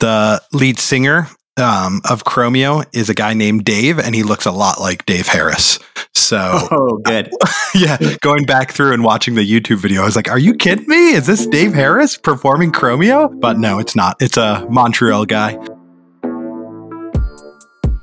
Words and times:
The 0.00 0.40
lead 0.52 0.78
singer 0.78 1.28
um, 1.56 2.00
of 2.08 2.24
Chromeo 2.24 2.84
is 2.92 3.10
a 3.10 3.14
guy 3.14 3.34
named 3.34 3.64
Dave, 3.64 3.98
and 3.98 4.14
he 4.14 4.22
looks 4.22 4.46
a 4.46 4.52
lot 4.52 4.80
like 4.80 5.04
Dave 5.06 5.26
Harris. 5.26 5.80
So, 6.14 6.38
oh, 6.70 6.98
good. 6.98 7.30
yeah, 7.74 7.96
going 8.20 8.44
back 8.44 8.70
through 8.70 8.92
and 8.92 9.02
watching 9.02 9.34
the 9.34 9.42
YouTube 9.42 9.78
video, 9.78 10.02
I 10.02 10.04
was 10.04 10.14
like, 10.14 10.30
"Are 10.30 10.38
you 10.38 10.54
kidding 10.54 10.86
me? 10.88 11.14
Is 11.14 11.26
this 11.26 11.46
Dave 11.46 11.74
Harris 11.74 12.16
performing 12.16 12.70
Chromeo?" 12.70 13.40
But 13.40 13.58
no, 13.58 13.80
it's 13.80 13.96
not. 13.96 14.16
It's 14.20 14.36
a 14.36 14.66
Montreal 14.70 15.26
guy. 15.26 15.58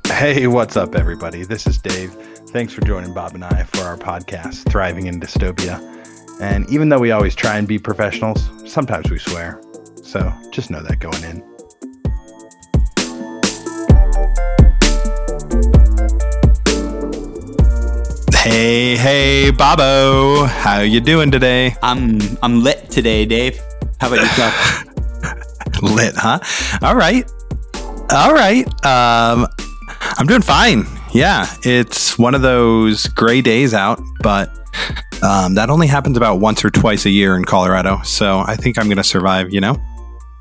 Hey, 0.06 0.46
what's 0.46 0.76
up, 0.76 0.94
everybody? 0.94 1.44
This 1.44 1.66
is 1.66 1.78
Dave. 1.78 2.12
Thanks 2.50 2.72
for 2.72 2.82
joining 2.82 3.14
Bob 3.14 3.34
and 3.34 3.44
I 3.44 3.64
for 3.64 3.80
our 3.80 3.96
podcast, 3.96 4.70
Thriving 4.70 5.06
in 5.06 5.20
Dystopia. 5.20 5.80
And 6.40 6.68
even 6.70 6.90
though 6.90 6.98
we 6.98 7.10
always 7.10 7.34
try 7.34 7.56
and 7.56 7.66
be 7.66 7.78
professionals, 7.78 8.50
sometimes 8.66 9.10
we 9.10 9.18
swear. 9.18 9.60
So 10.02 10.32
just 10.52 10.70
know 10.70 10.82
that 10.82 11.00
going 11.00 11.22
in. 11.24 11.55
Hey, 18.46 18.96
hey, 18.96 19.50
Bobo. 19.50 20.44
How 20.44 20.78
you 20.78 21.00
doing 21.00 21.32
today? 21.32 21.74
I'm 21.82 22.20
I'm 22.44 22.62
lit 22.62 22.88
today, 22.88 23.24
Dave. 23.26 23.58
How 23.98 24.06
about 24.06 24.20
yourself? 24.20 25.82
lit, 25.82 26.14
huh? 26.14 26.38
All 26.80 26.94
right. 26.94 27.28
All 28.08 28.32
right. 28.32 28.64
Um 28.86 29.48
I'm 30.00 30.28
doing 30.28 30.42
fine. 30.42 30.84
Yeah, 31.12 31.52
it's 31.64 32.16
one 32.20 32.36
of 32.36 32.42
those 32.42 33.08
gray 33.08 33.40
days 33.40 33.74
out, 33.74 34.00
but 34.22 34.48
um, 35.24 35.56
that 35.56 35.68
only 35.68 35.88
happens 35.88 36.16
about 36.16 36.38
once 36.38 36.64
or 36.64 36.70
twice 36.70 37.04
a 37.04 37.10
year 37.10 37.34
in 37.34 37.44
Colorado. 37.44 38.00
So 38.04 38.44
I 38.46 38.54
think 38.54 38.78
I'm 38.78 38.88
to 38.88 39.02
survive, 39.02 39.52
you 39.52 39.60
know? 39.60 39.76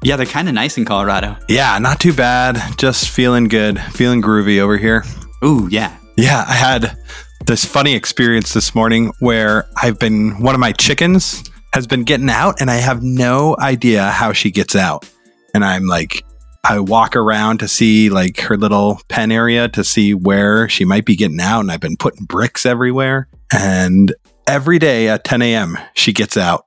Yeah, 0.04 0.16
they're 0.16 0.28
kind 0.28 0.48
of 0.48 0.54
nice 0.54 0.78
in 0.78 0.86
Colorado. 0.86 1.38
Yeah, 1.50 1.80
not 1.80 2.00
too 2.00 2.14
bad. 2.14 2.78
Just 2.78 3.10
feeling 3.10 3.48
good, 3.48 3.80
feeling 3.80 4.22
groovy 4.22 4.60
over 4.60 4.78
here. 4.78 5.04
Ooh, 5.44 5.68
yeah. 5.72 5.98
Yeah, 6.18 6.46
I 6.48 6.54
had 6.54 6.98
this 7.46 7.66
funny 7.66 7.94
experience 7.94 8.54
this 8.54 8.74
morning 8.74 9.12
where 9.20 9.68
I've 9.82 10.00
been, 10.00 10.42
one 10.42 10.56
of 10.56 10.60
my 10.60 10.72
chickens 10.72 11.44
has 11.74 11.88
been 11.88 12.04
getting 12.04 12.30
out 12.30 12.62
and 12.62 12.72
I 12.72 12.76
have 12.76 13.04
no 13.04 13.56
idea 13.60 14.10
how 14.10 14.34
she 14.34 14.52
gets 14.52 14.76
out. 14.76 15.10
And 15.54 15.64
I'm 15.64 15.86
like, 15.86 16.24
I 16.64 16.80
walk 16.80 17.16
around 17.16 17.60
to 17.60 17.68
see 17.68 18.10
like 18.10 18.40
her 18.42 18.58
little 18.58 19.00
pen 19.08 19.32
area 19.32 19.68
to 19.70 19.84
see 19.84 20.14
where 20.14 20.68
she 20.68 20.84
might 20.84 21.06
be 21.06 21.16
getting 21.16 21.40
out. 21.40 21.60
And 21.60 21.72
I've 21.72 21.80
been 21.80 21.98
putting 21.98 22.26
bricks 22.26 22.66
everywhere. 22.66 23.28
And 23.54 24.14
every 24.48 24.80
day 24.80 25.08
at 25.10 25.24
10 25.24 25.42
a.m., 25.42 25.78
she 25.94 26.12
gets 26.12 26.38
out. 26.38 26.66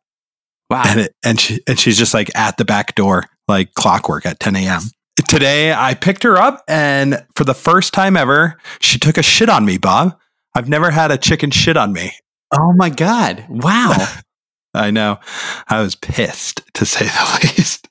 Wow. 0.71 0.85
And, 0.87 1.01
it, 1.01 1.15
and, 1.25 1.41
she, 1.41 1.61
and 1.67 1.79
she's 1.79 1.99
just 1.99 2.15
like 2.15 2.31
at 2.37 2.59
the 2.59 2.65
back 2.65 2.95
door, 2.95 3.25
like 3.49 3.75
clockwork 3.75 4.27
at 4.27 4.39
10 4.39 4.55
a.m. 4.57 4.83
Today, 5.27 5.73
I 5.73 5.95
picked 5.95 6.23
her 6.23 6.37
up, 6.37 6.63
and 6.69 7.25
for 7.35 7.45
the 7.45 7.55
first 7.55 7.93
time 7.93 8.17
ever, 8.17 8.57
she 8.81 8.99
took 8.99 9.19
a 9.19 9.23
shit 9.23 9.49
on 9.49 9.65
me, 9.65 9.77
Bob. 9.77 10.17
I've 10.59 10.69
never 10.69 10.91
had 10.91 11.13
a 11.13 11.17
chicken 11.17 11.53
shit 11.53 11.77
on 11.77 11.93
me. 11.93 12.11
Oh 12.53 12.73
my 12.73 12.91
God. 12.91 13.45
Wow. 13.49 13.95
I 14.75 14.91
know. 14.91 15.21
I 15.69 15.81
was 15.81 15.95
pissed 15.95 16.63
to 16.75 16.85
say 16.85 17.05
the 17.05 17.41
least. 17.57 17.87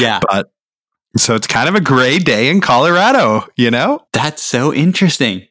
Yeah. 0.00 0.18
But 0.28 0.50
so 1.16 1.36
it's 1.36 1.46
kind 1.46 1.68
of 1.68 1.76
a 1.76 1.80
gray 1.80 2.18
day 2.18 2.48
in 2.48 2.60
Colorado, 2.60 3.46
you 3.56 3.70
know? 3.70 4.00
That's 4.12 4.42
so 4.42 4.74
interesting. 4.74 5.46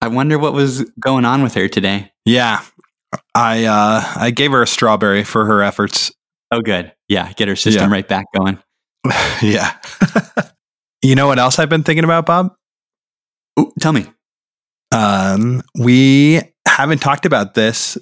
I 0.00 0.06
wonder 0.06 0.38
what 0.38 0.52
was 0.52 0.88
going 1.00 1.24
on 1.24 1.42
with 1.42 1.54
her 1.54 1.66
today. 1.66 2.12
Yeah. 2.24 2.62
I 3.34 3.64
uh 3.64 4.04
I 4.20 4.30
gave 4.30 4.52
her 4.52 4.62
a 4.62 4.68
strawberry 4.68 5.24
for 5.24 5.46
her 5.46 5.64
efforts. 5.64 6.12
Oh 6.52 6.60
good. 6.60 6.92
Yeah, 7.08 7.32
get 7.32 7.48
her 7.48 7.56
system 7.56 7.90
yeah. 7.90 7.96
right 7.96 8.06
back 8.06 8.26
going. 8.36 8.62
yeah. 9.42 9.76
you 11.02 11.16
know 11.16 11.26
what 11.26 11.40
else 11.40 11.58
I've 11.58 11.68
been 11.68 11.82
thinking 11.82 12.04
about, 12.04 12.24
Bob? 12.24 12.54
Ooh, 13.58 13.72
tell 13.80 13.92
me. 13.92 14.06
Um 14.92 15.62
we 15.78 16.40
haven't 16.66 17.00
talked 17.00 17.26
about 17.26 17.54
this 17.54 17.98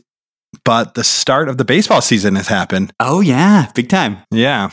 but 0.64 0.94
the 0.94 1.04
start 1.04 1.48
of 1.48 1.58
the 1.58 1.64
baseball 1.64 2.00
season 2.00 2.34
has 2.36 2.48
happened. 2.48 2.92
Oh 3.00 3.20
yeah, 3.20 3.70
big 3.74 3.88
time. 3.88 4.18
Yeah, 4.30 4.70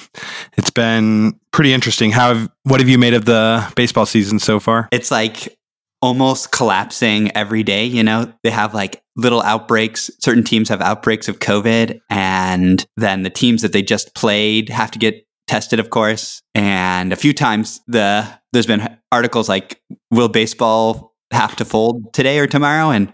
it's 0.58 0.70
been 0.70 1.40
pretty 1.52 1.74
interesting. 1.74 2.12
How 2.12 2.34
have, 2.34 2.50
what 2.64 2.80
have 2.80 2.90
you 2.90 2.98
made 2.98 3.14
of 3.14 3.26
the 3.26 3.72
baseball 3.76 4.06
season 4.06 4.40
so 4.40 4.60
far? 4.60 4.88
It's 4.92 5.12
like 5.12 5.58
almost 6.02 6.52
collapsing 6.52 7.36
every 7.36 7.64
day. 7.64 7.86
You 7.86 8.04
know, 8.04 8.32
they 8.44 8.52
have 8.52 8.74
like 8.74 9.04
little 9.16 9.42
outbreaks. 9.42 10.10
Certain 10.20 10.44
teams 10.44 10.70
have 10.70 10.82
outbreaks 10.82 11.28
of 11.28 11.40
COVID, 11.40 12.00
and 12.10 12.86
then 12.98 13.24
the 13.24 13.30
teams 13.30 13.62
that 13.62 13.74
they 13.74 13.82
just 13.82 14.16
played 14.16 14.70
have 14.70 14.92
to 14.92 15.00
get 15.00 15.26
tested, 15.48 15.80
of 15.80 15.90
course. 15.90 16.42
And 16.54 17.12
a 17.12 17.16
few 17.16 17.34
times 17.34 17.82
the 17.88 18.28
there's 18.54 18.68
been 18.68 18.98
articles 19.12 19.50
like, 19.50 19.82
"Will 20.12 20.30
baseball 20.30 21.15
have 21.36 21.56
to 21.58 21.66
fold 21.66 22.14
today 22.14 22.40
or 22.40 22.48
tomorrow?" 22.48 22.90
and 22.90 23.14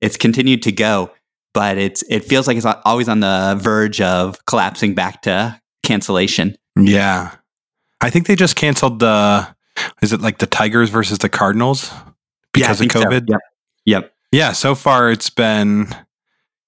it's 0.00 0.16
continued 0.16 0.62
to 0.62 0.72
go 0.72 1.10
but 1.54 1.78
it's 1.78 2.02
it 2.08 2.24
feels 2.24 2.46
like 2.46 2.56
it's 2.56 2.66
always 2.84 3.08
on 3.08 3.20
the 3.20 3.58
verge 3.60 4.00
of 4.00 4.44
collapsing 4.46 4.94
back 4.94 5.22
to 5.22 5.60
cancellation. 5.82 6.56
Yeah. 6.76 7.34
I 8.00 8.10
think 8.10 8.26
they 8.26 8.36
just 8.36 8.56
canceled 8.56 9.00
the 9.00 9.46
is 10.02 10.12
it 10.12 10.20
like 10.20 10.38
the 10.38 10.46
Tigers 10.46 10.90
versus 10.90 11.18
the 11.18 11.28
Cardinals 11.28 11.90
because 12.52 12.80
yeah, 12.80 12.86
of 12.86 12.92
COVID? 12.92 13.20
So. 13.20 13.32
Yep. 13.32 13.40
Yep. 13.84 14.14
Yeah, 14.32 14.52
so 14.52 14.74
far 14.74 15.10
it's 15.10 15.28
been 15.28 15.94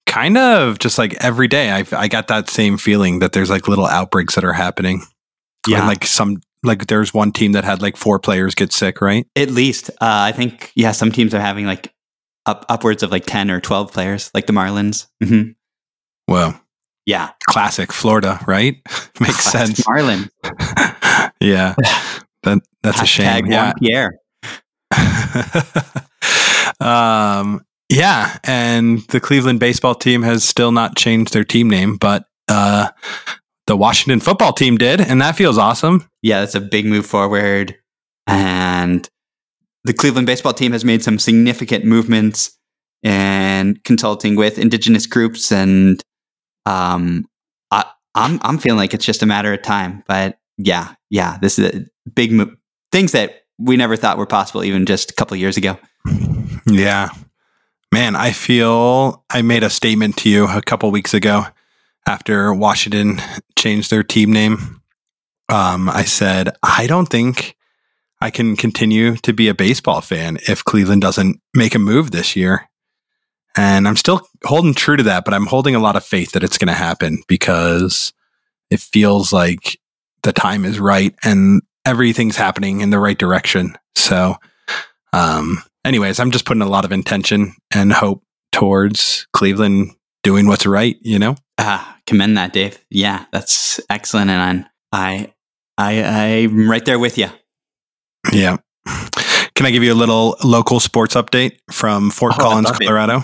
kind 0.05 0.37
of 0.37 0.77
just 0.77 0.99
like 0.99 1.15
every 1.23 1.47
day 1.47 1.71
I 1.71 1.83
I 1.91 2.07
got 2.07 2.27
that 2.27 2.49
same 2.49 2.77
feeling 2.77 3.19
that 3.19 3.31
there's 3.33 3.49
like 3.49 3.67
little 3.67 3.87
outbreaks 3.87 4.35
that 4.35 4.43
are 4.43 4.53
happening. 4.53 5.01
Yeah. 5.67 5.79
And 5.79 5.87
like 5.87 6.05
some 6.05 6.41
like 6.65 6.87
there's 6.87 7.13
one 7.13 7.31
team 7.31 7.53
that 7.53 7.63
had 7.63 7.81
like 7.81 7.97
four 7.97 8.19
players 8.19 8.55
get 8.55 8.73
sick, 8.73 9.01
right? 9.01 9.27
At 9.35 9.49
least. 9.49 9.89
Uh, 9.91 9.95
I 10.01 10.31
think 10.31 10.71
yeah, 10.75 10.91
some 10.91 11.11
teams 11.11 11.33
are 11.33 11.41
having 11.41 11.65
like 11.65 11.93
up 12.45 12.65
upwards 12.69 13.03
of 13.03 13.11
like 13.11 13.25
10 13.25 13.49
or 13.49 13.59
12 13.59 13.91
players 13.91 14.31
like 14.33 14.45
the 14.47 14.53
Marlins. 14.53 15.07
Mm-hmm. 15.23 15.51
Well, 16.27 16.59
yeah. 17.05 17.31
Classic 17.49 17.91
Florida, 17.91 18.39
right? 18.47 18.75
Makes 19.19 19.51
Classic 19.51 19.77
sense. 19.77 19.81
Marlins. 19.81 20.29
yeah. 21.39 21.75
That, 22.43 22.59
that's 22.83 23.01
a 23.01 23.07
shame. 23.07 23.47
Yeah. 23.47 23.73
Pierre. 23.73 24.19
um, 26.79 27.65
yeah. 27.89 28.37
And 28.43 28.99
the 29.07 29.19
Cleveland 29.19 29.59
baseball 29.59 29.95
team 29.95 30.21
has 30.21 30.43
still 30.43 30.71
not 30.71 30.95
changed 30.95 31.33
their 31.33 31.43
team 31.43 31.71
name, 31.71 31.97
but 31.97 32.25
uh, 32.47 32.89
the 33.67 33.77
Washington 33.77 34.19
football 34.19 34.53
team 34.53 34.77
did. 34.77 35.01
And 35.01 35.21
that 35.21 35.35
feels 35.35 35.57
awesome. 35.57 36.07
Yeah. 36.21 36.41
That's 36.41 36.55
a 36.55 36.61
big 36.61 36.85
move 36.85 37.05
forward. 37.05 37.75
And 38.27 39.07
the 39.85 39.93
Cleveland 39.93 40.27
baseball 40.27 40.53
team 40.53 40.71
has 40.71 40.83
made 40.83 41.03
some 41.03 41.19
significant 41.19 41.85
movements 41.85 42.57
and 43.03 43.81
consulting 43.83 44.35
with 44.35 44.57
indigenous 44.57 45.05
groups, 45.05 45.51
and 45.51 46.01
um, 46.65 47.25
I, 47.69 47.85
I'm 48.15 48.39
I'm 48.41 48.57
feeling 48.57 48.79
like 48.79 48.95
it's 48.95 49.05
just 49.05 49.21
a 49.21 49.27
matter 49.27 49.53
of 49.53 49.61
time. 49.61 50.03
But 50.07 50.39
yeah, 50.57 50.95
yeah, 51.11 51.37
this 51.39 51.59
is 51.59 51.75
a 51.75 52.09
big 52.09 52.31
move. 52.31 52.55
things 52.91 53.11
that 53.11 53.43
we 53.59 53.77
never 53.77 53.95
thought 53.95 54.17
were 54.17 54.25
possible 54.25 54.63
even 54.63 54.87
just 54.87 55.11
a 55.11 55.13
couple 55.13 55.37
years 55.37 55.55
ago. 55.55 55.77
Yeah, 56.67 57.09
man, 57.93 58.15
I 58.15 58.31
feel 58.31 59.23
I 59.29 59.43
made 59.43 59.63
a 59.63 59.69
statement 59.69 60.17
to 60.17 60.29
you 60.29 60.47
a 60.47 60.63
couple 60.63 60.89
weeks 60.89 61.13
ago 61.13 61.45
after 62.07 62.53
Washington 62.53 63.21
changed 63.57 63.89
their 63.89 64.03
team 64.03 64.31
name. 64.31 64.81
Um, 65.49 65.89
I 65.89 66.03
said 66.03 66.55
I 66.63 66.87
don't 66.87 67.07
think 67.07 67.55
I 68.21 68.31
can 68.31 68.55
continue 68.55 69.15
to 69.17 69.33
be 69.33 69.47
a 69.47 69.53
baseball 69.53 70.01
fan 70.01 70.37
if 70.47 70.63
Cleveland 70.63 71.01
doesn't 71.01 71.39
make 71.53 71.75
a 71.75 71.79
move 71.79 72.11
this 72.11 72.35
year. 72.35 72.69
And 73.57 73.87
I'm 73.87 73.95
still 73.95 74.27
holding 74.43 74.73
true 74.73 74.97
to 74.97 75.03
that, 75.03 75.23
but 75.23 75.33
I'm 75.33 75.45
holding 75.45 75.75
a 75.75 75.79
lot 75.79 75.95
of 75.95 76.03
faith 76.03 76.31
that 76.31 76.43
it's 76.43 76.57
going 76.57 76.67
to 76.67 76.73
happen 76.73 77.23
because 77.27 78.13
it 78.69 78.79
feels 78.79 79.31
like 79.31 79.79
the 80.23 80.33
time 80.33 80.65
is 80.65 80.79
right 80.79 81.15
and 81.23 81.61
everything's 81.85 82.35
happening 82.35 82.81
in 82.81 82.89
the 82.89 82.99
right 82.99 83.17
direction. 83.17 83.77
So, 83.95 84.35
um, 85.13 85.59
anyways, 85.85 86.19
I'm 86.19 86.31
just 86.31 86.45
putting 86.45 86.63
a 86.63 86.69
lot 86.69 86.83
of 86.83 86.91
intention 86.91 87.53
and 87.73 87.93
hope 87.93 88.23
towards 88.51 89.27
Cleveland 89.33 89.91
doing 90.23 90.47
what's 90.47 90.65
right, 90.65 90.97
you 91.01 91.19
know? 91.19 91.35
Ah, 91.57 91.97
commend 92.05 92.37
that, 92.37 92.53
Dave. 92.53 92.83
Yeah, 92.89 93.25
that's 93.31 93.79
excellent. 93.89 94.29
And 94.29 94.65
I, 94.91 95.33
I, 95.77 96.03
I'm 96.03 96.69
right 96.69 96.83
there 96.83 96.99
with 96.99 97.17
you. 97.17 97.27
Yeah. 98.33 98.57
Can 99.55 99.65
I 99.65 99.71
give 99.71 99.83
you 99.83 99.93
a 99.93 99.95
little 99.95 100.35
local 100.43 100.79
sports 100.79 101.15
update 101.15 101.59
from 101.71 102.11
Fort 102.11 102.33
oh, 102.35 102.41
Collins, 102.41 102.71
Colorado? 102.71 103.23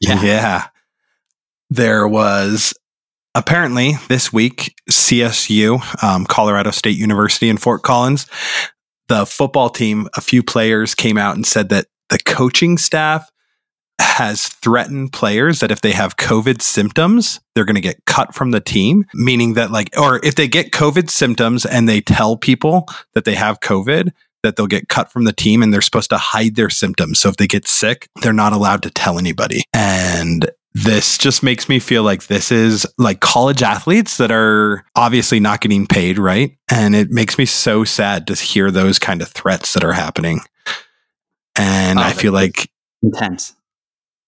Yeah. 0.00 0.22
Yeah. 0.22 0.66
There 1.70 2.08
was 2.08 2.74
apparently 3.34 3.92
this 4.08 4.32
week, 4.32 4.74
CSU, 4.90 6.02
um, 6.02 6.24
Colorado 6.26 6.70
State 6.70 6.96
University 6.96 7.48
in 7.48 7.56
Fort 7.56 7.82
Collins, 7.82 8.26
the 9.08 9.24
football 9.24 9.70
team, 9.70 10.08
a 10.16 10.20
few 10.20 10.42
players 10.42 10.94
came 10.94 11.16
out 11.16 11.36
and 11.36 11.46
said 11.46 11.68
that 11.70 11.86
the 12.10 12.18
coaching 12.18 12.78
staff 12.78 13.30
has 14.00 14.48
threatened 14.48 15.12
players 15.12 15.60
that 15.60 15.70
if 15.70 15.80
they 15.80 15.92
have 15.92 16.16
COVID 16.16 16.62
symptoms, 16.62 17.40
they're 17.54 17.64
going 17.64 17.74
to 17.74 17.80
get 17.80 18.04
cut 18.06 18.34
from 18.34 18.50
the 18.52 18.60
team, 18.60 19.04
meaning 19.14 19.54
that, 19.54 19.70
like, 19.70 19.90
or 19.98 20.24
if 20.24 20.34
they 20.34 20.48
get 20.48 20.70
COVID 20.72 21.10
symptoms 21.10 21.66
and 21.66 21.88
they 21.88 22.00
tell 22.00 22.36
people 22.36 22.86
that 23.14 23.24
they 23.24 23.34
have 23.34 23.60
COVID, 23.60 24.10
that 24.42 24.56
they'll 24.56 24.66
get 24.66 24.88
cut 24.88 25.10
from 25.10 25.24
the 25.24 25.32
team 25.32 25.62
and 25.62 25.74
they're 25.74 25.80
supposed 25.80 26.10
to 26.10 26.18
hide 26.18 26.54
their 26.54 26.70
symptoms. 26.70 27.18
So 27.18 27.28
if 27.28 27.36
they 27.36 27.46
get 27.46 27.66
sick, 27.66 28.08
they're 28.22 28.32
not 28.32 28.52
allowed 28.52 28.82
to 28.84 28.90
tell 28.90 29.18
anybody. 29.18 29.62
And 29.74 30.48
this 30.74 31.18
just 31.18 31.42
makes 31.42 31.68
me 31.68 31.80
feel 31.80 32.04
like 32.04 32.26
this 32.26 32.52
is 32.52 32.86
like 32.98 33.20
college 33.20 33.62
athletes 33.62 34.16
that 34.18 34.30
are 34.30 34.84
obviously 34.94 35.40
not 35.40 35.60
getting 35.60 35.86
paid, 35.86 36.18
right? 36.18 36.56
And 36.70 36.94
it 36.94 37.10
makes 37.10 37.36
me 37.36 37.46
so 37.46 37.82
sad 37.82 38.28
to 38.28 38.34
hear 38.34 38.70
those 38.70 38.98
kind 38.98 39.22
of 39.22 39.28
threats 39.28 39.74
that 39.74 39.82
are 39.82 39.92
happening. 39.92 40.40
And 41.56 41.98
Oh, 41.98 42.02
I 42.02 42.12
feel 42.12 42.32
like, 42.32 42.70
Intense. 43.02 43.54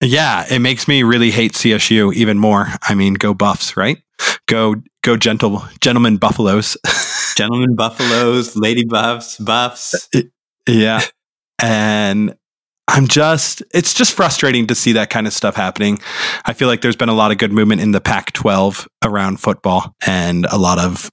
Yeah, 0.01 0.45
it 0.49 0.59
makes 0.59 0.87
me 0.87 1.03
really 1.03 1.31
hate 1.31 1.53
CSU 1.53 2.13
even 2.13 2.39
more. 2.39 2.67
I 2.81 2.95
mean, 2.95 3.13
go 3.13 3.33
Buffs, 3.33 3.77
right? 3.77 4.01
Go, 4.47 4.75
go, 5.03 5.15
gentle 5.17 5.63
gentlemen 5.79 6.17
Buffaloes. 6.17 6.77
Gentlemen 7.35 7.75
Buffaloes, 7.75 8.57
Lady 8.57 8.83
Buffs, 8.83 9.37
Buffs. 9.37 10.09
Yeah. 10.67 11.01
And 11.59 12.35
I'm 12.87 13.07
just, 13.07 13.63
it's 13.73 13.93
just 13.93 14.13
frustrating 14.13 14.67
to 14.67 14.75
see 14.75 14.91
that 14.93 15.09
kind 15.09 15.27
of 15.27 15.33
stuff 15.33 15.55
happening. 15.55 15.99
I 16.45 16.53
feel 16.53 16.67
like 16.67 16.81
there's 16.81 16.97
been 16.97 17.09
a 17.09 17.13
lot 17.13 17.31
of 17.31 17.37
good 17.37 17.53
movement 17.53 17.81
in 17.81 17.91
the 17.91 18.01
Pac 18.01 18.33
12 18.33 18.87
around 19.03 19.39
football 19.39 19.95
and 20.05 20.45
a 20.51 20.57
lot 20.57 20.77
of, 20.77 21.09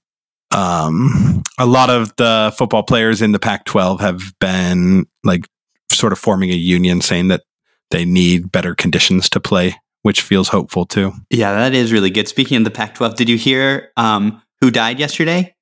um, 0.51 1.41
a 1.57 1.65
lot 1.65 1.89
of 1.89 2.13
the 2.17 2.53
football 2.57 2.83
players 2.83 3.21
in 3.21 3.31
the 3.31 3.39
Pac 3.39 3.65
12 3.65 4.01
have 4.01 4.33
been 4.39 5.05
like 5.23 5.45
sort 5.89 6.11
of 6.11 6.19
forming 6.19 6.49
a 6.49 6.55
union 6.55 7.01
saying 7.01 7.29
that 7.29 7.43
they 7.91 8.05
need 8.05 8.51
better 8.51 8.75
conditions 8.75 9.29
to 9.31 9.39
play, 9.39 9.75
which 10.03 10.21
feels 10.21 10.49
hopeful 10.49 10.85
too. 10.85 11.13
Yeah, 11.29 11.53
that 11.53 11.73
is 11.73 11.91
really 11.91 12.09
good. 12.09 12.27
Speaking 12.27 12.57
of 12.57 12.63
the 12.63 12.71
Pac 12.71 12.95
12, 12.95 13.15
did 13.15 13.29
you 13.29 13.37
hear 13.37 13.91
um, 13.97 14.41
who 14.61 14.71
died 14.71 14.99
yesterday? 14.99 15.55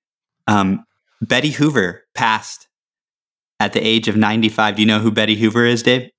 Um, 0.48 0.86
Betty 1.22 1.50
Hoover 1.52 2.04
passed 2.14 2.68
at 3.60 3.74
the 3.74 3.80
age 3.86 4.08
of 4.08 4.16
95. 4.16 4.76
Do 4.76 4.82
you 4.82 4.88
know 4.88 5.00
who 5.00 5.12
Betty 5.12 5.36
Hoover 5.36 5.66
is, 5.66 5.84
Dave? 5.84 6.10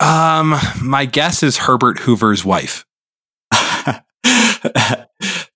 Um, 0.00 0.54
my 0.82 1.04
guess 1.04 1.42
is 1.42 1.56
Herbert 1.56 1.98
Hoover's 2.00 2.44
wife. 2.44 2.84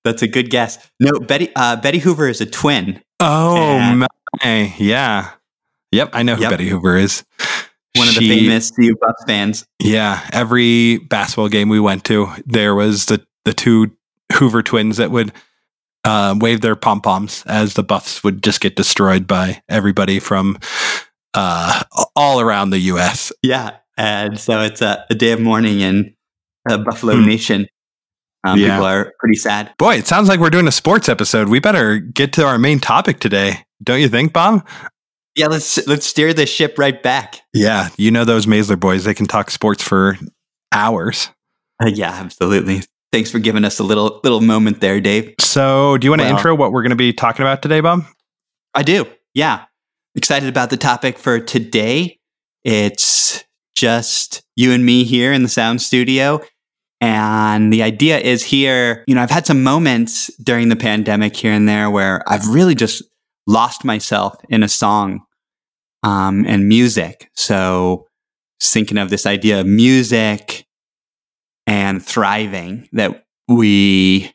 That's 0.05 0.23
a 0.23 0.29
good 0.29 0.49
guess. 0.51 0.79
No, 1.01 1.19
Betty 1.21 1.51
uh, 1.57 1.77
Betty 1.77 1.99
Hoover 1.99 2.29
is 2.29 2.41
a 2.41 2.47
twin. 2.47 3.03
Oh, 3.21 3.57
And- 3.57 4.01
my. 4.01 4.07
Yeah. 4.79 5.31
Yep. 5.93 6.11
I 6.13 6.23
know 6.23 6.35
who 6.37 6.43
Yep. 6.43 6.51
Betty 6.51 6.69
Hoover 6.69 6.97
is. 6.97 7.25
One 7.99 8.09
of 8.09 8.15
the 8.15 8.29
famous 8.29 8.71
CU 8.71 8.95
Buffs 9.01 9.25
fans. 9.27 9.67
Yeah. 9.83 10.27
Every 10.33 10.99
basketball 10.99 11.49
game 11.49 11.69
we 11.69 11.81
went 11.81 12.05
to, 12.05 12.29
there 12.47 12.75
was 12.75 13.07
the, 13.07 13.25
the 13.45 13.53
two 13.53 13.91
Hoover 14.35 14.63
twins 14.63 14.97
that 14.99 15.11
would 15.11 15.33
uh, 16.05 16.35
wave 16.39 16.61
their 16.61 16.77
pom 16.77 17.01
poms 17.01 17.43
as 17.47 17.75
the 17.75 17.83
Buffs 17.83 18.23
would 18.25 18.43
just 18.43 18.61
get 18.61 18.77
destroyed 18.77 19.27
by 19.27 19.63
everybody 19.69 20.19
from 20.21 20.59
uh, 21.35 21.83
all 22.17 22.41
around 22.41 22.71
the 22.71 22.79
U.S. 22.79 23.33
Yeah, 23.43 23.77
and 23.97 24.39
so 24.39 24.61
it's 24.63 24.81
a, 24.81 25.05
a 25.11 25.15
day 25.15 25.33
of 25.33 25.41
mourning 25.41 25.81
in 25.81 26.15
uh, 26.71 26.79
Buffalo 26.79 27.17
Hmm. 27.17 27.27
Nation. 27.27 27.67
Um, 28.45 28.59
Yeah. 28.59 28.77
People 28.77 28.87
are 28.87 29.13
pretty 29.19 29.37
sad. 29.37 29.75
Boy, 29.79 29.97
it 29.97 30.07
sounds 30.07 30.29
like 30.29 30.41
we're 30.41 30.51
doing 30.51 30.69
a 30.69 30.73
sports 30.73 31.09
episode. 31.09 31.49
We 31.49 31.59
better 31.59 31.99
get 31.99 32.33
to 32.35 32.47
our 32.47 32.59
main 32.59 32.79
topic 32.79 33.19
today. 33.21 33.65
Don't 33.83 34.01
you 34.01 34.09
think, 34.09 34.33
Bob? 34.33 34.67
Yeah, 35.39 35.47
let's 35.47 35.87
let's 35.87 36.05
steer 36.05 36.35
the 36.35 36.47
ship 36.47 36.79
right 36.79 37.01
back. 37.01 37.43
Yeah. 37.55 37.91
You 37.97 38.11
know 38.11 38.25
those 38.25 38.47
Maisler 38.47 38.79
boys. 38.79 39.05
They 39.05 39.15
can 39.15 39.27
talk 39.27 39.53
sports 39.53 39.83
for 39.83 40.19
hours. 40.73 41.31
Uh, 41.81 41.87
yeah, 41.87 42.11
absolutely. 42.11 42.83
Thanks 43.13 43.31
for 43.31 43.39
giving 43.39 43.65
us 43.65 43.79
a 43.79 43.85
little 43.85 44.21
little 44.25 44.41
moment 44.41 44.81
there, 44.81 45.01
Dave. 45.01 45.35
So, 45.41 45.97
do 45.97 46.07
you 46.07 46.11
want 46.11 46.23
to 46.23 46.27
Well- 46.27 46.37
intro 46.37 46.55
what 46.57 46.73
we're 46.73 46.83
going 46.83 46.91
to 46.91 46.97
be 46.97 47.13
talking 47.13 47.45
about 47.45 47.63
today, 47.63 47.81
Bob? 47.81 48.05
I 48.75 48.83
do. 48.83 49.07
Yeah. 49.33 49.67
Excited 50.17 50.49
about 50.49 50.71
the 50.71 50.77
topic 50.77 51.19
for 51.19 51.39
today. 51.39 52.19
It's 52.65 53.45
just 53.77 54.43
you 54.57 54.73
and 54.73 54.85
me 54.85 55.05
here 55.05 55.33
in 55.33 55.45
the 55.45 55.49
sound 55.49 55.81
studio. 55.81 56.41
And 57.01 57.73
the 57.73 57.85
idea 57.85 58.19
is 58.19 58.43
here, 58.43 59.05
you 59.07 59.15
know, 59.15 59.23
I've 59.23 59.31
had 59.31 59.47
some 59.47 59.63
moments 59.63 60.35
during 60.43 60.69
the 60.69 60.75
pandemic 60.75 61.37
here 61.37 61.53
and 61.53 61.69
there 61.69 61.89
where 61.91 62.29
I've 62.29 62.49
really 62.49 62.75
just 62.75 63.05
lost 63.47 63.85
myself 63.85 64.35
in 64.49 64.65
a 64.65 64.69
song 64.69 65.21
um, 66.03 66.45
and 66.47 66.69
music. 66.69 67.31
So, 67.35 68.07
thinking 68.61 68.99
of 68.99 69.11
this 69.11 69.27
idea 69.27 69.61
of 69.61 69.67
music 69.67 70.67
and 71.67 72.05
thriving 72.05 72.89
that 72.93 73.25
we 73.47 74.33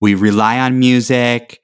we 0.00 0.14
rely 0.14 0.58
on 0.58 0.78
music 0.78 1.62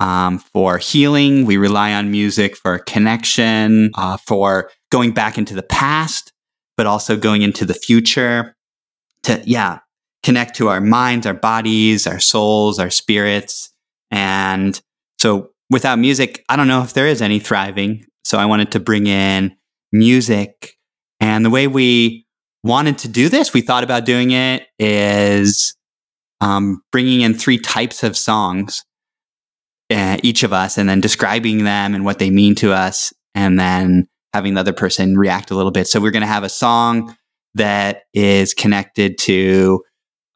um, 0.00 0.38
for 0.38 0.78
healing. 0.78 1.44
We 1.44 1.56
rely 1.56 1.92
on 1.92 2.10
music 2.10 2.56
for 2.56 2.78
connection, 2.78 3.90
uh, 3.94 4.16
for 4.16 4.70
going 4.90 5.12
back 5.12 5.38
into 5.38 5.54
the 5.54 5.62
past, 5.62 6.32
but 6.76 6.86
also 6.86 7.16
going 7.16 7.42
into 7.42 7.64
the 7.64 7.74
future 7.74 8.56
to, 9.24 9.42
yeah, 9.44 9.80
connect 10.22 10.56
to 10.56 10.68
our 10.68 10.80
minds, 10.80 11.26
our 11.26 11.34
bodies, 11.34 12.06
our 12.06 12.20
souls, 12.20 12.78
our 12.78 12.90
spirits. 12.90 13.72
And 14.10 14.80
so 15.18 15.50
without 15.70 15.98
music, 15.98 16.44
I 16.48 16.56
don't 16.56 16.68
know 16.68 16.82
if 16.82 16.94
there 16.94 17.06
is 17.06 17.22
any 17.22 17.38
thriving. 17.38 18.04
So 18.26 18.38
I 18.38 18.46
wanted 18.46 18.72
to 18.72 18.80
bring 18.80 19.06
in 19.06 19.56
music. 19.92 20.72
And 21.20 21.44
the 21.44 21.50
way 21.50 21.68
we 21.68 22.26
wanted 22.64 22.98
to 22.98 23.08
do 23.08 23.28
this, 23.28 23.54
we 23.54 23.60
thought 23.60 23.84
about 23.84 24.04
doing 24.04 24.32
it 24.32 24.66
is 24.80 25.76
um, 26.40 26.82
bringing 26.90 27.20
in 27.20 27.34
three 27.34 27.58
types 27.58 28.02
of 28.02 28.16
songs 28.16 28.84
uh, 29.90 30.18
each 30.24 30.42
of 30.42 30.52
us 30.52 30.76
and 30.76 30.88
then 30.88 31.00
describing 31.00 31.62
them 31.62 31.94
and 31.94 32.04
what 32.04 32.18
they 32.18 32.30
mean 32.30 32.56
to 32.56 32.72
us 32.72 33.12
and 33.36 33.60
then 33.60 34.08
having 34.34 34.54
the 34.54 34.60
other 34.60 34.72
person 34.72 35.16
react 35.16 35.52
a 35.52 35.54
little 35.54 35.70
bit. 35.70 35.86
So 35.86 36.00
we're 36.00 36.10
going 36.10 36.22
to 36.22 36.26
have 36.26 36.42
a 36.42 36.48
song 36.48 37.16
that 37.54 38.02
is 38.12 38.54
connected 38.54 39.18
to 39.18 39.84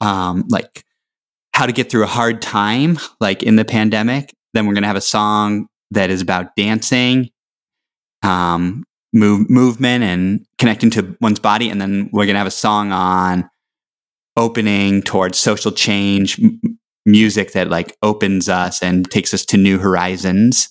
um, 0.01 0.45
like 0.49 0.85
how 1.55 1.67
to 1.67 1.73
get 1.73 1.91
through 1.91 2.05
a 2.05 2.07
hard 2.07 2.41
time 2.41 3.01
like 3.19 3.43
in 3.43 3.57
the 3.57 3.65
pandemic. 3.65 4.33
Then 4.55 4.67
we're 4.67 4.75
going 4.75 4.85
to 4.85 4.89
have 4.89 4.97
a 4.97 5.01
song 5.01 5.67
that 5.91 6.09
is 6.11 6.23
about 6.23 6.55
dancing 6.55 7.31
um, 8.22 8.84
move, 9.12 9.49
movement 9.50 10.05
and 10.05 10.46
connecting 10.58 10.90
to 10.90 11.17
one's 11.20 11.40
body 11.40 11.70
and 11.70 11.81
then 11.81 12.11
we're 12.12 12.26
going 12.26 12.34
to 12.34 12.38
have 12.38 12.46
a 12.46 12.50
song 12.50 12.93
on 12.93 13.49
opening 14.37 15.02
towards 15.02 15.38
social 15.38 15.72
change 15.72 16.40
m- 16.40 16.61
music 17.06 17.52
that 17.52 17.69
like 17.69 17.96
opens 18.02 18.49
us 18.49 18.82
and 18.82 19.11
takes 19.11 19.34
us 19.34 19.44
to 19.46 19.56
new 19.56 19.78
horizons. 19.78 20.69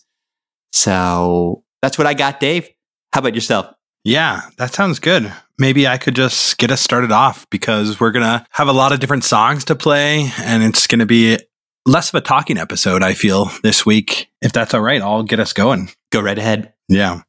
So 0.72 1.64
that's 1.82 1.98
what 1.98 2.08
I 2.08 2.14
got, 2.14 2.40
Dave. 2.40 2.70
How 3.14 3.20
about 3.20 3.36
yourself? 3.36 3.74
Yeah, 4.04 4.42
that 4.58 4.74
sounds 4.74 5.00
good. 5.00 5.32
Maybe 5.58 5.88
I 5.88 5.98
could 5.98 6.16
just 6.16 6.58
get 6.58 6.72
us 6.72 6.80
started 6.80 7.12
off 7.12 7.50
because 7.50 8.00
we're 8.00 8.12
going 8.12 8.24
to 8.24 8.46
have 8.52 8.70
a 8.70 8.74
lot 8.74 8.94
of 8.94 9.00
different 9.00 9.26
songs 9.26 9.66
to 9.66 9.76
play 9.76 10.32
and 10.40 10.64
it's 10.64 10.88
going 10.88 11.00
to 11.00 11.06
be 11.06 11.38
less 11.86 12.10
of 12.10 12.16
a 12.16 12.22
talking 12.22 12.58
episode, 12.58 13.04
I 13.04 13.14
feel, 13.14 13.52
this 13.62 13.86
week. 13.86 14.30
If 14.42 14.54
that's 14.54 14.74
all 14.74 14.82
right, 14.82 15.02
I'll 15.02 15.24
get 15.24 15.40
us 15.40 15.52
going. 15.52 15.90
Go 16.12 16.22
right 16.22 16.38
ahead. 16.38 16.74
Yeah. 16.88 17.22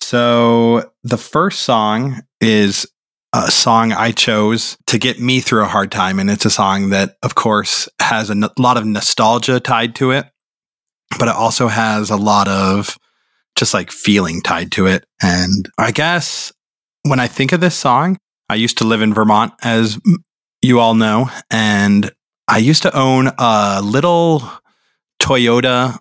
So 0.00 0.90
the 1.02 1.18
first 1.18 1.62
song 1.62 2.22
is 2.40 2.86
a 3.32 3.50
song 3.50 3.92
I 3.92 4.12
chose 4.12 4.78
to 4.86 4.98
get 4.98 5.20
me 5.20 5.40
through 5.40 5.62
a 5.62 5.68
hard 5.68 5.92
time. 5.92 6.18
And 6.18 6.30
it's 6.30 6.46
a 6.46 6.50
song 6.50 6.90
that, 6.90 7.16
of 7.22 7.34
course, 7.34 7.88
has 8.00 8.30
a 8.30 8.32
n- 8.32 8.44
lot 8.58 8.76
of 8.76 8.86
nostalgia 8.86 9.60
tied 9.60 9.94
to 9.96 10.12
it, 10.12 10.26
but 11.18 11.28
it 11.28 11.34
also 11.34 11.68
has 11.68 12.10
a 12.10 12.16
lot 12.16 12.48
of 12.48 12.96
just 13.54 13.74
like 13.74 13.90
feeling 13.90 14.40
tied 14.40 14.72
to 14.72 14.86
it. 14.86 15.04
And 15.22 15.68
I 15.76 15.90
guess 15.90 16.52
when 17.02 17.20
I 17.20 17.26
think 17.26 17.52
of 17.52 17.60
this 17.60 17.74
song, 17.74 18.16
I 18.48 18.54
used 18.54 18.78
to 18.78 18.84
live 18.84 19.02
in 19.02 19.12
Vermont, 19.12 19.52
as 19.62 19.98
you 20.62 20.80
all 20.80 20.94
know, 20.94 21.28
and 21.50 22.10
I 22.48 22.58
used 22.58 22.82
to 22.82 22.96
own 22.96 23.30
a 23.38 23.82
little 23.82 24.42
Toyota 25.20 25.98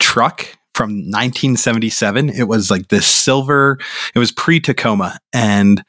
truck 0.00 0.46
from 0.76 0.90
1977. 0.90 2.28
It 2.28 2.44
was 2.44 2.70
like 2.70 2.88
this 2.88 3.06
silver, 3.06 3.78
it 4.14 4.18
was 4.18 4.30
pre 4.30 4.60
Tacoma, 4.60 5.18
and 5.32 5.82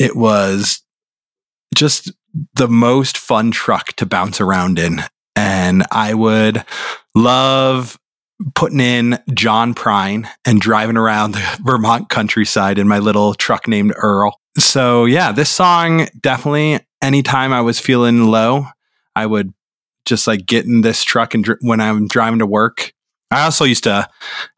it 0.00 0.16
was 0.16 0.82
just 1.74 2.12
the 2.54 2.68
most 2.68 3.16
fun 3.16 3.52
truck 3.52 3.94
to 3.96 4.04
bounce 4.04 4.40
around 4.40 4.80
in. 4.80 5.02
And 5.36 5.84
I 5.92 6.12
would 6.14 6.64
love 7.14 7.98
putting 8.54 8.80
in 8.80 9.18
John 9.32 9.74
Prine 9.74 10.28
and 10.44 10.60
driving 10.60 10.96
around 10.96 11.32
the 11.32 11.58
Vermont 11.64 12.08
countryside 12.08 12.78
in 12.78 12.88
my 12.88 12.98
little 12.98 13.32
truck 13.34 13.68
named 13.68 13.94
Earl. 13.96 14.40
So, 14.58 15.04
yeah, 15.04 15.32
this 15.32 15.50
song 15.50 16.08
definitely, 16.20 16.80
anytime 17.00 17.52
I 17.52 17.60
was 17.60 17.78
feeling 17.78 18.26
low, 18.26 18.66
I 19.14 19.26
would 19.26 19.52
just 20.04 20.26
like 20.26 20.46
get 20.46 20.64
in 20.64 20.80
this 20.80 21.04
truck 21.04 21.34
and 21.34 21.44
dr- 21.44 21.58
when 21.60 21.80
I'm 21.80 22.08
driving 22.08 22.38
to 22.40 22.46
work. 22.46 22.92
I 23.30 23.44
also 23.44 23.64
used 23.64 23.84
to 23.84 24.08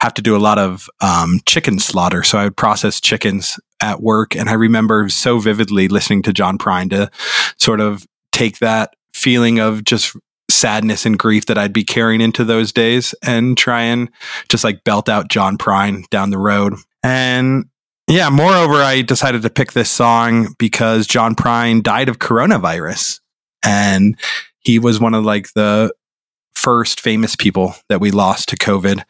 have 0.01 0.15
to 0.15 0.23
do 0.23 0.37
a 0.37 0.39
lot 0.39 0.59
of 0.59 0.89
um, 1.01 1.41
chicken 1.47 1.79
slaughter. 1.79 2.23
So 2.23 2.39
I 2.39 2.45
would 2.45 2.57
process 2.57 3.01
chickens 3.01 3.59
at 3.81 4.03
work. 4.03 4.37
And 4.37 4.49
I 4.49 4.55
remember 4.55 5.09
so 5.09 5.39
vividly 5.39 5.89
listening 5.89 6.23
to 6.23 6.33
John 6.33 6.59
Prine 6.59 6.91
to 6.91 7.11
sort 7.57 7.81
of 7.81 8.07
take 8.33 8.59
that 8.59 8.95
feeling 9.15 9.59
of 9.59 9.85
just 9.85 10.17
sadness 10.51 11.07
and 11.07 11.19
grief 11.19 11.47
that 11.47 11.59
I'd 11.59 11.73
be 11.73 11.85
carrying 11.85 12.21
into 12.21 12.45
those 12.45 12.73
days 12.73 13.15
and 13.23 13.57
try 13.57 13.83
and 13.83 14.11
just 14.49 14.65
like 14.65 14.85
belt 14.85 15.09
out 15.09 15.29
John 15.29 15.59
Prine 15.59 16.09
down 16.11 16.31
the 16.31 16.39
road. 16.39 16.75
And 17.03 17.67
yeah, 18.09 18.31
moreover, 18.31 18.75
I 18.75 19.03
decided 19.03 19.43
to 19.43 19.51
pick 19.51 19.73
this 19.73 19.91
song 19.91 20.55
because 20.59 21.07
John 21.07 21.35
Prine 21.35 21.83
died 21.83 22.09
of 22.09 22.19
coronavirus. 22.19 23.21
And 23.63 24.19
he 24.61 24.79
was 24.79 25.01
one 25.01 25.15
of 25.15 25.25
like 25.25 25.53
the 25.55 25.93
first 26.59 27.01
famous 27.01 27.37
people 27.37 27.75
that 27.89 28.01
we 28.01 28.11
lost 28.11 28.49
to 28.51 28.57
COVID. 28.57 29.03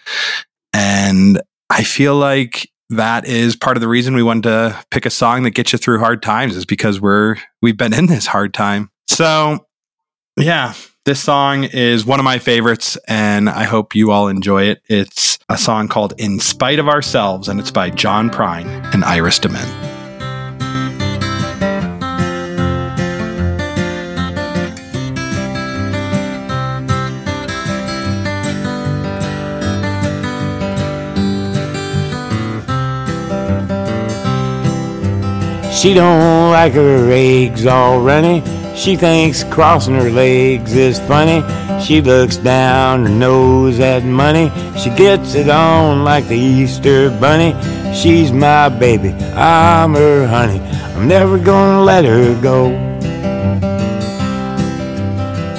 And 0.73 1.41
I 1.71 1.83
feel 1.83 2.17
like 2.17 2.71
that 2.91 3.27
is 3.27 3.57
part 3.57 3.77
of 3.77 3.81
the 3.81 3.89
reason 3.89 4.15
we 4.15 4.23
wanted 4.23 4.45
to 4.45 4.85
pick 4.91 5.07
a 5.07 5.11
song 5.11 5.43
that 5.43 5.51
gets 5.51 5.73
you 5.73 5.79
through 5.79 5.99
hard 5.99 6.23
times 6.23 6.57
is 6.57 6.65
because 6.65 7.01
we're 7.01 7.37
we've 7.61 7.77
been 7.77 7.93
in 7.93 8.07
this 8.07 8.27
hard 8.27 8.55
time. 8.55 8.91
So, 9.09 9.67
yeah, 10.39 10.75
this 11.05 11.21
song 11.21 11.65
is 11.65 12.07
one 12.07 12.21
of 12.21 12.25
my 12.25 12.39
favorites 12.39 12.97
and 13.09 13.49
I 13.49 13.65
hope 13.65 13.95
you 13.95 14.11
all 14.11 14.29
enjoy 14.29 14.65
it. 14.65 14.83
It's 14.89 15.39
a 15.49 15.59
song 15.59 15.89
called 15.89 16.15
In 16.19 16.41
Spite 16.41 16.79
of 16.79 16.89
Ourselves 16.89 17.49
and 17.49 17.59
it's 17.59 17.71
by 17.71 17.91
John 17.91 18.31
Prine 18.31 18.67
and 18.95 19.05
Iris 19.05 19.39
DeMent. 19.39 19.88
She 35.79 35.95
don't 35.95 36.51
like 36.51 36.73
her 36.73 37.09
eggs 37.13 37.65
all 37.65 38.01
runny. 38.01 38.43
She 38.75 38.97
thinks 38.97 39.45
crossing 39.45 39.95
her 39.95 40.11
legs 40.11 40.75
is 40.75 40.99
funny. 40.99 41.41
She 41.81 42.01
looks 42.01 42.37
down 42.37 43.07
her 43.07 43.09
nose 43.09 43.79
at 43.79 44.03
money. 44.03 44.51
She 44.77 44.91
gets 44.91 45.37
it 45.37 45.49
on 45.49 46.03
like 46.03 46.27
the 46.27 46.37
Easter 46.37 47.11
bunny. 47.21 47.55
She's 47.95 48.33
my 48.33 48.69
baby, 48.69 49.11
I'm 49.37 49.95
her 49.95 50.27
honey. 50.27 50.59
I'm 50.97 51.07
never 51.07 51.39
gonna 51.39 51.85
let 51.85 52.05
her 52.05 52.35
go. 52.43 52.71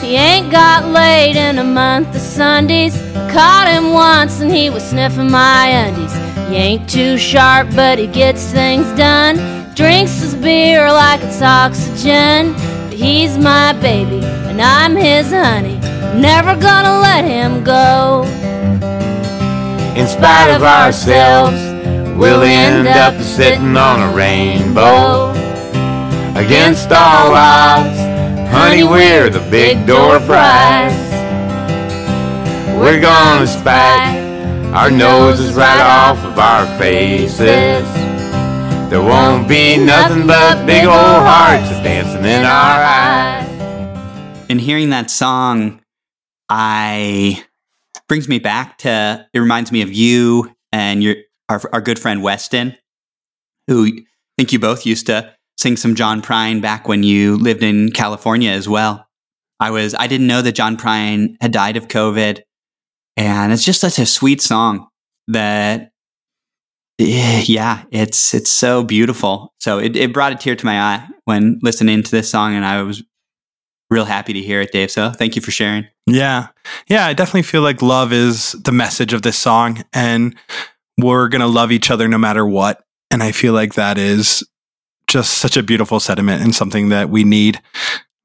He 0.01 0.17
ain't 0.17 0.51
got 0.51 0.85
laid 0.87 1.37
in 1.37 1.59
a 1.59 1.63
month 1.63 2.13
of 2.13 2.21
Sundays. 2.21 2.93
I 3.15 3.31
caught 3.31 3.69
him 3.69 3.93
once 3.93 4.41
and 4.41 4.51
he 4.51 4.69
was 4.69 4.83
sniffing 4.83 5.31
my 5.31 5.67
undies. 5.67 6.13
He 6.49 6.57
ain't 6.57 6.89
too 6.89 7.17
sharp, 7.17 7.69
but 7.73 7.97
he 7.99 8.07
gets 8.07 8.51
things 8.51 8.85
done. 8.97 9.58
Drinks 9.79 10.19
his 10.19 10.35
beer 10.35 10.91
like 10.91 11.21
it's 11.23 11.41
oxygen. 11.41 12.51
But 12.89 12.91
he's 12.91 13.37
my 13.37 13.71
baby, 13.71 14.19
and 14.49 14.61
I'm 14.61 14.93
his 14.93 15.31
honey. 15.31 15.79
never 16.19 16.53
gonna 16.59 16.99
let 16.99 17.23
him 17.23 17.63
go. 17.63 18.23
In 19.95 20.05
spite 20.05 20.53
of 20.53 20.63
ourselves, 20.63 21.61
we'll 22.17 22.41
end 22.41 22.89
up 22.89 23.21
sitting 23.21 23.77
on 23.77 24.01
a 24.01 24.13
rainbow. 24.13 25.31
Against 26.37 26.91
all 26.91 27.33
odds, 27.33 27.99
honey, 28.51 28.83
we're 28.83 29.29
the 29.29 29.49
big 29.49 29.87
door 29.87 30.19
prize. 30.19 30.91
We're 32.75 32.99
gonna 32.99 33.47
spike 33.47 34.19
our 34.75 34.91
noses 34.91 35.53
right 35.53 35.79
off 35.79 36.17
of 36.25 36.37
our 36.37 36.65
faces. 36.77 38.08
There 38.89 39.03
won't 39.03 39.47
be 39.47 39.77
nothing 39.77 40.25
but 40.25 40.65
big 40.65 40.83
old 40.83 40.95
hearts 40.95 41.69
dancing 41.83 42.25
in 42.25 42.43
our 42.43 42.83
eyes. 42.83 43.47
And 44.49 44.59
hearing 44.59 44.89
that 44.89 45.11
song, 45.11 45.79
I 46.49 47.45
brings 48.07 48.27
me 48.27 48.39
back 48.39 48.79
to 48.79 49.27
it 49.31 49.39
reminds 49.39 49.71
me 49.71 49.83
of 49.83 49.93
you 49.93 50.55
and 50.71 51.03
your 51.03 51.17
our, 51.49 51.61
our 51.71 51.81
good 51.81 51.99
friend 51.99 52.23
Weston, 52.23 52.75
who 53.67 53.85
I 53.85 54.01
think 54.39 54.53
you 54.53 54.57
both 54.57 54.87
used 54.87 55.05
to 55.05 55.35
sing 55.59 55.77
some 55.77 55.93
John 55.93 56.23
Prine 56.23 56.59
back 56.59 56.87
when 56.87 57.03
you 57.03 57.37
lived 57.37 57.61
in 57.61 57.91
California 57.91 58.49
as 58.49 58.67
well. 58.67 59.05
I 59.59 59.69
was 59.69 59.93
I 59.93 60.07
didn't 60.07 60.25
know 60.25 60.41
that 60.41 60.53
John 60.53 60.77
Prine 60.77 61.35
had 61.41 61.51
died 61.51 61.77
of 61.77 61.89
COVID, 61.89 62.41
and 63.15 63.53
it's 63.53 63.65
just 63.65 63.81
such 63.81 63.99
a 63.99 64.07
sweet 64.07 64.41
song 64.41 64.87
that 65.27 65.91
Eh, 66.99 67.43
yeah, 67.47 67.83
it's 67.91 68.33
it's 68.33 68.49
so 68.49 68.83
beautiful. 68.83 69.53
So 69.59 69.79
it, 69.79 69.95
it 69.95 70.13
brought 70.13 70.33
a 70.33 70.35
tear 70.35 70.55
to 70.55 70.65
my 70.65 70.79
eye 70.81 71.07
when 71.23 71.57
listening 71.63 72.03
to 72.03 72.11
this 72.11 72.29
song, 72.29 72.53
and 72.53 72.65
I 72.65 72.81
was 72.81 73.01
real 73.89 74.03
happy 74.03 74.33
to 74.33 74.41
hear 74.41 74.59
it, 74.59 74.73
Dave. 74.73 74.91
So 74.91 75.09
thank 75.09 75.37
you 75.37 75.41
for 75.41 75.51
sharing. 75.51 75.87
Yeah, 76.05 76.47
yeah, 76.87 77.05
I 77.05 77.13
definitely 77.13 77.43
feel 77.43 77.61
like 77.61 77.81
love 77.81 78.11
is 78.11 78.51
the 78.51 78.73
message 78.73 79.13
of 79.13 79.21
this 79.21 79.37
song, 79.37 79.83
and 79.93 80.35
we're 80.97 81.29
gonna 81.29 81.47
love 81.47 81.71
each 81.71 81.89
other 81.89 82.09
no 82.09 82.17
matter 82.17 82.45
what. 82.45 82.83
And 83.11 83.23
I 83.23 83.31
feel 83.31 83.53
like 83.53 83.75
that 83.75 83.97
is 83.97 84.43
just 85.07 85.37
such 85.37 85.55
a 85.55 85.63
beautiful 85.63 86.01
sentiment 86.01 86.43
and 86.43 86.53
something 86.53 86.89
that 86.89 87.09
we 87.09 87.23
need. 87.23 87.61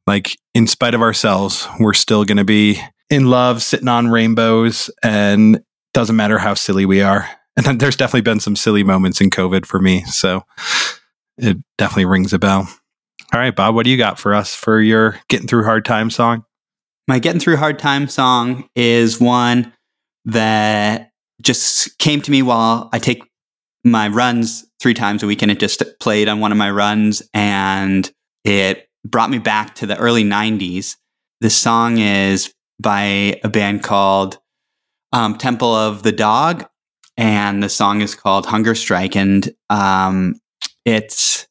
Like, 0.07 0.37
in 0.53 0.67
spite 0.67 0.95
of 0.95 1.01
ourselves, 1.01 1.67
we're 1.79 1.95
still 1.95 2.25
gonna 2.25 2.45
be 2.45 2.81
in 3.09 3.31
love, 3.31 3.63
sitting 3.63 3.89
on 3.89 4.09
rainbows, 4.09 4.91
and 5.05 5.63
doesn't 5.93 6.17
matter 6.17 6.39
how 6.39 6.55
silly 6.55 6.85
we 6.85 7.01
are 7.01 7.31
and 7.57 7.81
there's 7.81 7.97
definitely 7.97 8.23
been 8.23 8.41
some 8.41 8.57
silly 8.57 8.83
moments 8.83 9.21
in 9.21 9.31
COVID 9.31 9.67
for 9.67 9.81
me. 9.81 10.03
So 10.05 10.45
it 11.39 11.57
definitely 11.79 12.07
rings 12.07 12.33
a 12.33 12.39
bell. 12.39 12.69
All 13.33 13.41
right, 13.41 13.55
Bob, 13.55 13.75
what 13.75 13.85
do 13.85 13.91
you 13.91 13.97
got 13.97 14.19
for 14.19 14.35
us 14.35 14.55
for 14.55 14.81
your 14.81 15.19
Getting 15.29 15.49
Through 15.49 15.65
Hard 15.65 15.85
Time 15.85 16.11
song? 16.11 16.45
My 17.09 17.19
Getting 17.19 17.41
Through 17.41 17.57
Hard 17.57 17.79
Time 17.79 18.09
song 18.09 18.69
is 18.77 19.21
one 19.21 19.73
that 20.25 21.11
just 21.43 21.99
came 21.99 22.21
to 22.23 22.31
me 22.31 22.43
while 22.43 22.89
I 22.93 22.99
take 22.99 23.23
my 23.85 24.09
runs 24.09 24.65
three 24.81 24.95
times 24.95 25.23
a 25.23 25.27
week, 25.27 25.43
and 25.43 25.51
it 25.51 25.61
just 25.61 25.83
played 26.01 26.29
on 26.29 26.41
one 26.41 26.53
of 26.53 26.59
my 26.59 26.71
runs, 26.71 27.23
and 27.35 28.11
it 28.45 28.89
brought 29.05 29.31
me 29.31 29.39
back 29.39 29.75
to 29.77 29.87
the 29.87 29.99
early 29.99 30.25
90s. 30.25 30.97
This 31.41 31.57
song 31.57 31.99
is 31.99 32.55
by 32.81 33.41
a 33.43 33.49
band 33.49 33.83
called 33.83 34.39
um, 35.13 35.37
Temple 35.37 35.75
of 35.75 36.03
the 36.03 36.13
Dog, 36.13 36.67
and 37.17 37.63
the 37.63 37.69
song 37.69 38.01
is 38.01 38.15
called 38.15 38.47
Hunger 38.47 38.75
Strike. 38.75 39.17
And 39.17 39.53
um, 39.71 40.37
it's 40.85 41.47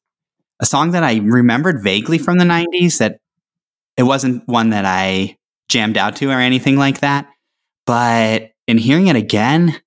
a 0.60 0.66
song 0.66 0.92
that 0.92 1.04
I 1.04 1.18
remembered 1.18 1.84
vaguely 1.84 2.18
from 2.18 2.38
the 2.38 2.46
90s 2.46 2.98
that 3.00 3.20
it 3.98 4.04
wasn't 4.04 4.48
one 4.48 4.72
that 4.72 4.86
I 4.86 5.38
jammed 5.70 5.98
out 5.98 6.16
to 6.18 6.30
or 6.30 6.40
anything 6.40 6.78
like 6.78 7.00
that. 7.00 7.28
But 7.86 8.52
in 8.68 8.78
hearing 8.78 9.08
it 9.08 9.16
again, 9.16 9.80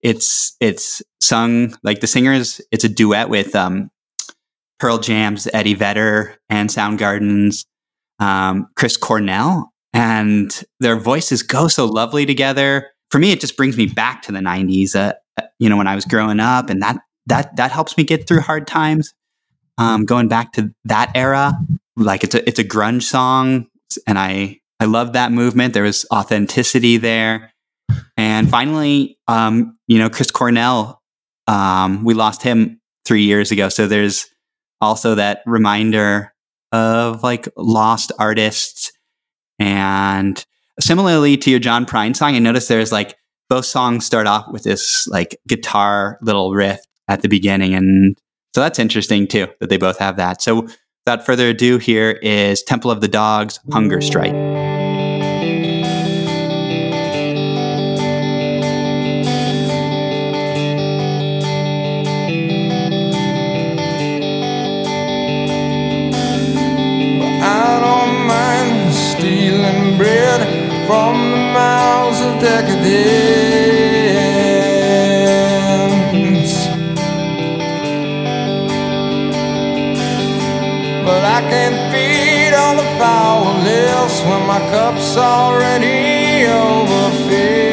it's 0.00 0.56
it's 0.60 1.02
sung 1.20 1.74
like 1.82 2.00
the 2.00 2.06
singers, 2.06 2.60
it's 2.70 2.84
a 2.84 2.88
duet 2.88 3.28
with 3.28 3.54
um, 3.56 3.90
Pearl 4.78 4.98
Jam's 4.98 5.48
Eddie 5.52 5.74
Vedder 5.74 6.36
and 6.48 6.68
Soundgarden's 6.70 7.66
um, 8.18 8.68
Chris 8.76 8.96
Cornell. 8.96 9.72
And 9.92 10.62
their 10.80 10.96
voices 10.96 11.42
go 11.42 11.66
so 11.68 11.86
lovely 11.86 12.26
together 12.26 12.90
for 13.10 13.18
me, 13.18 13.32
it 13.32 13.40
just 13.40 13.56
brings 13.56 13.76
me 13.76 13.86
back 13.86 14.22
to 14.22 14.32
the 14.32 14.40
'90s. 14.40 14.94
Uh, 14.94 15.14
uh, 15.38 15.46
you 15.58 15.68
know, 15.68 15.76
when 15.76 15.86
I 15.86 15.94
was 15.94 16.04
growing 16.04 16.40
up, 16.40 16.70
and 16.70 16.82
that 16.82 16.98
that 17.26 17.56
that 17.56 17.70
helps 17.70 17.96
me 17.96 18.04
get 18.04 18.26
through 18.26 18.40
hard 18.40 18.66
times. 18.66 19.14
Um, 19.78 20.04
going 20.04 20.28
back 20.28 20.52
to 20.54 20.74
that 20.86 21.12
era, 21.14 21.52
like 21.96 22.24
it's 22.24 22.34
a 22.34 22.46
it's 22.48 22.58
a 22.58 22.64
grunge 22.64 23.02
song, 23.02 23.66
and 24.06 24.18
I 24.18 24.60
I 24.80 24.84
love 24.84 25.12
that 25.12 25.32
movement. 25.32 25.74
There 25.74 25.84
was 25.84 26.04
authenticity 26.12 26.96
there, 26.96 27.52
and 28.16 28.50
finally, 28.50 29.18
um, 29.28 29.78
you 29.86 29.98
know, 29.98 30.10
Chris 30.10 30.30
Cornell, 30.30 31.00
um, 31.46 32.04
we 32.04 32.14
lost 32.14 32.42
him 32.42 32.80
three 33.04 33.22
years 33.22 33.50
ago, 33.50 33.68
so 33.68 33.86
there's 33.86 34.26
also 34.80 35.14
that 35.14 35.42
reminder 35.46 36.32
of 36.72 37.22
like 37.22 37.48
lost 37.56 38.12
artists 38.18 38.92
and 39.58 40.44
Similarly 40.80 41.36
to 41.38 41.50
your 41.50 41.60
John 41.60 41.84
Prine 41.86 42.14
song, 42.14 42.34
I 42.34 42.38
noticed 42.38 42.68
there's 42.68 42.92
like 42.92 43.16
both 43.48 43.64
songs 43.64 44.06
start 44.06 44.26
off 44.26 44.46
with 44.52 44.62
this 44.62 45.06
like 45.08 45.36
guitar 45.48 46.18
little 46.22 46.54
riff 46.54 46.80
at 47.08 47.22
the 47.22 47.28
beginning. 47.28 47.74
And 47.74 48.16
so 48.54 48.60
that's 48.60 48.78
interesting 48.78 49.26
too, 49.26 49.48
that 49.60 49.70
they 49.70 49.76
both 49.76 49.98
have 49.98 50.16
that. 50.16 50.42
So 50.42 50.68
without 51.06 51.24
further 51.24 51.48
ado, 51.48 51.78
here 51.78 52.12
is 52.22 52.62
Temple 52.62 52.90
of 52.90 53.00
the 53.00 53.08
Dogs 53.08 53.58
Hunger 53.72 54.00
Strike. 54.00 54.34
dance. 75.88 76.54
But 81.06 81.22
I 81.24 81.40
can't 81.50 81.78
feed 81.92 82.52
all 82.54 82.76
the 82.76 82.88
powerless 82.98 84.14
when 84.22 84.42
my 84.46 84.60
cup's 84.70 85.16
already 85.16 86.46
overfilled. 86.46 87.67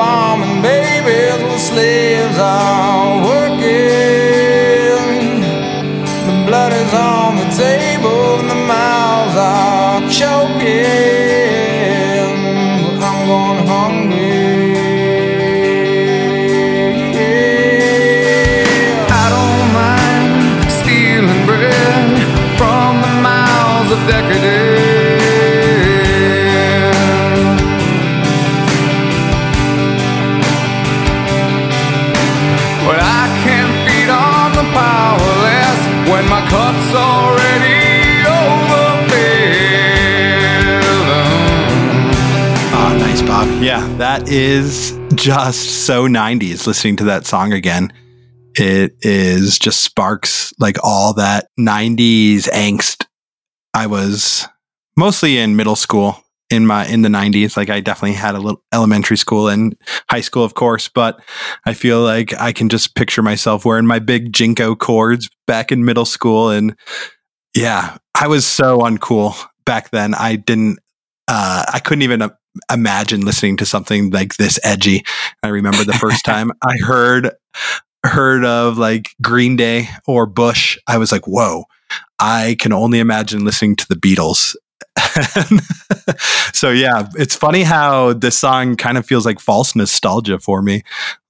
Farming 0.00 0.62
babies 0.62 1.42
with 1.44 1.60
slaves 1.60 2.38
are 2.38 3.22
working. 3.30 3.82
The 6.28 6.36
blood 6.46 6.72
is 6.72 6.92
on 6.94 7.36
the 7.36 7.48
table 7.64 8.40
and 8.40 8.48
the 8.48 8.60
mouths 8.72 9.36
are 9.36 10.00
choking. 10.18 11.29
That 44.00 44.30
is 44.30 44.98
just 45.14 45.84
so 45.84 46.08
90s 46.08 46.66
listening 46.66 46.96
to 46.96 47.04
that 47.04 47.26
song 47.26 47.52
again. 47.52 47.92
It 48.54 48.96
is 49.02 49.58
just 49.58 49.82
sparks 49.82 50.54
like 50.58 50.78
all 50.82 51.12
that 51.12 51.48
90s 51.60 52.48
angst. 52.48 53.04
I 53.74 53.86
was 53.88 54.48
mostly 54.96 55.36
in 55.36 55.54
middle 55.54 55.76
school 55.76 56.16
in 56.48 56.66
my 56.66 56.86
in 56.86 57.02
the 57.02 57.10
90s 57.10 57.58
like 57.58 57.68
I 57.68 57.80
definitely 57.80 58.14
had 58.14 58.34
a 58.34 58.40
little 58.40 58.62
elementary 58.72 59.18
school 59.18 59.48
and 59.48 59.76
high 60.08 60.22
school 60.22 60.44
of 60.44 60.54
course 60.54 60.88
but 60.88 61.20
I 61.66 61.74
feel 61.74 62.00
like 62.00 62.32
I 62.40 62.52
can 62.52 62.70
just 62.70 62.94
picture 62.94 63.22
myself 63.22 63.66
wearing 63.66 63.84
my 63.84 63.98
big 63.98 64.32
JNCO 64.32 64.78
cords 64.78 65.28
back 65.46 65.70
in 65.70 65.84
middle 65.84 66.06
school 66.06 66.48
and 66.48 66.74
yeah 67.54 67.98
I 68.14 68.28
was 68.28 68.46
so 68.46 68.78
uncool 68.78 69.36
back 69.66 69.90
then 69.90 70.14
I 70.14 70.36
didn't 70.36 70.78
uh, 71.28 71.64
I 71.72 71.78
couldn't 71.78 72.02
even 72.02 72.22
uh, 72.22 72.30
imagine 72.72 73.22
listening 73.22 73.56
to 73.58 73.66
something 73.66 74.10
like 74.10 74.36
this 74.36 74.58
edgy. 74.64 75.04
I 75.42 75.48
remember 75.48 75.84
the 75.84 75.92
first 75.94 76.24
time 76.24 76.52
I 76.64 76.76
heard 76.84 77.30
heard 78.04 78.44
of 78.44 78.78
like 78.78 79.10
Green 79.20 79.56
Day 79.56 79.88
or 80.06 80.26
Bush, 80.26 80.78
I 80.86 80.98
was 80.98 81.12
like, 81.12 81.26
"Whoa!" 81.26 81.64
I 82.18 82.56
can 82.58 82.72
only 82.72 82.98
imagine 82.98 83.44
listening 83.44 83.76
to 83.76 83.86
the 83.88 83.96
Beatles. 83.96 84.54
so 86.52 86.70
yeah, 86.70 87.08
it's 87.16 87.34
funny 87.34 87.62
how 87.62 88.12
this 88.12 88.38
song 88.38 88.76
kind 88.76 88.98
of 88.98 89.06
feels 89.06 89.26
like 89.26 89.40
false 89.40 89.74
nostalgia 89.76 90.38
for 90.38 90.62
me. 90.62 90.82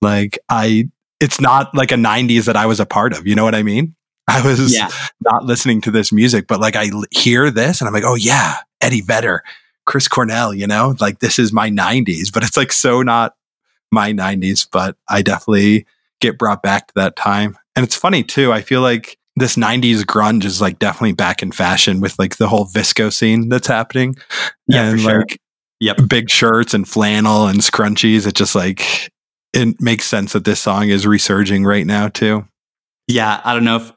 Like 0.02 0.38
I, 0.48 0.88
it's 1.20 1.40
not 1.40 1.74
like 1.74 1.92
a 1.92 1.96
'90s 1.96 2.44
that 2.44 2.56
I 2.56 2.66
was 2.66 2.80
a 2.80 2.86
part 2.86 3.12
of. 3.16 3.26
You 3.26 3.34
know 3.34 3.44
what 3.44 3.54
I 3.54 3.62
mean? 3.62 3.94
I 4.28 4.42
was 4.46 4.72
Yeah. 4.74 4.88
not 5.22 5.44
listening 5.44 5.80
to 5.82 5.90
this 5.90 6.12
music, 6.12 6.46
but 6.46 6.60
like 6.60 6.76
I 6.76 6.90
hear 7.10 7.50
this 7.50 7.80
and 7.80 7.88
I'm 7.88 7.94
like, 7.94 8.04
oh 8.06 8.14
yeah, 8.14 8.56
Eddie 8.80 9.00
Vedder, 9.00 9.42
Chris 9.90 10.06
Cornell, 10.06 10.54
you 10.54 10.68
know, 10.68 10.94
like 11.00 11.18
this 11.18 11.36
is 11.40 11.52
my 11.52 11.68
90s, 11.68 12.32
but 12.32 12.44
it's 12.44 12.56
like 12.56 12.70
so 12.70 13.02
not 13.02 13.34
my 13.90 14.12
90s, 14.12 14.68
but 14.70 14.96
I 15.08 15.20
definitely 15.20 15.84
get 16.20 16.38
brought 16.38 16.62
back 16.62 16.86
to 16.86 16.94
that 16.94 17.16
time. 17.16 17.58
And 17.74 17.84
it's 17.84 17.96
funny 17.96 18.22
too. 18.22 18.52
I 18.52 18.62
feel 18.62 18.82
like 18.82 19.18
this 19.34 19.56
90s 19.56 20.02
grunge 20.02 20.44
is 20.44 20.60
like 20.60 20.78
definitely 20.78 21.14
back 21.14 21.42
in 21.42 21.50
fashion 21.50 21.98
with 22.00 22.16
like 22.20 22.36
the 22.36 22.46
whole 22.46 22.66
VSCO 22.66 23.12
scene 23.12 23.48
that's 23.48 23.66
happening. 23.66 24.16
Yeah, 24.68 24.90
and 24.90 25.00
sure. 25.00 25.18
like 25.18 25.40
Yep. 25.80 25.96
big 26.08 26.30
shirts 26.30 26.72
and 26.72 26.86
flannel 26.86 27.48
and 27.48 27.58
scrunchies. 27.58 28.28
It 28.28 28.36
just 28.36 28.54
like, 28.54 29.10
it 29.52 29.80
makes 29.80 30.04
sense 30.04 30.34
that 30.34 30.44
this 30.44 30.60
song 30.60 30.88
is 30.88 31.04
resurging 31.04 31.64
right 31.64 31.86
now 31.86 32.06
too. 32.06 32.46
Yeah, 33.08 33.40
I 33.42 33.54
don't 33.54 33.64
know 33.64 33.76
if 33.76 33.92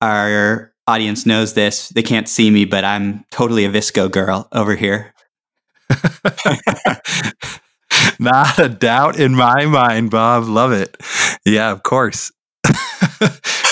our 0.00 0.69
audience 0.90 1.24
knows 1.24 1.54
this. 1.54 1.88
They 1.90 2.02
can't 2.02 2.28
see 2.28 2.50
me, 2.50 2.64
but 2.64 2.84
I'm 2.84 3.24
totally 3.30 3.64
a 3.64 3.70
VSCO 3.70 4.10
girl 4.10 4.48
over 4.52 4.74
here. 4.74 5.14
Not 8.18 8.58
a 8.58 8.68
doubt 8.68 9.18
in 9.18 9.34
my 9.34 9.64
mind, 9.66 10.10
Bob. 10.10 10.44
Love 10.44 10.72
it. 10.72 10.96
Yeah, 11.46 11.70
of 11.70 11.82
course. 11.82 12.32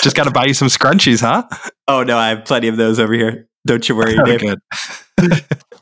Just 0.01 0.15
got 0.15 0.23
to 0.23 0.31
buy 0.31 0.45
you 0.45 0.53
some 0.53 0.69
scrunchies, 0.69 1.21
huh? 1.21 1.43
Oh 1.87 2.03
no, 2.03 2.17
I 2.17 2.29
have 2.29 2.45
plenty 2.45 2.67
of 2.67 2.77
those 2.77 2.99
over 2.99 3.13
here. 3.13 3.47
Don't 3.67 3.87
you 3.87 3.95
worry, 3.95 4.15
Dave. 4.25 4.55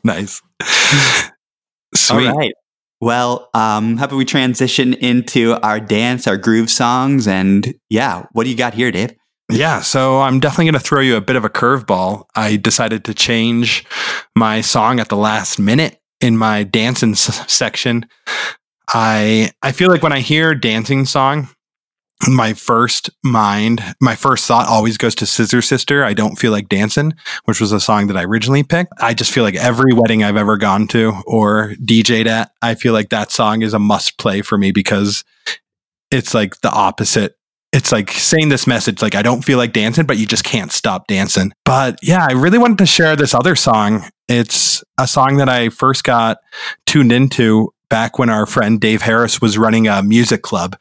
nice. 0.04 0.42
Sweet. 1.94 2.26
All 2.26 2.36
right. 2.36 2.52
Well, 3.00 3.48
um, 3.54 3.96
how 3.96 4.06
about 4.06 4.16
we 4.16 4.24
transition 4.24 4.92
into 4.94 5.54
our 5.62 5.78
dance, 5.78 6.26
our 6.26 6.36
groove 6.36 6.68
songs, 6.68 7.28
and 7.28 7.74
yeah, 7.88 8.26
what 8.32 8.44
do 8.44 8.50
you 8.50 8.56
got 8.56 8.74
here, 8.74 8.90
Dave? 8.90 9.14
Yeah, 9.50 9.80
so 9.80 10.20
I'm 10.20 10.40
definitely 10.40 10.66
going 10.66 10.74
to 10.74 10.80
throw 10.80 11.00
you 11.00 11.16
a 11.16 11.22
bit 11.22 11.36
of 11.36 11.44
a 11.44 11.48
curveball. 11.48 12.24
I 12.36 12.56
decided 12.56 13.04
to 13.06 13.14
change 13.14 13.86
my 14.36 14.60
song 14.60 15.00
at 15.00 15.08
the 15.08 15.16
last 15.16 15.58
minute 15.58 16.00
in 16.20 16.36
my 16.36 16.64
dancing 16.64 17.12
s- 17.12 17.50
section. 17.50 18.06
I 18.88 19.50
I 19.62 19.72
feel 19.72 19.88
like 19.88 20.02
when 20.02 20.12
I 20.12 20.20
hear 20.20 20.54
dancing 20.54 21.06
song, 21.06 21.48
my 22.26 22.52
first 22.52 23.08
mind, 23.24 23.82
my 24.00 24.16
first 24.16 24.44
thought 24.46 24.66
always 24.66 24.98
goes 24.98 25.14
to 25.16 25.26
Scissor 25.26 25.62
Sister. 25.62 26.04
I 26.04 26.12
don't 26.14 26.36
feel 26.36 26.52
like 26.52 26.68
dancing, 26.68 27.14
which 27.44 27.60
was 27.60 27.72
a 27.72 27.80
song 27.80 28.08
that 28.08 28.16
I 28.16 28.24
originally 28.24 28.64
picked. 28.64 28.92
I 29.00 29.14
just 29.14 29.32
feel 29.32 29.44
like 29.44 29.54
every 29.54 29.94
wedding 29.94 30.24
I've 30.24 30.36
ever 30.36 30.56
gone 30.58 30.88
to 30.88 31.22
or 31.26 31.74
DJ'd 31.82 32.26
at, 32.26 32.50
I 32.60 32.74
feel 32.74 32.92
like 32.92 33.10
that 33.10 33.30
song 33.30 33.62
is 33.62 33.72
a 33.72 33.78
must 33.78 34.18
play 34.18 34.42
for 34.42 34.58
me 34.58 34.72
because 34.72 35.24
it's 36.10 36.34
like 36.34 36.60
the 36.60 36.70
opposite 36.70 37.37
it's 37.72 37.92
like 37.92 38.10
saying 38.10 38.48
this 38.48 38.66
message 38.66 39.02
like 39.02 39.14
I 39.14 39.22
don't 39.22 39.44
feel 39.44 39.58
like 39.58 39.72
dancing, 39.72 40.06
but 40.06 40.16
you 40.18 40.26
just 40.26 40.44
can't 40.44 40.72
stop 40.72 41.06
dancing. 41.06 41.52
But 41.64 41.98
yeah, 42.02 42.26
I 42.28 42.32
really 42.32 42.58
wanted 42.58 42.78
to 42.78 42.86
share 42.86 43.16
this 43.16 43.34
other 43.34 43.54
song. 43.54 44.08
It's 44.28 44.82
a 44.98 45.06
song 45.06 45.36
that 45.36 45.48
I 45.48 45.68
first 45.68 46.04
got 46.04 46.38
tuned 46.86 47.12
into 47.12 47.72
back 47.88 48.18
when 48.18 48.30
our 48.30 48.46
friend 48.46 48.80
Dave 48.80 49.02
Harris 49.02 49.40
was 49.40 49.56
running 49.56 49.88
a 49.88 50.02
music 50.02 50.42
club. 50.42 50.76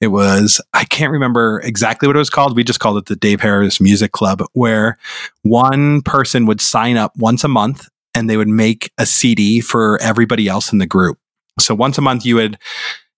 It 0.00 0.08
was, 0.08 0.60
I 0.74 0.84
can't 0.84 1.12
remember 1.12 1.60
exactly 1.60 2.06
what 2.06 2.16
it 2.16 2.20
was 2.20 2.30
called. 2.30 2.56
We 2.56 2.64
just 2.64 2.80
called 2.80 2.98
it 2.98 3.06
the 3.06 3.16
Dave 3.16 3.40
Harris 3.40 3.80
Music 3.80 4.12
Club, 4.12 4.42
where 4.52 4.98
one 5.42 6.02
person 6.02 6.46
would 6.46 6.60
sign 6.60 6.96
up 6.96 7.16
once 7.16 7.44
a 7.44 7.48
month 7.48 7.88
and 8.14 8.28
they 8.28 8.36
would 8.36 8.48
make 8.48 8.90
a 8.98 9.06
CD 9.06 9.60
for 9.60 9.98
everybody 10.00 10.48
else 10.48 10.72
in 10.72 10.78
the 10.78 10.86
group. 10.86 11.18
So 11.60 11.74
once 11.74 11.98
a 11.98 12.02
month, 12.02 12.24
you 12.24 12.36
would 12.36 12.58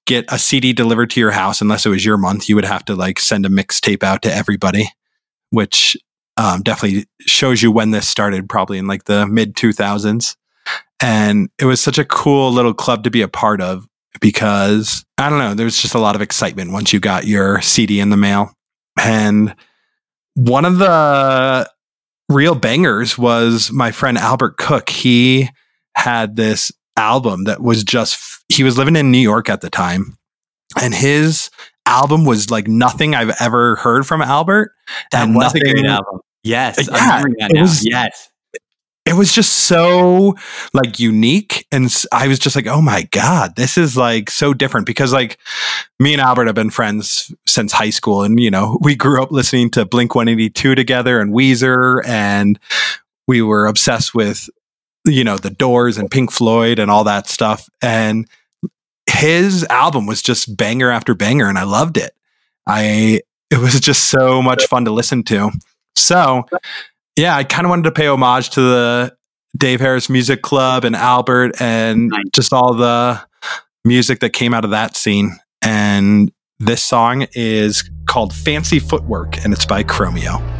get 0.06 0.24
a 0.28 0.38
CD 0.38 0.72
delivered 0.72 1.10
to 1.10 1.20
your 1.20 1.30
house, 1.30 1.60
unless 1.60 1.86
it 1.86 1.90
was 1.90 2.04
your 2.04 2.16
month, 2.16 2.48
you 2.48 2.54
would 2.54 2.64
have 2.64 2.84
to 2.86 2.94
like 2.94 3.18
send 3.18 3.46
a 3.46 3.48
mixtape 3.48 4.02
out 4.02 4.22
to 4.22 4.34
everybody, 4.34 4.88
which 5.50 5.96
um, 6.36 6.62
definitely 6.62 7.06
shows 7.20 7.62
you 7.62 7.70
when 7.70 7.90
this 7.90 8.08
started, 8.08 8.48
probably 8.48 8.78
in 8.78 8.86
like 8.86 9.04
the 9.04 9.26
mid 9.26 9.54
2000s. 9.54 10.36
And 11.02 11.48
it 11.58 11.64
was 11.64 11.80
such 11.80 11.98
a 11.98 12.04
cool 12.04 12.52
little 12.52 12.74
club 12.74 13.04
to 13.04 13.10
be 13.10 13.22
a 13.22 13.28
part 13.28 13.60
of 13.60 13.86
because 14.20 15.04
I 15.18 15.30
don't 15.30 15.38
know, 15.38 15.54
there 15.54 15.64
was 15.64 15.80
just 15.80 15.94
a 15.94 16.00
lot 16.00 16.14
of 16.14 16.22
excitement 16.22 16.72
once 16.72 16.92
you 16.92 17.00
got 17.00 17.26
your 17.26 17.60
CD 17.62 18.00
in 18.00 18.10
the 18.10 18.16
mail. 18.16 18.52
And 19.00 19.54
one 20.34 20.64
of 20.64 20.78
the 20.78 21.70
real 22.28 22.54
bangers 22.54 23.18
was 23.18 23.70
my 23.72 23.92
friend 23.92 24.18
Albert 24.18 24.56
Cook. 24.56 24.88
He 24.88 25.48
had 25.96 26.36
this 26.36 26.72
album 26.96 27.44
that 27.44 27.60
was 27.60 27.84
just, 27.84 28.29
he 28.50 28.62
was 28.64 28.76
living 28.76 28.96
in 28.96 29.10
New 29.10 29.18
York 29.18 29.48
at 29.48 29.60
the 29.60 29.70
time. 29.70 30.16
And 30.80 30.94
his 30.94 31.50
album 31.86 32.24
was 32.24 32.50
like 32.50 32.68
nothing 32.68 33.14
I've 33.14 33.34
ever 33.40 33.76
heard 33.76 34.06
from 34.06 34.22
Albert. 34.22 34.72
That 35.12 35.24
And 35.24 35.34
was 35.34 35.54
a 35.54 35.60
great 35.60 35.74
nothing- 35.76 35.86
album. 35.90 36.20
Yes, 36.42 36.76
Yeah, 36.78 36.94
I'm 36.94 37.08
remembering 37.24 37.34
that 37.40 37.50
it 37.56 37.60
was- 37.60 37.86
yes. 37.86 38.28
it 39.06 39.14
was 39.14 39.32
just 39.32 39.52
so 39.52 40.36
like 40.72 40.98
unique 41.00 41.66
and 41.72 41.92
I 42.12 42.28
was 42.28 42.38
just 42.38 42.54
like 42.54 42.66
oh 42.66 42.80
my 42.82 43.02
god 43.10 43.56
this 43.56 43.76
is 43.78 43.96
like 43.96 44.30
so 44.30 44.52
different 44.54 44.86
because 44.86 45.12
like 45.12 45.38
me 45.98 46.12
and 46.12 46.20
albert 46.20 46.46
have 46.46 46.54
been 46.54 46.70
friends 46.70 47.34
since 47.46 47.72
high 47.72 47.90
school 47.90 48.22
and 48.22 48.38
you 48.38 48.50
know 48.50 48.78
we 48.82 48.94
grew 48.94 49.20
up 49.22 49.32
listening 49.32 49.70
to 49.70 49.84
blink 49.86 50.14
182 50.14 50.74
together 50.74 51.18
and 51.18 51.32
weezer 51.32 52.04
and 52.06 52.58
we 53.26 53.40
were 53.42 53.66
obsessed 53.66 54.14
with 54.14 54.48
you 55.06 55.24
know 55.24 55.38
the 55.38 55.50
doors 55.50 55.96
and 55.98 56.10
pink 56.10 56.30
floyd 56.30 56.78
and 56.78 56.90
all 56.90 57.04
that 57.04 57.26
stuff 57.26 57.68
and 57.82 58.28
his 59.08 59.64
album 59.70 60.06
was 60.06 60.22
just 60.22 60.56
banger 60.56 60.90
after 60.90 61.14
banger 61.14 61.48
and 61.48 61.58
i 61.58 61.64
loved 61.64 61.96
it 61.96 62.12
i 62.66 63.20
it 63.50 63.58
was 63.58 63.78
just 63.80 64.08
so 64.08 64.40
much 64.40 64.66
fun 64.66 64.84
to 64.84 64.90
listen 64.90 65.22
to 65.22 65.50
so 65.96 66.44
yeah, 67.16 67.36
I 67.36 67.44
kind 67.44 67.66
of 67.66 67.70
wanted 67.70 67.84
to 67.84 67.92
pay 67.92 68.06
homage 68.06 68.50
to 68.50 68.60
the 68.60 69.16
Dave 69.56 69.80
Harris 69.80 70.08
Music 70.08 70.42
Club 70.42 70.84
and 70.84 70.94
Albert 70.94 71.60
and 71.60 72.12
just 72.32 72.52
all 72.52 72.74
the 72.74 73.20
music 73.84 74.20
that 74.20 74.30
came 74.30 74.54
out 74.54 74.64
of 74.64 74.70
that 74.70 74.96
scene. 74.96 75.36
And 75.60 76.32
this 76.58 76.82
song 76.82 77.26
is 77.32 77.88
called 78.06 78.34
Fancy 78.34 78.78
Footwork 78.78 79.44
and 79.44 79.52
it's 79.52 79.66
by 79.66 79.82
Chromeo. 79.82 80.59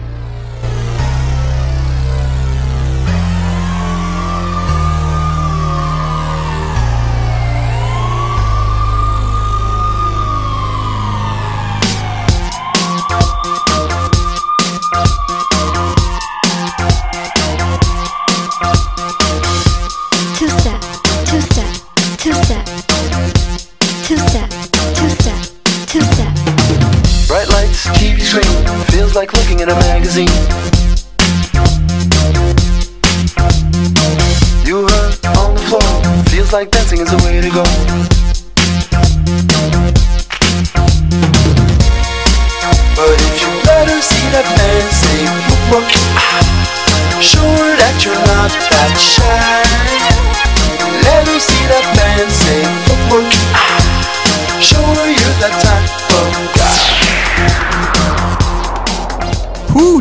Feels 29.11 29.16
like 29.16 29.33
looking 29.33 29.61
at 29.61 29.68
a 29.68 29.75
magazine. 29.75 30.29
You 34.64 34.87
are 34.87 35.07
on 35.38 35.55
the 35.55 35.62
floor, 35.66 36.25
feels 36.27 36.53
like 36.53 36.70
dancing 36.70 37.01
is 37.01 37.11
the 37.11 37.16
way 37.25 37.40
to 37.40 37.51
go. 37.51 37.64
But 42.94 43.18
if 43.18 43.40
you 43.40 43.49
let 43.66 43.88
her 43.88 44.01
see 44.01 44.27
that 44.31 44.46
fancy 44.57 45.27
footwork, 45.46 45.90
ah, 46.14 47.20
show 47.20 47.40
that 47.81 48.05
you're 48.05 48.14
not 48.14 48.51
that 48.70 48.96
shy. 48.96 49.69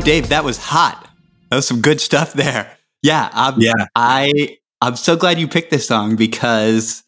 Dave, 0.10 0.30
that 0.30 0.44
was 0.44 0.58
hot. 0.58 1.08
That 1.52 1.58
was 1.58 1.68
some 1.68 1.82
good 1.82 2.02
stuff 2.02 2.34
there. 2.34 2.76
Yeah, 3.04 3.30
I'm, 3.32 3.54
Yeah. 3.60 3.74
I 3.94 4.58
I'm 4.82 4.96
so 4.96 5.16
glad 5.16 5.40
you 5.40 5.48
picked 5.48 5.70
this 5.70 5.88
song 5.88 6.16
because 6.16 7.04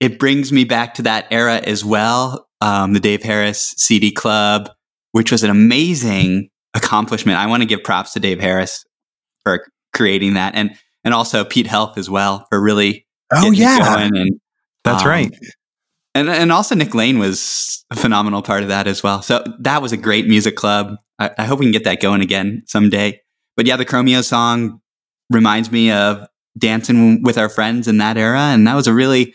it 0.00 0.18
brings 0.18 0.50
me 0.50 0.64
back 0.64 0.94
to 0.94 1.02
that 1.02 1.26
era 1.30 1.56
as 1.56 1.84
well. 1.84 2.48
Um, 2.62 2.94
the 2.94 3.00
Dave 3.00 3.22
Harris 3.22 3.74
CD 3.76 4.10
Club, 4.10 4.70
which 5.12 5.30
was 5.30 5.42
an 5.42 5.50
amazing 5.50 6.48
accomplishment. 6.72 7.36
I 7.36 7.44
want 7.44 7.62
to 7.62 7.66
give 7.66 7.84
props 7.84 8.14
to 8.14 8.20
Dave 8.20 8.40
Harris 8.40 8.86
for 9.44 9.66
creating 9.92 10.32
that, 10.32 10.54
and 10.54 10.70
and 11.04 11.12
also 11.12 11.44
Pete 11.44 11.66
Health 11.66 11.98
as 11.98 12.08
well 12.08 12.46
for 12.48 12.58
really 12.58 13.06
Oh, 13.34 13.50
yeah. 13.50 13.80
going 13.80 14.16
and 14.16 14.40
That's 14.84 15.02
um, 15.02 15.08
right. 15.10 15.30
And 16.14 16.28
and 16.28 16.52
also 16.52 16.74
Nick 16.74 16.94
Lane 16.94 17.18
was 17.18 17.84
a 17.90 17.96
phenomenal 17.96 18.42
part 18.42 18.62
of 18.62 18.68
that 18.68 18.86
as 18.86 19.02
well. 19.02 19.22
So 19.22 19.44
that 19.60 19.82
was 19.82 19.92
a 19.92 19.96
great 19.96 20.26
music 20.26 20.56
club. 20.56 20.96
I, 21.18 21.30
I 21.38 21.44
hope 21.44 21.58
we 21.60 21.66
can 21.66 21.72
get 21.72 21.84
that 21.84 22.00
going 22.00 22.20
again 22.20 22.62
someday. 22.66 23.20
But 23.56 23.66
yeah, 23.66 23.76
the 23.76 23.84
Chromeo 23.84 24.24
song 24.24 24.80
reminds 25.28 25.70
me 25.70 25.90
of 25.90 26.26
dancing 26.58 27.22
with 27.22 27.38
our 27.38 27.48
friends 27.48 27.88
in 27.88 27.98
that 27.98 28.16
era, 28.16 28.40
and 28.40 28.66
that 28.66 28.74
was 28.74 28.86
a 28.86 28.94
really 28.94 29.34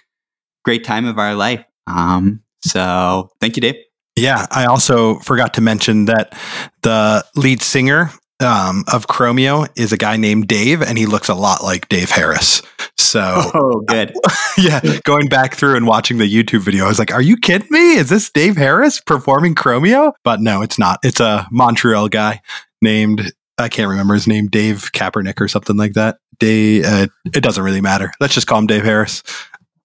great 0.63 0.83
time 0.83 1.05
of 1.05 1.17
our 1.17 1.35
life. 1.35 1.63
Um, 1.87 2.43
so 2.61 3.29
thank 3.39 3.55
you, 3.55 3.61
Dave. 3.61 3.75
Yeah, 4.17 4.45
I 4.49 4.65
also 4.65 5.19
forgot 5.19 5.53
to 5.55 5.61
mention 5.61 6.05
that 6.05 6.37
the 6.81 7.25
lead 7.35 7.61
singer 7.61 8.11
um, 8.41 8.83
of 8.91 9.07
Chromeo 9.07 9.67
is 9.77 9.91
a 9.91 9.97
guy 9.97 10.17
named 10.17 10.47
Dave, 10.47 10.81
and 10.81 10.97
he 10.97 11.05
looks 11.05 11.29
a 11.29 11.35
lot 11.35 11.63
like 11.63 11.87
Dave 11.89 12.09
Harris. 12.11 12.61
So, 12.97 13.21
Oh, 13.53 13.81
good. 13.87 14.13
yeah, 14.57 14.81
going 15.03 15.27
back 15.27 15.53
through 15.55 15.75
and 15.75 15.85
watching 15.87 16.17
the 16.17 16.31
YouTube 16.31 16.61
video, 16.61 16.85
I 16.85 16.87
was 16.87 16.99
like, 16.99 17.13
"Are 17.13 17.21
you 17.21 17.37
kidding 17.37 17.67
me? 17.71 17.95
Is 17.95 18.09
this 18.09 18.29
Dave 18.31 18.55
Harris 18.57 18.99
performing 19.01 19.55
Chromeo?" 19.55 20.13
But 20.23 20.41
no, 20.41 20.61
it's 20.61 20.79
not. 20.79 20.99
It's 21.03 21.19
a 21.19 21.47
Montreal 21.51 22.09
guy 22.09 22.41
named 22.81 23.31
I 23.57 23.69
can't 23.69 23.89
remember 23.89 24.13
his 24.13 24.27
name, 24.27 24.47
Dave 24.47 24.91
Kaepernick 24.91 25.39
or 25.39 25.47
something 25.47 25.77
like 25.77 25.93
that. 25.93 26.17
Dave. 26.39 26.83
Uh, 26.85 27.07
it 27.25 27.41
doesn't 27.43 27.63
really 27.63 27.81
matter. 27.81 28.11
Let's 28.19 28.33
just 28.33 28.47
call 28.47 28.59
him 28.59 28.67
Dave 28.67 28.83
Harris. 28.83 29.23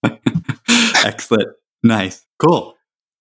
Excellent. 1.04 1.48
Nice. 1.82 2.26
Cool. 2.38 2.76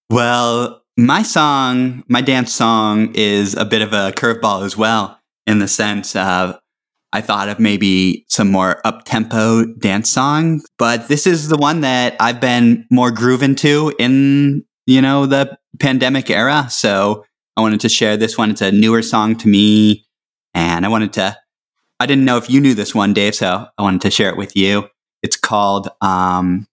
Well, 0.10 0.84
my 0.98 1.22
song, 1.24 2.04
my 2.08 2.22
dance 2.22 2.54
song 2.54 3.14
is 3.14 3.56
a 3.56 3.66
bit 3.66 3.82
of 3.82 3.94
a 3.94 4.12
curveball 4.12 4.66
as 4.66 4.76
well, 4.76 5.19
in 5.50 5.58
the 5.58 5.68
sense 5.68 6.16
of 6.16 6.60
I 7.12 7.22
thought 7.22 7.50
of 7.50 7.60
maybe 7.60 8.24
some 8.30 8.52
more 8.52 8.80
up 8.86 9.04
tempo 9.06 9.66
dance 9.66 10.12
songs, 10.12 10.64
but 10.78 11.08
this 11.08 11.26
is 11.26 11.50
the 11.50 11.58
one 11.58 11.82
that 11.82 12.16
I've 12.20 12.40
been 12.40 12.86
more 12.92 13.10
grooving 13.10 13.56
to 13.56 13.92
in, 13.98 14.64
you 14.86 15.02
know, 15.02 15.26
the 15.26 15.58
pandemic 15.80 16.30
era. 16.30 16.68
So 16.70 17.26
I 17.58 17.62
wanted 17.62 17.80
to 17.80 17.90
share 17.90 18.16
this 18.16 18.38
one. 18.38 18.52
It's 18.52 18.62
a 18.62 18.72
newer 18.72 19.02
song 19.02 19.36
to 19.38 19.48
me. 19.48 20.06
And 20.54 20.86
I 20.86 20.90
wanted 20.90 21.14
to, 21.14 21.36
I 22.00 22.06
didn't 22.06 22.26
know 22.26 22.38
if 22.38 22.48
you 22.48 22.62
knew 22.62 22.76
this 22.76 22.94
one, 22.94 23.14
Dave. 23.14 23.34
So 23.34 23.66
I 23.76 23.82
wanted 23.82 24.02
to 24.02 24.12
share 24.12 24.30
it 24.30 24.38
with 24.38 24.56
you. 24.56 24.88
It's 25.24 25.36
called 25.36 25.90
um, 26.02 26.68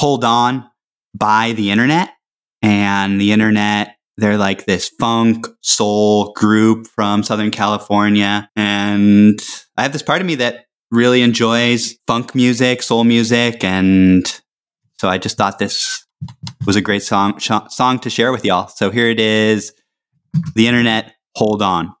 Hold 0.00 0.24
On 0.24 0.68
by 1.14 1.52
the 1.52 1.70
Internet. 1.70 2.10
And 2.62 3.20
the 3.20 3.30
Internet, 3.30 3.94
they're 4.18 4.36
like 4.36 4.66
this 4.66 4.88
funk 4.88 5.46
soul 5.62 6.32
group 6.32 6.88
from 6.88 7.22
Southern 7.22 7.52
California. 7.52 8.50
And 8.56 9.40
I 9.76 9.82
have 9.82 9.92
this 9.92 10.02
part 10.02 10.20
of 10.20 10.26
me 10.26 10.34
that 10.34 10.66
really 10.90 11.22
enjoys 11.22 11.96
funk 12.08 12.34
music, 12.34 12.82
soul 12.82 13.04
music. 13.04 13.62
And 13.62 14.26
so 14.98 15.08
I 15.08 15.18
just 15.18 15.36
thought 15.36 15.60
this 15.60 16.04
was 16.66 16.74
a 16.74 16.80
great 16.80 17.04
song, 17.04 17.38
sh- 17.38 17.52
song 17.68 18.00
to 18.00 18.10
share 18.10 18.32
with 18.32 18.44
y'all. 18.44 18.66
So 18.66 18.90
here 18.90 19.08
it 19.08 19.20
is 19.20 19.72
The 20.56 20.66
Internet, 20.66 21.14
Hold 21.36 21.62
On. 21.62 21.94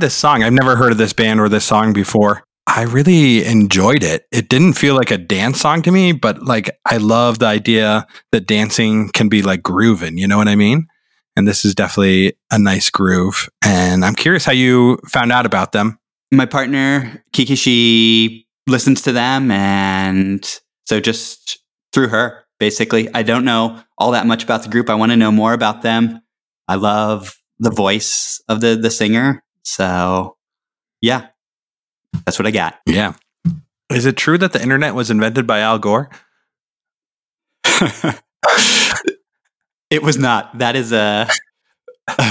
This 0.00 0.14
song, 0.14 0.42
I've 0.42 0.52
never 0.52 0.76
heard 0.76 0.92
of 0.92 0.98
this 0.98 1.12
band 1.12 1.40
or 1.40 1.48
this 1.48 1.64
song 1.64 1.92
before. 1.92 2.42
I 2.66 2.82
really 2.82 3.44
enjoyed 3.44 4.02
it. 4.02 4.26
It 4.30 4.48
didn't 4.48 4.74
feel 4.74 4.94
like 4.94 5.10
a 5.10 5.18
dance 5.18 5.60
song 5.60 5.82
to 5.82 5.90
me, 5.90 6.12
but 6.12 6.42
like 6.42 6.78
I 6.86 6.98
love 6.98 7.38
the 7.38 7.46
idea 7.46 8.06
that 8.32 8.46
dancing 8.46 9.08
can 9.10 9.28
be 9.28 9.42
like 9.42 9.62
grooving, 9.62 10.18
you 10.18 10.28
know 10.28 10.38
what 10.38 10.48
I 10.48 10.56
mean? 10.56 10.86
And 11.36 11.48
this 11.48 11.64
is 11.64 11.74
definitely 11.74 12.34
a 12.50 12.58
nice 12.58 12.90
groove. 12.90 13.48
And 13.64 14.04
I'm 14.04 14.14
curious 14.14 14.44
how 14.44 14.52
you 14.52 14.98
found 15.08 15.32
out 15.32 15.46
about 15.46 15.72
them. 15.72 15.98
my 16.32 16.46
partner 16.46 17.24
Kiki, 17.32 17.56
she 17.56 18.46
listens 18.66 19.02
to 19.02 19.12
them, 19.12 19.50
and 19.50 20.44
so 20.86 21.00
just 21.00 21.58
through 21.92 22.08
her, 22.08 22.44
basically. 22.58 23.12
I 23.14 23.22
don't 23.22 23.44
know 23.44 23.82
all 23.98 24.12
that 24.12 24.26
much 24.26 24.44
about 24.44 24.62
the 24.62 24.68
group. 24.68 24.88
I 24.88 24.94
want 24.94 25.10
to 25.12 25.16
know 25.16 25.32
more 25.32 25.52
about 25.52 25.82
them. 25.82 26.20
I 26.68 26.76
love 26.76 27.34
the 27.58 27.70
voice 27.70 28.40
of 28.48 28.60
the 28.60 28.76
the 28.76 28.90
singer. 28.90 29.42
So 29.64 30.36
yeah. 31.00 31.28
That's 32.24 32.38
what 32.38 32.46
I 32.46 32.50
got. 32.50 32.78
Yeah. 32.86 33.14
Is 33.90 34.06
it 34.06 34.16
true 34.16 34.38
that 34.38 34.52
the 34.52 34.62
internet 34.62 34.94
was 34.94 35.10
invented 35.10 35.46
by 35.46 35.60
Al 35.60 35.78
Gore? 35.78 36.10
it 39.90 40.02
was 40.02 40.18
not. 40.18 40.58
That 40.58 40.76
is 40.76 40.92
a 40.92 41.28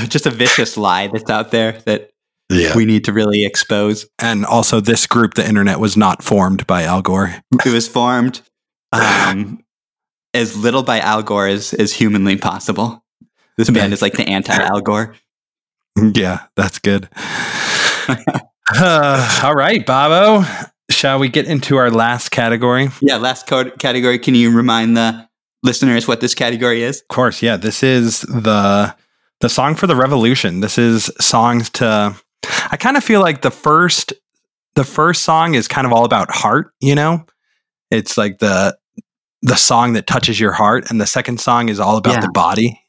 just 0.08 0.26
a 0.26 0.30
vicious 0.30 0.78
lie 0.78 1.08
that's 1.08 1.30
out 1.30 1.52
there 1.52 1.74
that 1.86 2.12
Yeah. 2.50 2.76
we 2.76 2.86
need 2.86 3.06
to 3.06 3.14
really 3.14 3.46
expose. 3.46 4.06
And 4.20 4.46
also, 4.46 4.80
this 4.80 5.06
group, 5.08 5.36
the 5.36 5.48
internet, 5.48 5.80
was 5.80 5.96
not 5.98 6.24
formed 6.24 6.66
by 6.68 6.84
Al 6.84 7.02
Gore. 7.02 7.36
It 7.66 7.72
was 7.72 7.88
formed 7.88 8.42
um, 8.92 9.64
as 10.34 10.58
little 10.58 10.84
by 10.84 11.00
Al 11.00 11.24
Gore 11.24 11.48
as, 11.48 11.74
as 11.74 11.94
humanly 11.94 12.38
possible. 12.38 13.04
This 13.58 13.70
band 13.70 13.92
is 13.94 14.02
like 14.02 14.14
the 14.14 14.28
anti 14.28 14.56
Al 14.56 14.82
Gore. 14.82 15.16
Yeah, 16.16 16.44
that's 16.56 16.80
good. 16.80 17.10
Uh, 17.18 18.16
all 19.44 19.56
right, 19.56 19.86
Bobo. 19.86 20.46
Shall 20.90 21.20
we 21.20 21.30
get 21.30 21.46
into 21.46 21.78
our 21.78 21.92
last 21.92 22.30
category? 22.30 22.90
Yeah, 23.02 23.18
last 23.18 23.48
co- 23.48 23.70
category. 23.72 24.18
Can 24.20 24.34
you 24.36 24.52
remind 24.56 24.98
the 24.98 25.28
listeners 25.64 26.08
what 26.08 26.20
this 26.22 26.34
category 26.34 26.84
is? 26.84 27.02
Of 27.02 27.08
course, 27.10 27.42
yeah. 27.42 27.58
This 27.58 27.84
is 27.84 28.22
the 28.22 28.96
the 29.42 29.50
song 29.50 29.76
for 29.76 29.88
the 29.88 29.96
revolution. 29.96 30.62
This 30.62 30.78
is 30.78 31.12
songs 31.20 31.70
to. 31.72 32.16
I 32.72 32.78
kind 32.78 32.98
of 32.98 33.04
feel 33.04 33.22
like 33.22 33.42
the 33.42 33.52
first 33.52 34.14
the 34.76 34.84
first 34.84 35.24
song 35.24 35.54
is 35.56 35.68
kind 35.68 35.86
of 35.86 35.94
all 35.94 36.06
about 36.06 36.32
heart. 36.32 36.72
You 36.82 36.96
know, 36.96 37.26
it's 37.92 38.18
like 38.18 38.40
the 38.40 38.78
the 39.42 39.56
song 39.56 39.94
that 39.94 40.08
touches 40.08 40.40
your 40.40 40.52
heart, 40.54 40.90
and 40.90 41.00
the 41.00 41.08
second 41.08 41.40
song 41.40 41.70
is 41.70 41.80
all 41.80 41.98
about 41.98 42.16
Yeah. 42.16 42.22
the 42.22 42.32
body. 42.32 42.82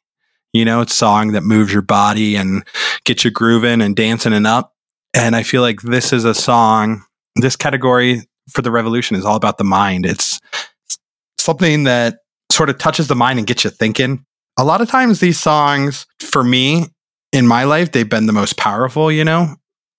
You 0.53 0.65
know, 0.65 0.81
it's 0.81 0.95
song 0.97 1.33
that 1.33 1.43
moves 1.43 1.73
your 1.73 1.83
body 1.83 2.35
and 2.35 2.65
gets 3.05 3.25
you 3.25 3.31
grooving 3.31 3.81
and 3.81 3.97
dancing 3.97 4.33
and 4.33 4.47
up. 4.47 4.75
And 5.15 5.35
I 5.35 5.43
feel 5.43 5.63
like 5.63 5.83
this 5.83 6.13
is 6.13 6.25
a 6.25 6.35
song. 6.35 7.03
This 7.37 7.57
category 7.57 8.23
for 8.51 8.63
the 8.63 8.71
revolution 8.71 9.17
is 9.17 9.25
all 9.25 9.37
about 9.37 9.59
the 9.59 9.65
mind. 9.65 10.07
It's 10.07 10.41
something 11.39 11.85
that 11.85 12.19
sort 12.51 12.71
of 12.71 12.79
touches 12.79 13.09
the 13.09 13.15
mind 13.15 13.39
and 13.39 13.47
gets 13.47 13.65
you 13.65 13.71
thinking. 13.71 14.25
A 14.59 14.65
lot 14.65 14.81
of 14.81 14.89
times, 14.89 15.21
these 15.21 15.39
songs, 15.39 16.07
for 16.19 16.45
me 16.45 16.87
in 17.33 17.47
my 17.47 17.65
life, 17.65 17.93
they've 17.93 18.09
been 18.09 18.27
the 18.27 18.33
most 18.33 18.57
powerful. 18.57 19.11
You 19.11 19.25
know, 19.25 19.57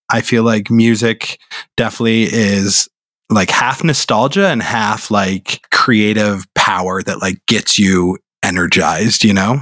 I 0.10 0.22
feel 0.22 0.44
like 0.44 0.70
music 0.70 1.40
definitely 1.78 2.24
is 2.24 2.88
like 3.30 3.50
half 3.50 3.84
nostalgia 3.84 4.50
and 4.50 4.62
half 4.62 5.10
like 5.10 5.62
creative 5.72 6.46
power 6.54 7.02
that 7.02 7.22
like 7.22 7.38
gets 7.48 7.80
you 7.80 8.18
energized, 8.44 9.24
you 9.24 9.34
know? 9.34 9.60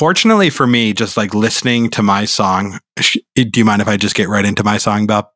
Fortunately 0.00 0.48
for 0.48 0.66
me, 0.66 0.94
just 0.94 1.18
like 1.18 1.34
listening 1.34 1.90
to 1.90 2.02
my 2.02 2.24
song, 2.24 2.78
sh- 2.98 3.18
do 3.34 3.50
you 3.60 3.66
mind 3.66 3.82
if 3.82 3.88
I 3.88 3.98
just 3.98 4.14
get 4.14 4.30
right 4.30 4.46
into 4.46 4.64
my 4.64 4.78
song, 4.78 5.06
Bob? 5.06 5.26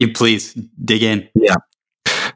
You 0.00 0.12
please 0.12 0.54
dig 0.84 1.04
in. 1.04 1.28
Yeah. 1.36 1.54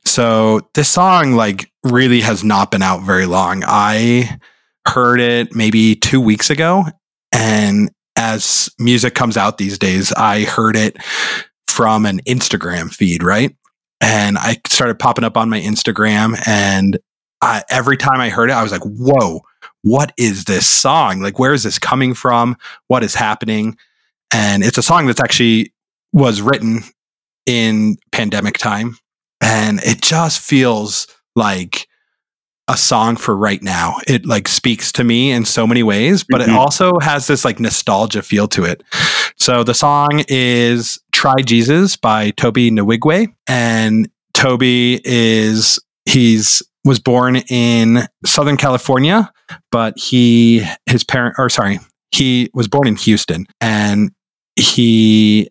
So 0.04 0.60
this 0.74 0.88
song 0.88 1.32
like 1.32 1.68
really 1.82 2.20
has 2.20 2.44
not 2.44 2.70
been 2.70 2.82
out 2.82 3.02
very 3.02 3.26
long. 3.26 3.64
I 3.66 4.38
heard 4.86 5.18
it 5.18 5.52
maybe 5.52 5.96
2 5.96 6.20
weeks 6.20 6.50
ago 6.50 6.84
and 7.32 7.90
as 8.14 8.70
music 8.78 9.16
comes 9.16 9.36
out 9.36 9.58
these 9.58 9.76
days, 9.76 10.12
I 10.12 10.44
heard 10.44 10.76
it 10.76 10.98
from 11.66 12.06
an 12.06 12.20
Instagram 12.28 12.94
feed, 12.94 13.24
right? 13.24 13.56
And 14.00 14.38
I 14.38 14.58
started 14.68 15.00
popping 15.00 15.24
up 15.24 15.36
on 15.36 15.50
my 15.50 15.60
Instagram 15.60 16.40
and 16.46 16.96
I, 17.42 17.62
every 17.70 17.96
time 17.96 18.20
I 18.20 18.28
heard 18.28 18.50
it, 18.50 18.54
I 18.54 18.62
was 18.62 18.72
like, 18.72 18.82
"Whoa, 18.84 19.40
what 19.82 20.12
is 20.16 20.44
this 20.44 20.66
song? 20.66 21.20
Like 21.20 21.38
where 21.38 21.52
is 21.54 21.62
this 21.62 21.78
coming 21.78 22.14
from? 22.14 22.56
What 22.88 23.02
is 23.02 23.14
happening?" 23.14 23.76
And 24.32 24.62
it's 24.62 24.78
a 24.78 24.82
song 24.82 25.06
that's 25.06 25.20
actually 25.20 25.72
was 26.12 26.40
written 26.42 26.82
in 27.46 27.96
pandemic 28.12 28.58
time 28.58 28.96
and 29.40 29.80
it 29.82 30.02
just 30.02 30.38
feels 30.40 31.06
like 31.34 31.88
a 32.68 32.76
song 32.76 33.16
for 33.16 33.34
right 33.36 33.62
now. 33.62 33.96
It 34.06 34.24
like 34.26 34.46
speaks 34.46 34.92
to 34.92 35.02
me 35.04 35.32
in 35.32 35.44
so 35.44 35.66
many 35.66 35.82
ways, 35.82 36.22
but 36.28 36.40
it 36.40 36.48
Mhm. 36.48 36.56
also 36.56 36.98
has 37.00 37.26
this 37.26 37.44
like 37.44 37.58
nostalgia 37.58 38.22
feel 38.22 38.46
to 38.48 38.64
it. 38.64 38.82
So 39.36 39.64
the 39.64 39.74
song 39.74 40.22
is 40.28 41.00
Try 41.12 41.34
Jesus 41.44 41.96
by 41.96 42.30
Tobe 42.32 42.56
Nwigwe 42.70 43.32
and 43.48 44.08
Tobe 44.34 44.62
is 44.62 45.78
he's 46.04 46.62
was 46.84 46.98
born 46.98 47.36
in 47.48 48.06
Southern 48.24 48.56
California, 48.56 49.30
but 49.70 49.98
he 49.98 50.64
his 50.86 51.04
parent 51.04 51.34
or 51.38 51.48
sorry, 51.48 51.78
he 52.12 52.50
was 52.54 52.68
born 52.68 52.88
in 52.88 52.96
Houston 52.96 53.46
and 53.60 54.10
he 54.56 55.48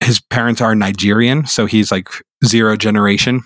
his 0.00 0.20
parents 0.20 0.60
are 0.60 0.74
Nigerian, 0.74 1.46
so 1.46 1.66
he's 1.66 1.92
like 1.92 2.08
zero 2.44 2.76
generation 2.76 3.42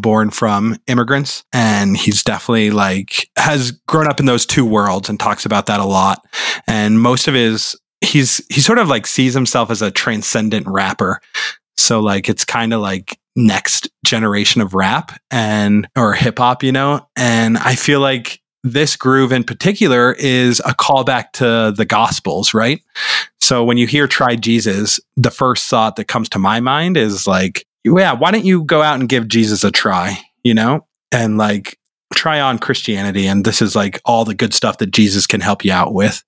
born 0.00 0.30
from 0.30 0.76
immigrants. 0.86 1.44
And 1.52 1.96
he's 1.96 2.22
definitely 2.22 2.70
like 2.70 3.28
has 3.36 3.72
grown 3.86 4.06
up 4.06 4.20
in 4.20 4.26
those 4.26 4.46
two 4.46 4.64
worlds 4.64 5.08
and 5.08 5.18
talks 5.18 5.46
about 5.46 5.66
that 5.66 5.80
a 5.80 5.84
lot. 5.84 6.22
And 6.66 7.00
most 7.00 7.28
of 7.28 7.34
his 7.34 7.76
he's 8.00 8.44
he 8.48 8.60
sort 8.60 8.78
of 8.78 8.88
like 8.88 9.06
sees 9.06 9.34
himself 9.34 9.70
as 9.70 9.82
a 9.82 9.90
transcendent 9.90 10.66
rapper. 10.66 11.20
So 11.76 12.00
like 12.00 12.28
it's 12.28 12.44
kind 12.44 12.72
of 12.72 12.80
like 12.80 13.18
next 13.38 13.88
generation 14.04 14.60
of 14.60 14.74
rap 14.74 15.12
and 15.30 15.88
or 15.96 16.12
hip 16.12 16.38
hop 16.38 16.62
you 16.62 16.72
know 16.72 17.06
and 17.16 17.56
i 17.58 17.74
feel 17.74 18.00
like 18.00 18.40
this 18.64 18.96
groove 18.96 19.30
in 19.30 19.44
particular 19.44 20.14
is 20.18 20.60
a 20.60 20.74
callback 20.74 21.30
to 21.32 21.72
the 21.76 21.84
gospels 21.84 22.52
right 22.52 22.82
so 23.40 23.64
when 23.64 23.76
you 23.76 23.86
hear 23.86 24.08
try 24.08 24.34
jesus 24.34 24.98
the 25.16 25.30
first 25.30 25.68
thought 25.68 25.96
that 25.96 26.06
comes 26.06 26.28
to 26.28 26.38
my 26.38 26.58
mind 26.58 26.96
is 26.96 27.26
like 27.26 27.64
yeah, 27.96 28.12
why 28.12 28.30
don't 28.30 28.44
you 28.44 28.64
go 28.64 28.82
out 28.82 28.98
and 29.00 29.08
give 29.08 29.28
Jesus 29.28 29.64
a 29.64 29.70
try, 29.70 30.18
you 30.42 30.54
know, 30.54 30.86
and 31.12 31.38
like 31.38 31.78
try 32.14 32.40
on 32.40 32.58
Christianity? 32.58 33.26
And 33.26 33.44
this 33.44 33.62
is 33.62 33.76
like 33.76 34.00
all 34.04 34.24
the 34.24 34.34
good 34.34 34.54
stuff 34.54 34.78
that 34.78 34.90
Jesus 34.90 35.26
can 35.26 35.40
help 35.40 35.64
you 35.64 35.72
out 35.72 35.94
with. 35.94 36.22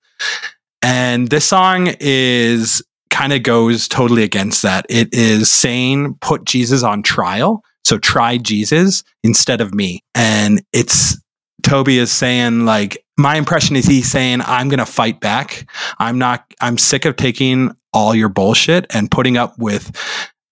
And 0.81 1.29
this 1.29 1.45
song 1.45 1.93
is 1.99 2.83
kind 3.11 3.33
of 3.33 3.43
goes 3.43 3.87
totally 3.87 4.23
against 4.23 4.63
that. 4.63 4.85
It 4.89 5.13
is 5.13 5.51
saying 5.51 6.15
put 6.21 6.45
Jesus 6.45 6.81
on 6.81 7.03
trial. 7.03 7.63
So 7.83 7.97
try 7.97 8.37
Jesus 8.37 9.03
instead 9.23 9.61
of 9.61 9.73
me. 9.73 10.03
And 10.15 10.63
it's 10.73 11.17
Tobe 11.61 11.89
is 11.89 12.11
saying 12.11 12.65
like 12.65 13.03
my 13.17 13.35
impression 13.35 13.75
is 13.75 13.85
he's 13.85 14.09
saying 14.09 14.41
I'm 14.45 14.69
going 14.69 14.79
to 14.79 14.85
fight 14.85 15.19
back. 15.19 15.69
I'm 15.99 16.17
not 16.17 16.45
I'm 16.59 16.77
sick 16.77 17.05
of 17.05 17.15
taking 17.15 17.75
all 17.93 18.15
your 18.15 18.29
bullshit 18.29 18.87
and 18.89 19.11
putting 19.11 19.37
up 19.37 19.57
with 19.59 19.91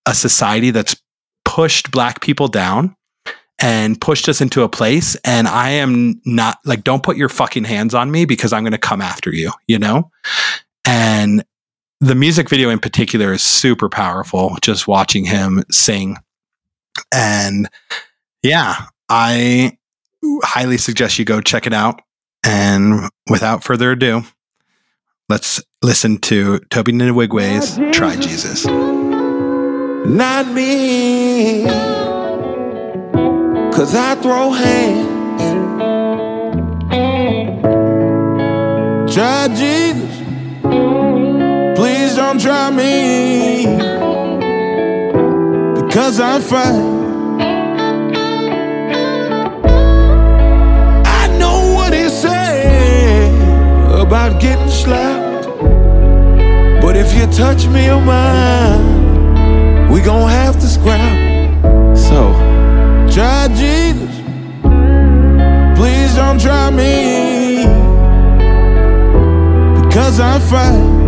a 0.05 0.13
society 0.13 0.71
that's 0.71 1.01
pushed 1.45 1.91
black 1.91 2.21
people 2.21 2.47
down 2.47 2.95
and 3.59 3.99
pushed 3.99 4.29
us 4.29 4.41
into 4.41 4.63
a 4.63 4.69
place 4.69 5.15
and 5.25 5.47
I 5.47 5.71
am 5.71 6.21
not 6.25 6.59
like 6.65 6.83
don't 6.83 7.03
put 7.03 7.17
your 7.17 7.29
fucking 7.29 7.65
hands 7.65 7.93
on 7.93 8.11
me 8.11 8.25
because 8.25 8.53
I'm 8.53 8.63
going 8.63 8.71
to 8.71 8.77
come 8.77 9.01
after 9.01 9.33
you, 9.33 9.51
you 9.67 9.79
know? 9.79 10.11
And 10.85 11.43
the 12.01 12.15
music 12.15 12.49
video 12.49 12.69
in 12.69 12.79
particular 12.79 13.33
is 13.33 13.43
super 13.43 13.89
powerful 13.89 14.57
just 14.62 14.88
watching 14.88 15.25
him 15.25 15.63
sing. 15.69 16.15
And 17.13 17.69
yeah, 18.41 18.85
I 19.09 19.77
highly 20.43 20.77
suggest 20.77 21.19
you 21.19 21.25
go 21.25 21.41
check 21.41 21.67
it 21.67 21.73
out. 21.73 22.01
And 22.43 23.09
without 23.29 23.63
further 23.63 23.91
ado, 23.91 24.23
let's 25.27 25.62
listen 25.81 26.19
to 26.19 26.59
Tobe 26.69 26.88
Nwigwe's 26.88 27.77
Try 27.95 28.15
Jesus. 28.15 28.65
Not 28.65 30.47
me. 30.47 31.65
Cause 33.73 33.93
I 33.95 34.15
throw 34.15 34.51
hands. 34.51 35.09
Try 39.13 39.47
Jesus. 39.49 40.18
Don't 42.19 42.38
try 42.38 42.69
me. 42.69 43.63
Because 45.75 46.19
I'm 46.19 46.41
fine. 46.41 47.39
I 51.05 51.38
know 51.39 51.73
what 51.73 51.93
he 51.93 52.10
said 52.10 53.32
about 53.97 54.41
getting 54.41 54.69
slapped. 54.69 55.47
But 56.82 56.97
if 56.97 57.15
you 57.15 57.25
touch 57.27 57.67
me 57.67 57.89
oh 57.89 57.99
or 57.99 58.01
mine, 58.01 59.89
we 59.89 60.01
gon' 60.01 60.29
have 60.29 60.60
to 60.60 60.67
scrap. 60.67 61.17
So, 61.95 62.34
try 63.15 63.47
Jesus. 63.55 64.13
Please 65.79 66.13
don't 66.15 66.41
try 66.41 66.69
me. 66.69 67.63
Because 69.86 70.19
I'm 70.19 70.41
fine. 70.41 70.98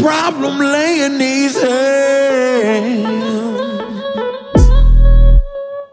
Problem 0.00 0.58
laying 0.58 1.18
these 1.18 1.60
hands. 1.60 3.10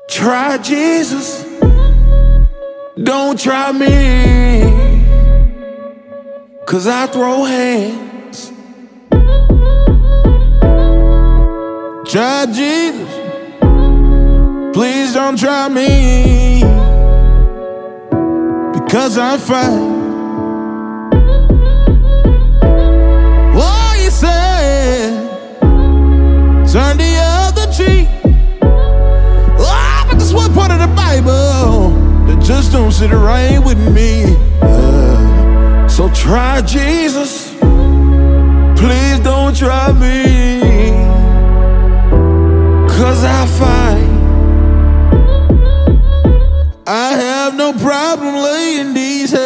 try 0.10 0.58
Jesus. 0.58 1.46
Don't 3.02 3.40
try 3.40 3.72
me. 3.72 4.64
Cause 6.66 6.88
I 6.88 7.08
throw 7.08 7.44
hands. 7.44 8.52
Try 12.12 12.46
Jesus. 12.48 13.14
Please 14.74 15.14
don't 15.14 15.38
try 15.38 15.68
me. 15.70 16.62
Because 18.74 19.18
I'm 19.18 19.40
fine. 19.40 19.97
Turn 26.78 26.98
the 26.98 27.14
other 27.18 27.66
cheek. 27.74 28.08
Ah, 29.60 30.06
but 30.08 30.20
this 30.20 30.32
one 30.32 30.54
part 30.54 30.72
of 30.72 30.80
the 30.80 30.94
Bible 30.96 31.90
that 32.28 32.40
just 32.44 32.72
don't 32.72 32.92
sit 32.92 33.10
right 33.12 33.58
with 33.58 33.80
me. 33.96 34.36
Uh, 34.62 35.88
so 35.88 36.08
try 36.14 36.62
Jesus. 36.62 37.52
Please 38.80 39.20
don't 39.22 39.56
try 39.56 39.92
me. 39.94 40.92
Cause 42.98 43.24
I 43.24 43.48
I 46.90 47.10
have 47.26 47.56
no 47.56 47.74
problem 47.74 48.36
laying 48.36 48.94
these 48.94 49.32
hands. 49.32 49.44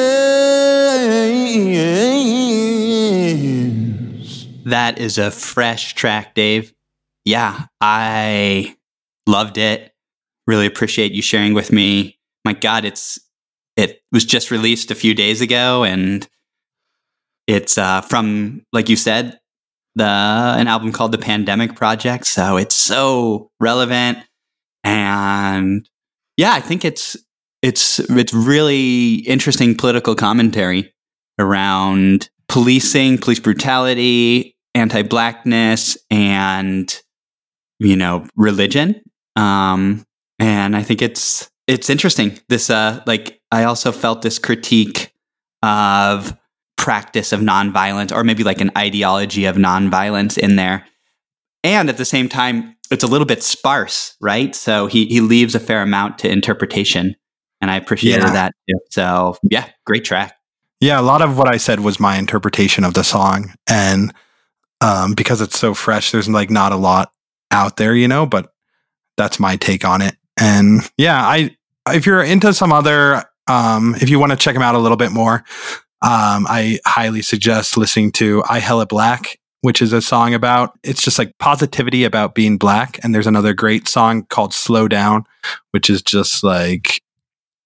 That 4.65 4.99
is 4.99 5.17
a 5.17 5.31
fresh 5.31 5.95
track, 5.95 6.35
Dave. 6.35 6.73
Yeah, 7.25 7.65
I 7.79 8.75
loved 9.27 9.57
it. 9.57 9.93
Really 10.47 10.65
appreciate 10.65 11.11
you 11.11 11.21
sharing 11.21 11.53
with 11.53 11.71
me. 11.71 12.19
My 12.45 12.53
God, 12.53 12.85
it's 12.85 13.19
it 13.77 14.01
was 14.11 14.25
just 14.25 14.51
released 14.51 14.91
a 14.91 14.95
few 14.95 15.13
days 15.13 15.41
ago, 15.41 15.83
and 15.83 16.27
it's 17.47 17.77
uh, 17.77 18.01
from 18.01 18.63
like 18.73 18.89
you 18.89 18.95
said, 18.95 19.39
the 19.95 20.03
an 20.03 20.67
album 20.67 20.91
called 20.91 21.11
The 21.11 21.17
Pandemic 21.17 21.75
Project. 21.75 22.25
So 22.25 22.57
it's 22.57 22.75
so 22.75 23.51
relevant, 23.59 24.19
and 24.83 25.87
yeah, 26.37 26.53
I 26.53 26.59
think 26.59 26.83
it's 26.83 27.15
it's 27.61 27.99
it's 27.99 28.33
really 28.33 29.15
interesting 29.27 29.75
political 29.75 30.15
commentary 30.15 30.93
around 31.37 32.29
policing, 32.47 33.19
police 33.19 33.39
brutality, 33.39 34.57
anti-blackness, 34.75 35.97
and 36.09 37.01
you 37.81 37.95
know 37.95 38.25
religion. 38.35 39.01
Um, 39.35 40.05
and 40.39 40.75
I 40.75 40.83
think 40.83 41.01
it's 41.01 41.49
it's 41.67 41.89
interesting. 41.89 42.39
This 42.49 42.69
uh, 42.69 43.01
like 43.05 43.41
I 43.51 43.63
also 43.63 43.91
felt 43.91 44.21
this 44.21 44.39
critique 44.39 45.13
of 45.63 46.37
practice 46.77 47.31
of 47.31 47.41
nonviolence, 47.41 48.11
or 48.15 48.23
maybe 48.23 48.43
like 48.43 48.61
an 48.61 48.71
ideology 48.77 49.45
of 49.45 49.55
nonviolence 49.55 50.37
in 50.37 50.55
there. 50.55 50.85
And 51.63 51.89
at 51.89 51.97
the 51.97 52.05
same 52.05 52.27
time, 52.27 52.75
it's 52.89 53.03
a 53.03 53.07
little 53.07 53.27
bit 53.27 53.43
sparse, 53.43 54.15
right? 54.21 54.55
So 54.55 54.87
he 54.87 55.05
he 55.07 55.21
leaves 55.21 55.55
a 55.55 55.59
fair 55.59 55.81
amount 55.81 56.19
to 56.19 56.29
interpretation, 56.29 57.15
and 57.61 57.71
I 57.71 57.75
appreciated 57.77 58.23
Yeah. 58.23 58.33
that. 58.33 58.53
Too. 58.69 58.79
So 58.89 59.37
yeah, 59.49 59.67
great 59.85 60.03
track. 60.03 60.35
Yeah, 60.79 60.99
a 60.99 61.03
lot 61.03 61.21
of 61.21 61.37
what 61.37 61.47
I 61.47 61.57
said 61.57 61.81
was 61.81 61.99
my 61.99 62.17
interpretation 62.17 62.83
of 62.83 62.95
the 62.95 63.03
song, 63.03 63.53
and 63.67 64.11
um, 64.81 65.13
because 65.13 65.41
it's 65.41 65.59
so 65.59 65.75
fresh, 65.75 66.11
there's 66.11 66.27
like 66.27 66.49
not 66.49 66.71
a 66.71 66.75
lot 66.77 67.11
out 67.51 67.77
there, 67.77 67.95
you 67.95 68.07
know. 68.07 68.25
But 68.25 68.51
that's 69.17 69.39
my 69.39 69.55
take 69.55 69.85
on 69.85 70.01
it. 70.01 70.15
And 70.39 70.81
yeah, 70.97 71.21
I 71.21 71.55
if 71.89 72.05
you're 72.05 72.23
into 72.23 72.53
some 72.53 72.71
other, 72.71 73.23
um, 73.47 73.95
if 74.01 74.09
you 74.09 74.19
want 74.19 74.31
to 74.31 74.37
check 74.37 74.53
them 74.53 74.63
out 74.63 74.75
a 74.75 74.79
little 74.79 74.97
bit 74.97 75.11
more, 75.11 75.43
um, 76.03 76.47
I 76.47 76.79
highly 76.85 77.21
suggest 77.21 77.77
listening 77.77 78.11
to 78.13 78.43
"I 78.49 78.59
Hell 78.59 78.81
It 78.81 78.89
Black." 78.89 79.37
Which 79.63 79.79
is 79.79 79.93
a 79.93 80.01
song 80.01 80.33
about 80.33 80.71
it's 80.81 81.03
just 81.03 81.19
like 81.19 81.37
positivity 81.37 82.03
about 82.03 82.33
being 82.33 82.57
black, 82.57 82.99
and 83.03 83.13
there's 83.13 83.27
another 83.27 83.53
great 83.53 83.87
song 83.87 84.25
called 84.25 84.55
"Slow 84.55 84.87
Down," 84.87 85.23
which 85.69 85.87
is 85.87 86.01
just 86.01 86.43
like, 86.43 86.99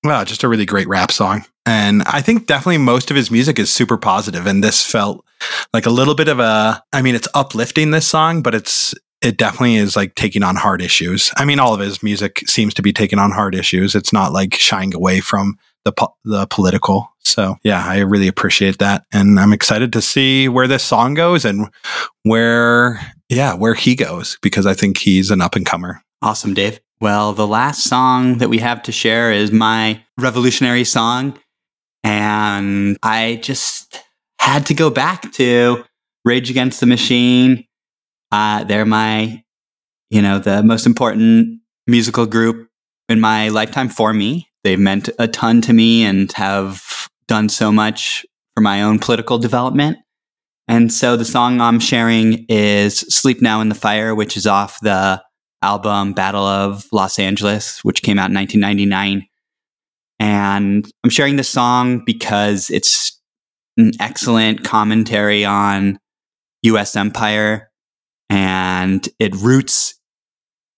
well, 0.03 0.25
just 0.25 0.43
a 0.43 0.49
really 0.49 0.65
great 0.65 0.89
rap 0.89 1.09
song. 1.09 1.45
And 1.65 2.03
I 2.03 2.21
think 2.21 2.47
definitely 2.47 2.79
most 2.79 3.09
of 3.09 3.15
his 3.15 3.31
music 3.31 3.57
is 3.59 3.71
super 3.71 3.97
positive, 3.97 4.45
and 4.45 4.61
this 4.61 4.85
felt 4.85 5.25
like 5.73 5.85
a 5.85 5.89
little 5.89 6.15
bit 6.15 6.27
of 6.27 6.39
a. 6.39 6.83
I 6.91 7.01
mean, 7.01 7.15
it's 7.15 7.29
uplifting 7.33 7.91
this 7.91 8.07
song, 8.07 8.41
but 8.41 8.53
it's 8.53 8.93
it 9.25 9.37
definitely 9.37 9.75
is 9.75 9.95
like 9.95 10.13
taking 10.15 10.43
on 10.43 10.55
hard 10.55 10.81
issues. 10.81 11.31
I 11.35 11.45
mean, 11.45 11.59
all 11.59 11.73
of 11.73 11.79
his 11.79 12.03
music 12.03 12.47
seems 12.47 12.73
to 12.75 12.81
be 12.81 12.93
taking 12.93 13.19
on 13.19 13.31
hard 13.31 13.55
issues. 13.55 13.95
It's 13.95 14.13
not 14.13 14.31
like 14.31 14.53
shying 14.53 14.93
away 14.93 15.19
from 15.19 15.57
the 15.83 15.91
po- 15.91 16.15
the 16.23 16.45
political. 16.47 17.11
So 17.23 17.55
yeah, 17.63 17.83
I 17.85 17.99
really 17.99 18.27
appreciate 18.27 18.77
that, 18.77 19.03
and 19.11 19.39
I'm 19.39 19.53
excited 19.53 19.91
to 19.93 20.01
see 20.01 20.47
where 20.47 20.67
this 20.67 20.83
song 20.83 21.15
goes 21.15 21.43
and 21.43 21.67
where 22.23 22.99
yeah 23.29 23.53
where 23.55 23.73
he 23.73 23.95
goes 23.95 24.37
because 24.41 24.65
I 24.65 24.73
think 24.75 24.99
he's 24.99 25.31
an 25.31 25.41
up 25.41 25.55
and 25.55 25.65
comer. 25.65 26.01
Awesome, 26.21 26.53
Dave. 26.53 26.79
Well, 27.01 27.33
the 27.33 27.47
last 27.47 27.83
song 27.83 28.37
that 28.37 28.49
we 28.49 28.59
have 28.59 28.81
to 28.83 28.91
share 28.91 29.31
is 29.31 29.51
my 29.51 30.01
revolutionary 30.17 30.85
song. 30.85 31.37
And 32.03 32.97
I 33.03 33.39
just 33.41 34.01
had 34.39 34.67
to 34.67 34.73
go 34.73 34.89
back 34.89 35.31
to 35.33 35.83
Rage 36.23 36.49
Against 36.49 36.79
the 36.79 36.85
Machine. 36.85 37.64
Uh, 38.35 38.65
they're 38.65 38.85
my, 38.85 39.41
you 40.09 40.21
know, 40.21 40.39
the 40.39 40.61
most 40.61 40.85
important 40.85 41.61
musical 41.87 42.25
group 42.25 42.67
in 43.07 43.21
my 43.21 43.47
lifetime 43.47 43.87
for 43.87 44.11
me. 44.11 44.49
They've 44.65 44.77
meant 44.77 45.09
a 45.17 45.25
ton 45.25 45.61
to 45.61 45.71
me 45.71 46.03
and 46.03 46.29
have 46.33 47.07
done 47.29 47.47
so 47.47 47.71
much 47.71 48.25
for 48.53 48.59
my 48.59 48.81
own 48.81 48.99
political 48.99 49.37
development. 49.37 49.99
And 50.67 50.91
so 50.91 51.15
the 51.15 51.23
song 51.23 51.61
I'm 51.61 51.79
sharing 51.79 52.45
is 52.49 52.99
Sleep 52.99 53.41
Now 53.41 53.61
in 53.61 53.69
the 53.69 53.75
Fire, 53.75 54.13
which 54.13 54.35
is 54.35 54.45
off 54.45 54.81
the 54.81 55.23
album 55.61 56.11
Battle 56.11 56.43
of 56.43 56.87
Los 56.91 57.17
Angeles, 57.17 57.85
which 57.85 58.01
came 58.01 58.19
out 58.19 58.31
in 58.31 58.35
1999. 58.35 59.29
And 60.19 60.85
I'm 61.05 61.09
sharing 61.09 61.37
this 61.37 61.47
song 61.47 62.03
because 62.05 62.69
it's 62.69 63.17
an 63.77 63.93
excellent 64.01 64.65
commentary 64.65 65.45
on 65.45 65.99
US 66.63 66.97
empire 66.97 67.71
and 68.29 69.07
it 69.19 69.35
roots 69.35 69.95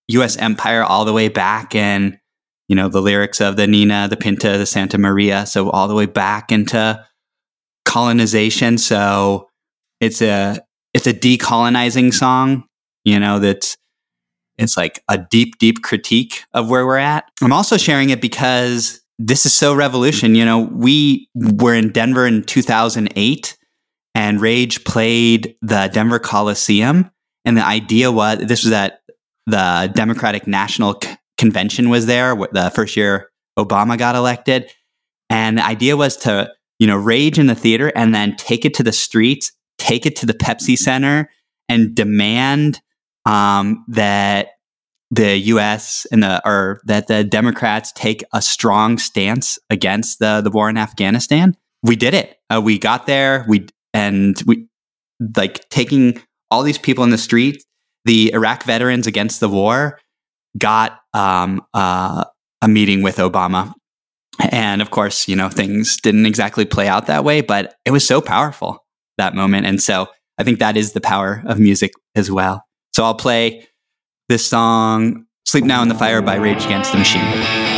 US 0.09 0.37
empire 0.37 0.83
all 0.83 1.05
the 1.05 1.13
way 1.13 1.29
back 1.29 1.75
in 1.75 2.19
you 2.67 2.75
know 2.75 2.89
the 2.89 3.01
lyrics 3.01 3.39
of 3.39 3.55
the 3.55 3.67
Nina, 3.67 4.07
the 4.09 4.17
Pinta, 4.17 4.57
the 4.57 4.65
Santa 4.65 4.97
Maria, 4.97 5.45
so 5.45 5.69
all 5.69 5.87
the 5.87 5.95
way 5.95 6.05
back 6.05 6.51
into 6.51 7.03
colonization. 7.85 8.77
So 8.77 9.49
it's 9.99 10.21
a 10.21 10.59
it's 10.93 11.07
a 11.07 11.13
decolonizing 11.13 12.13
song, 12.13 12.63
you 13.03 13.19
know, 13.19 13.39
that's 13.39 13.77
it's 14.57 14.75
like 14.75 15.01
a 15.07 15.17
deep, 15.17 15.59
deep 15.59 15.83
critique 15.83 16.43
of 16.53 16.69
where 16.69 16.85
we're 16.85 16.97
at. 16.97 17.25
I'm 17.41 17.53
also 17.53 17.77
sharing 17.77 18.09
it 18.09 18.21
because 18.21 19.01
this 19.19 19.45
is 19.45 19.53
so 19.53 19.75
revolution. 19.75 20.35
You 20.35 20.45
know, 20.45 20.59
we 20.71 21.29
were 21.35 21.75
in 21.75 21.91
Denver 21.91 22.25
in 22.25 22.43
2008 22.43 23.57
and 24.15 24.41
Rage 24.41 24.83
played 24.83 25.55
the 25.61 25.89
Denver 25.93 26.19
Coliseum. 26.19 27.11
And 27.47 27.55
the 27.55 27.65
idea 27.65 28.11
was 28.11 28.39
this 28.39 28.65
was 28.65 28.73
at 28.73 28.99
the 29.45 29.89
Democratic 29.95 30.47
National 30.47 30.99
C- 31.01 31.15
Convention 31.37 31.89
was 31.89 32.05
there, 32.05 32.35
the 32.35 32.69
first 32.75 32.97
year 32.97 33.31
Obama 33.57 33.97
got 33.97 34.15
elected. 34.15 34.69
And 35.29 35.57
the 35.57 35.65
idea 35.65 35.95
was 35.95 36.17
to, 36.17 36.51
you 36.77 36.87
know, 36.87 36.97
rage 36.97 37.39
in 37.39 37.47
the 37.47 37.55
theater 37.55 37.91
and 37.95 38.13
then 38.13 38.35
take 38.35 38.65
it 38.65 38.73
to 38.75 38.83
the 38.83 38.91
streets, 38.91 39.53
take 39.77 40.05
it 40.05 40.17
to 40.17 40.25
the 40.25 40.33
Pepsi 40.33 40.77
Center 40.77 41.29
and 41.69 41.95
demand 41.95 42.81
um, 43.25 43.85
that 43.87 44.49
the 45.09 45.37
U.S. 45.37 46.05
and 46.11 46.23
the 46.23 46.41
or 46.45 46.81
that 46.83 47.07
the 47.07 47.23
Democrats 47.23 47.93
take 47.93 48.25
a 48.33 48.41
strong 48.41 48.97
stance 48.97 49.57
against 49.69 50.19
the 50.19 50.41
the 50.41 50.51
war 50.51 50.69
in 50.69 50.77
Afghanistan. 50.77 51.55
We 51.81 51.95
did 51.95 52.13
it. 52.13 52.37
Uh, 52.49 52.61
we 52.61 52.77
got 52.77 53.05
there. 53.07 53.45
We 53.47 53.67
and 53.93 54.41
we 54.45 54.67
like 55.37 55.69
taking 55.69 56.21
all 56.51 56.63
these 56.63 56.77
people 56.77 57.03
in 57.03 57.09
the 57.09 57.17
street. 57.17 57.63
The 58.05 58.31
Iraq 58.33 58.63
veterans 58.63 59.07
against 59.07 59.39
the 59.39 59.49
war 59.49 59.99
got 60.57 60.99
um, 61.13 61.61
uh, 61.73 62.23
a 62.61 62.67
meeting 62.67 63.01
with 63.01 63.17
Obama, 63.17 63.73
and 64.51 64.81
of 64.81 64.91
course, 64.91 65.27
you 65.27 65.35
know 65.35 65.49
things 65.49 65.97
didn't 65.97 66.25
exactly 66.25 66.65
play 66.65 66.87
out 66.87 67.07
that 67.07 67.23
way, 67.23 67.41
but 67.41 67.75
it 67.85 67.91
was 67.91 68.07
so 68.07 68.21
powerful 68.21 68.85
that 69.17 69.35
moment, 69.35 69.65
and 69.65 69.81
so 69.81 70.07
I 70.37 70.43
think 70.43 70.59
that 70.59 70.77
is 70.77 70.93
the 70.93 71.01
power 71.01 71.43
of 71.47 71.59
music 71.59 71.91
as 72.15 72.31
well. 72.31 72.63
So 72.93 73.03
I'll 73.03 73.15
play 73.15 73.67
this 74.29 74.47
song, 74.47 75.25
Sleep 75.45 75.63
Now 75.63 75.81
in 75.81 75.89
the 75.89 75.95
Fire 75.95 76.21
by 76.21 76.35
Rage 76.35 76.65
Against 76.65 76.91
the 76.91 76.97
Machine. 76.97 77.76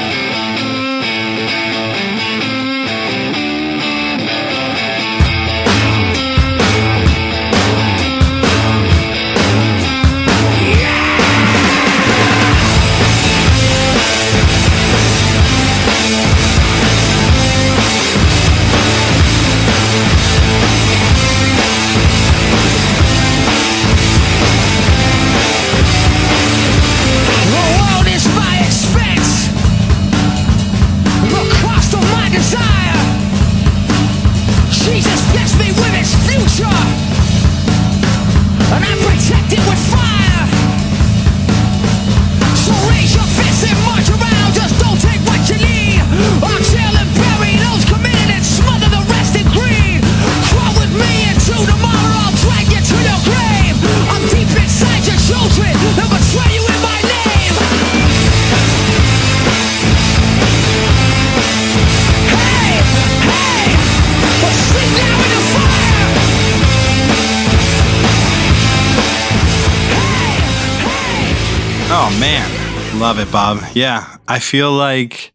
Love 73.10 73.18
it, 73.28 73.32
Bob. 73.32 73.60
Yeah, 73.74 74.18
I 74.28 74.38
feel 74.38 74.72
like 74.72 75.34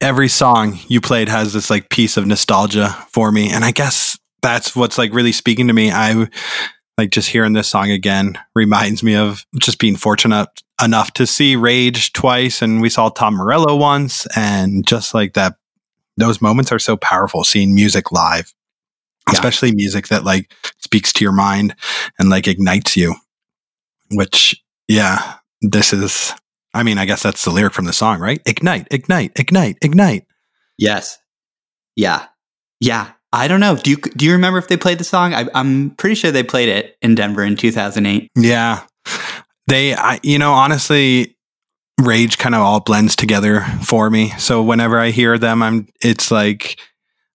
every 0.00 0.28
song 0.28 0.78
you 0.88 1.02
played 1.02 1.28
has 1.28 1.52
this 1.52 1.68
like 1.68 1.90
piece 1.90 2.16
of 2.16 2.26
nostalgia 2.26 2.96
for 3.10 3.30
me, 3.30 3.50
and 3.52 3.62
I 3.62 3.72
guess 3.72 4.18
that's 4.40 4.74
what's 4.74 4.96
like 4.96 5.12
really 5.12 5.32
speaking 5.32 5.66
to 5.68 5.74
me. 5.74 5.90
I 5.92 6.28
like 6.96 7.10
just 7.10 7.28
hearing 7.28 7.52
this 7.52 7.68
song 7.68 7.90
again 7.90 8.38
reminds 8.54 9.02
me 9.02 9.14
of 9.16 9.44
just 9.58 9.78
being 9.80 9.96
fortunate 9.96 10.48
enough 10.82 11.12
to 11.12 11.26
see 11.26 11.56
Rage 11.56 12.14
twice, 12.14 12.62
and 12.62 12.80
we 12.80 12.88
saw 12.88 13.10
Tom 13.10 13.34
Morello 13.34 13.76
once, 13.76 14.26
and 14.34 14.86
just 14.86 15.12
like 15.12 15.34
that, 15.34 15.56
those 16.16 16.40
moments 16.40 16.72
are 16.72 16.78
so 16.78 16.96
powerful. 16.96 17.44
Seeing 17.44 17.74
music 17.74 18.12
live, 18.12 18.54
Yeah. 19.28 19.34
especially 19.34 19.74
music 19.74 20.08
that 20.08 20.24
like 20.24 20.50
speaks 20.78 21.12
to 21.12 21.22
your 21.22 21.32
mind 21.32 21.74
and 22.18 22.30
like 22.30 22.48
ignites 22.48 22.96
you, 22.96 23.16
which 24.10 24.58
yeah, 24.88 25.34
this 25.60 25.92
is 25.92 26.32
I 26.74 26.82
mean, 26.82 26.98
I 26.98 27.04
guess 27.04 27.22
that's 27.22 27.44
the 27.44 27.50
lyric 27.50 27.74
from 27.74 27.84
the 27.84 27.92
song, 27.92 28.18
right? 28.18 28.40
Ignite, 28.46 28.88
ignite, 28.90 29.32
ignite, 29.38 29.76
ignite. 29.82 30.26
Yes. 30.78 31.18
Yeah. 31.96 32.26
Yeah. 32.80 33.12
I 33.32 33.48
don't 33.48 33.60
know. 33.60 33.76
Do 33.76 33.90
you 33.90 33.96
do 33.96 34.26
you 34.26 34.32
remember 34.32 34.58
if 34.58 34.68
they 34.68 34.76
played 34.76 34.98
the 34.98 35.04
song? 35.04 35.32
I, 35.32 35.46
I'm 35.54 35.90
pretty 35.90 36.14
sure 36.14 36.30
they 36.30 36.42
played 36.42 36.68
it 36.68 36.96
in 37.00 37.14
Denver 37.14 37.42
in 37.42 37.56
2008. 37.56 38.28
Yeah. 38.36 38.84
They 39.68 39.94
I 39.94 40.20
you 40.22 40.38
know, 40.38 40.52
honestly, 40.52 41.36
rage 42.00 42.38
kind 42.38 42.54
of 42.54 42.60
all 42.60 42.80
blends 42.80 43.16
together 43.16 43.62
for 43.84 44.10
me. 44.10 44.30
So 44.38 44.62
whenever 44.62 44.98
I 44.98 45.10
hear 45.10 45.38
them, 45.38 45.62
I'm 45.62 45.86
it's 46.02 46.30
like 46.30 46.78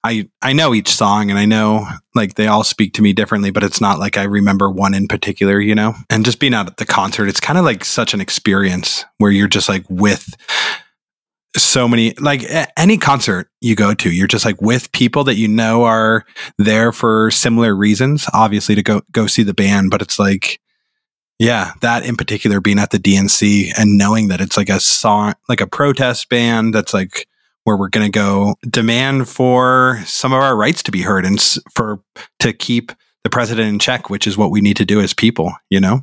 I 0.04 0.30
I 0.42 0.54
know 0.54 0.74
each 0.74 0.90
song 0.90 1.30
and 1.30 1.40
I 1.40 1.46
know 1.46 1.88
like 2.16 2.36
they 2.36 2.48
all 2.48 2.64
speak 2.64 2.94
to 2.94 3.02
me 3.02 3.14
differently, 3.14 3.52
but 3.52 3.64
it's 3.64 3.82
not 3.82 4.00
like 4.00 4.18
I 4.18 4.24
remember 4.24 4.70
one 4.70 4.94
in 4.94 5.08
particular, 5.08 5.60
you 5.60 5.76
know? 5.76 5.96
And 6.10 6.24
just 6.24 6.40
being 6.40 6.54
out 6.54 6.68
at 6.68 6.78
the 6.78 6.86
concert, 6.86 7.28
it's 7.28 7.40
kind 7.40 7.60
of 7.60 7.66
like 7.66 7.84
such 7.84 8.14
an 8.14 8.22
experience 8.22 9.06
where 9.18 9.32
you're 9.32 9.48
just 9.48 9.70
like 9.70 9.86
with 9.90 10.36
so 11.56 11.88
many 11.88 12.14
like 12.20 12.44
any 12.78 12.98
concert 12.98 13.50
you 13.62 13.76
go 13.76 13.94
to 13.94 14.12
you're 14.12 14.28
just 14.28 14.46
like 14.46 14.62
with 14.62 14.92
people 14.92 15.24
that 15.24 15.36
you 15.36 15.48
know 15.48 15.84
are 15.84 16.24
there 16.60 16.92
for 16.92 17.32
similar 17.32 17.76
reasons 17.76 18.28
obviously 18.34 18.76
to 18.76 18.84
go 18.84 19.02
go 19.12 19.26
see 19.26 19.44
the 19.44 19.54
band 19.54 19.90
but 19.90 20.02
it's 20.02 20.20
like 20.20 20.60
yeah 21.40 21.72
that 21.82 22.06
in 22.06 22.16
particular 22.16 22.62
being 22.62 22.78
at 22.78 22.92
the 22.92 23.00
DNC 23.00 23.72
and 23.78 23.98
knowing 23.98 24.28
that 24.28 24.42
it's 24.42 24.58
like 24.58 24.70
a 24.70 24.80
song 24.80 25.34
like 25.50 25.62
a 25.62 25.68
protest 25.68 26.30
band 26.30 26.76
that's 26.76 26.94
like 26.94 27.28
where 27.68 27.76
we're 27.76 27.90
going 27.90 28.10
to 28.10 28.18
go 28.18 28.56
demand 28.70 29.28
for 29.28 30.02
some 30.06 30.32
of 30.32 30.42
our 30.42 30.56
rights 30.56 30.82
to 30.82 30.90
be 30.90 31.02
heard 31.02 31.26
and 31.26 31.42
for 31.74 32.00
to 32.40 32.54
keep 32.54 32.94
the 33.26 33.30
president 33.30 33.68
in 33.68 33.78
check 33.78 34.10
which 34.10 34.26
is 34.26 34.38
what 34.38 34.52
we 34.52 34.62
need 34.62 34.78
to 34.78 34.86
do 34.86 35.02
as 35.02 35.14
people 35.14 35.52
you 35.70 35.78
know 35.78 36.00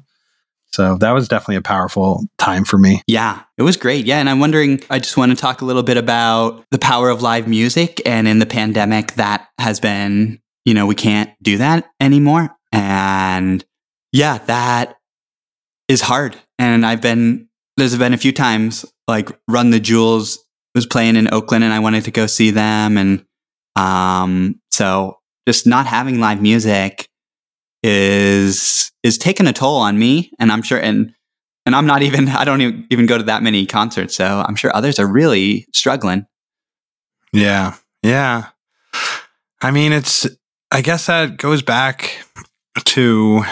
so 0.74 0.98
that 0.98 1.12
was 1.12 1.26
definitely 1.26 1.56
a 1.56 1.62
powerful 1.62 2.24
time 2.36 2.64
for 2.64 2.76
me 2.76 3.00
Yeah, 3.06 3.42
it 3.56 3.62
was 3.62 3.76
great. 3.76 4.06
Yeah, 4.06 4.18
and 4.18 4.28
I'm 4.28 4.40
wondering. 4.40 4.80
I 4.90 4.98
just 4.98 5.16
want 5.16 5.30
to 5.30 5.36
talk 5.36 5.62
a 5.62 5.64
little 5.64 5.84
bit 5.84 5.96
about 5.96 6.64
the 6.72 6.80
power 6.80 7.10
of 7.10 7.22
live 7.22 7.46
music, 7.46 8.02
and 8.04 8.26
in 8.26 8.40
the 8.40 8.46
pandemic, 8.46 9.12
that 9.12 9.46
has 9.58 9.78
been, 9.78 10.40
you 10.64 10.74
know, 10.74 10.84
we 10.84 10.96
can't 10.96 11.30
do 11.40 11.58
that 11.58 11.88
anymore, 12.00 12.50
and 12.72 13.64
yeah, 14.10 14.38
that 14.38 14.96
is 15.86 16.00
hard. 16.00 16.34
And 16.58 16.84
I've 16.84 17.00
been 17.00 17.48
there's 17.76 17.96
been 17.96 18.12
a 18.12 18.18
few 18.18 18.32
times 18.32 18.84
like 19.06 19.30
Run 19.48 19.70
the 19.70 19.80
Jewels 19.80 20.43
was 20.74 20.86
playing 20.86 21.16
in 21.16 21.32
Oakland, 21.32 21.64
and 21.64 21.72
I 21.72 21.78
wanted 21.78 22.04
to 22.04 22.10
go 22.10 22.26
see 22.26 22.50
them, 22.50 22.98
and 22.98 23.24
um, 23.76 24.60
so 24.70 25.18
just 25.46 25.66
not 25.66 25.86
having 25.86 26.20
live 26.20 26.40
music 26.40 27.08
is 27.82 28.90
is 29.02 29.18
taking 29.18 29.46
a 29.46 29.52
toll 29.52 29.76
on 29.76 29.98
me, 29.98 30.30
and 30.38 30.50
I'm 30.50 30.62
sure 30.62 30.78
and 30.78 31.14
and 31.66 31.74
I'm 31.74 31.86
not 31.86 32.02
even 32.02 32.28
I 32.28 32.44
don't 32.44 32.60
even, 32.60 32.86
even 32.90 33.06
go 33.06 33.18
to 33.18 33.24
that 33.24 33.42
many 33.42 33.66
concerts, 33.66 34.16
so 34.16 34.44
I'm 34.46 34.56
sure 34.56 34.74
others 34.74 34.98
are 34.98 35.06
really 35.06 35.66
struggling. 35.72 36.26
Yeah. 37.34 37.74
Yeah. 38.02 38.48
I 39.60 39.70
mean, 39.70 39.92
it's, 39.92 40.26
I 40.70 40.82
guess 40.82 41.06
that 41.06 41.36
goes 41.36 41.62
back 41.62 42.24
to 42.84 43.42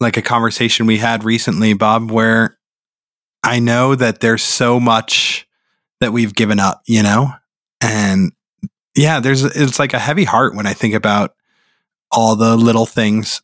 like 0.00 0.16
a 0.16 0.22
conversation 0.22 0.86
we 0.86 0.96
had 0.96 1.24
recently, 1.24 1.74
Bob, 1.74 2.10
where 2.10 2.58
I 3.42 3.58
know 3.58 3.94
that 3.94 4.20
there's 4.20 4.42
so 4.42 4.80
much 4.80 5.46
that 6.00 6.12
we've 6.12 6.34
given 6.34 6.60
up, 6.60 6.82
you 6.86 7.02
know? 7.02 7.32
And 7.80 8.32
yeah, 8.96 9.20
there's, 9.20 9.44
it's 9.44 9.78
like 9.78 9.94
a 9.94 9.98
heavy 9.98 10.24
heart 10.24 10.54
when 10.54 10.66
I 10.66 10.72
think 10.72 10.94
about 10.94 11.34
all 12.10 12.36
the 12.36 12.56
little 12.56 12.86
things 12.86 13.42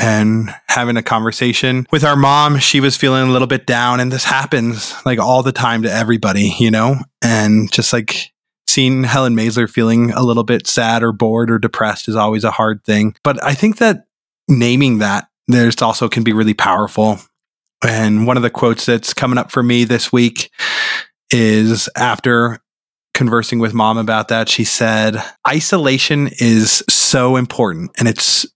and 0.00 0.54
having 0.68 0.96
a 0.96 1.02
conversation 1.02 1.86
with 1.90 2.04
our 2.04 2.16
mom. 2.16 2.58
She 2.58 2.80
was 2.80 2.96
feeling 2.96 3.28
a 3.28 3.32
little 3.32 3.48
bit 3.48 3.66
down, 3.66 4.00
and 4.00 4.10
this 4.10 4.24
happens 4.24 4.94
like 5.04 5.18
all 5.18 5.42
the 5.42 5.52
time 5.52 5.82
to 5.82 5.92
everybody, 5.92 6.54
you 6.58 6.70
know? 6.70 6.96
And 7.22 7.70
just 7.72 7.92
like, 7.92 8.32
seeing 8.68 9.02
Helen 9.02 9.34
Maisler 9.34 9.68
feeling 9.68 10.10
a 10.10 10.22
little 10.22 10.44
bit 10.44 10.66
sad 10.66 11.02
or 11.02 11.10
bored 11.10 11.50
or 11.50 11.58
depressed 11.58 12.06
is 12.06 12.14
always 12.14 12.44
a 12.44 12.50
hard 12.50 12.84
thing. 12.84 13.16
But 13.24 13.42
I 13.42 13.54
think 13.54 13.78
that 13.78 14.04
naming 14.46 14.98
that 14.98 15.28
there's 15.46 15.80
also 15.80 16.08
can 16.08 16.22
be 16.22 16.34
really 16.34 16.52
powerful. 16.52 17.18
And 17.82 18.26
one 18.26 18.36
of 18.36 18.42
the 18.42 18.50
quotes 18.50 18.84
that's 18.84 19.14
coming 19.14 19.38
up 19.38 19.50
for 19.50 19.62
me 19.62 19.84
this 19.84 20.12
week 20.12 20.50
is 21.30 21.88
after 21.96 22.58
conversing 23.14 23.58
with 23.58 23.74
mom 23.74 23.98
about 23.98 24.28
that, 24.28 24.48
she 24.48 24.64
said, 24.64 25.22
isolation 25.46 26.28
is 26.38 26.84
so 26.88 27.36
important 27.36 27.90
and 27.98 28.08
it's 28.08 28.46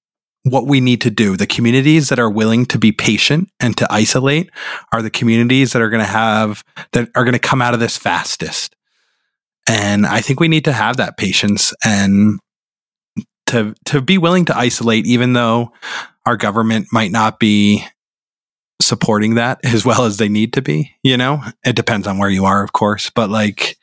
what 0.44 0.66
we 0.66 0.80
need 0.80 1.00
to 1.00 1.10
do. 1.10 1.36
The 1.36 1.46
communities 1.46 2.08
that 2.08 2.18
are 2.18 2.30
willing 2.30 2.66
to 2.66 2.78
be 2.78 2.92
patient 2.92 3.48
and 3.60 3.76
to 3.76 3.86
isolate 3.90 4.50
are 4.92 5.02
the 5.02 5.10
communities 5.10 5.72
that 5.72 5.82
are 5.82 5.90
going 5.90 6.02
to 6.02 6.06
have, 6.06 6.64
that 6.92 7.08
are 7.14 7.24
going 7.24 7.32
to 7.32 7.38
come 7.38 7.62
out 7.62 7.74
of 7.74 7.80
this 7.80 7.96
fastest. 7.96 8.74
And 9.68 10.06
I 10.06 10.20
think 10.20 10.40
we 10.40 10.48
need 10.48 10.64
to 10.64 10.72
have 10.72 10.96
that 10.96 11.16
patience 11.16 11.72
and 11.84 12.40
to 13.46 13.74
to 13.86 14.00
be 14.00 14.18
willing 14.18 14.44
to 14.46 14.56
isolate, 14.56 15.06
even 15.06 15.34
though 15.34 15.72
our 16.26 16.36
government 16.36 16.88
might 16.92 17.12
not 17.12 17.38
be 17.38 17.84
supporting 18.84 19.34
that 19.36 19.60
as 19.64 19.84
well 19.84 20.04
as 20.04 20.16
they 20.16 20.28
need 20.28 20.52
to 20.54 20.62
be. 20.62 20.94
You 21.02 21.16
know, 21.16 21.42
it 21.64 21.76
depends 21.76 22.06
on 22.06 22.18
where 22.18 22.30
you 22.30 22.44
are, 22.44 22.62
of 22.62 22.72
course. 22.72 23.10
But 23.10 23.30
like, 23.30 23.76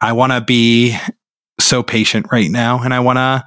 I 0.00 0.12
want 0.12 0.32
to 0.32 0.40
be 0.40 0.96
so 1.60 1.82
patient 1.82 2.26
right 2.30 2.50
now, 2.50 2.82
and 2.82 2.92
I 2.92 3.00
want 3.00 3.16
to 3.16 3.44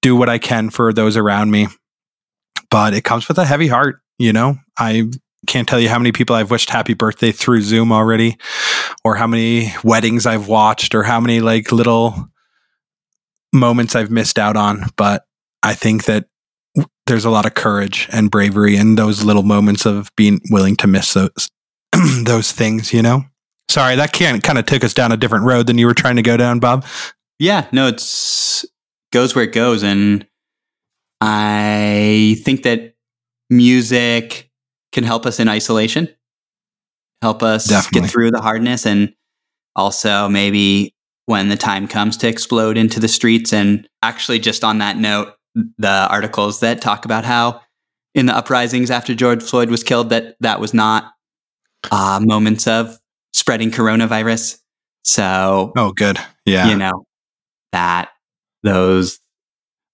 do 0.00 0.16
what 0.16 0.28
I 0.28 0.38
can 0.38 0.70
for 0.70 0.92
those 0.92 1.16
around 1.16 1.50
me. 1.50 1.68
But 2.70 2.94
it 2.94 3.04
comes 3.04 3.28
with 3.28 3.38
a 3.38 3.44
heavy 3.44 3.68
heart. 3.68 4.00
You 4.18 4.32
know, 4.32 4.56
I 4.78 5.10
can't 5.46 5.68
tell 5.68 5.80
you 5.80 5.88
how 5.88 5.98
many 5.98 6.12
people 6.12 6.36
I've 6.36 6.50
wished 6.50 6.70
happy 6.70 6.94
birthday 6.94 7.32
through 7.32 7.62
Zoom 7.62 7.92
already, 7.92 8.38
or 9.04 9.16
how 9.16 9.26
many 9.26 9.72
weddings 9.84 10.26
I've 10.26 10.48
watched, 10.48 10.94
or 10.94 11.02
how 11.02 11.20
many 11.20 11.40
like 11.40 11.72
little 11.72 12.28
moments 13.52 13.94
I've 13.94 14.10
missed 14.10 14.38
out 14.38 14.56
on. 14.56 14.84
But 14.96 15.24
I 15.62 15.74
think 15.74 16.04
that 16.04 16.26
there's 17.06 17.24
a 17.24 17.30
lot 17.30 17.46
of 17.46 17.54
courage 17.54 18.08
and 18.12 18.30
bravery 18.30 18.76
in 18.76 18.94
those 18.94 19.24
little 19.24 19.42
moments 19.42 19.86
of 19.86 20.10
being 20.16 20.40
willing 20.50 20.76
to 20.76 20.86
miss 20.86 21.14
those 21.14 21.50
those 22.24 22.52
things, 22.52 22.92
you 22.92 23.02
know? 23.02 23.24
Sorry, 23.68 23.96
that 23.96 24.12
can 24.12 24.40
kind 24.40 24.58
of 24.58 24.66
took 24.66 24.84
us 24.84 24.94
down 24.94 25.12
a 25.12 25.16
different 25.16 25.44
road 25.44 25.66
than 25.66 25.78
you 25.78 25.86
were 25.86 25.94
trying 25.94 26.16
to 26.16 26.22
go 26.22 26.36
down, 26.36 26.60
Bob. 26.60 26.84
Yeah, 27.38 27.66
no, 27.72 27.86
it's 27.86 28.64
goes 29.12 29.34
where 29.34 29.44
it 29.44 29.52
goes, 29.52 29.82
and 29.82 30.26
I 31.20 32.36
think 32.44 32.64
that 32.64 32.94
music 33.50 34.50
can 34.92 35.04
help 35.04 35.26
us 35.26 35.40
in 35.40 35.48
isolation, 35.48 36.08
help 37.22 37.42
us 37.42 37.66
Definitely. 37.66 38.00
get 38.00 38.10
through 38.10 38.30
the 38.30 38.42
hardness, 38.42 38.86
and 38.86 39.14
also 39.74 40.28
maybe 40.28 40.94
when 41.26 41.48
the 41.48 41.56
time 41.56 41.88
comes 41.88 42.16
to 42.18 42.28
explode 42.28 42.76
into 42.76 43.00
the 43.00 43.08
streets. 43.08 43.52
And 43.52 43.88
actually, 44.02 44.38
just 44.38 44.64
on 44.64 44.78
that 44.78 44.98
note, 44.98 45.34
the 45.54 46.06
articles 46.10 46.60
that 46.60 46.80
talk 46.80 47.04
about 47.04 47.24
how 47.24 47.60
in 48.14 48.26
the 48.26 48.36
uprisings 48.36 48.90
after 48.90 49.14
George 49.14 49.42
Floyd 49.42 49.70
was 49.70 49.82
killed, 49.82 50.10
that 50.10 50.36
that 50.40 50.60
was 50.60 50.74
not 50.74 51.12
uh, 51.90 52.20
moments 52.22 52.66
of 52.66 52.98
spreading 53.32 53.70
coronavirus. 53.70 54.58
So 55.04 55.72
Oh, 55.76 55.92
good. 55.92 56.18
Yeah. 56.44 56.68
you 56.68 56.76
know 56.76 57.04
that 57.72 58.10
those 58.62 59.18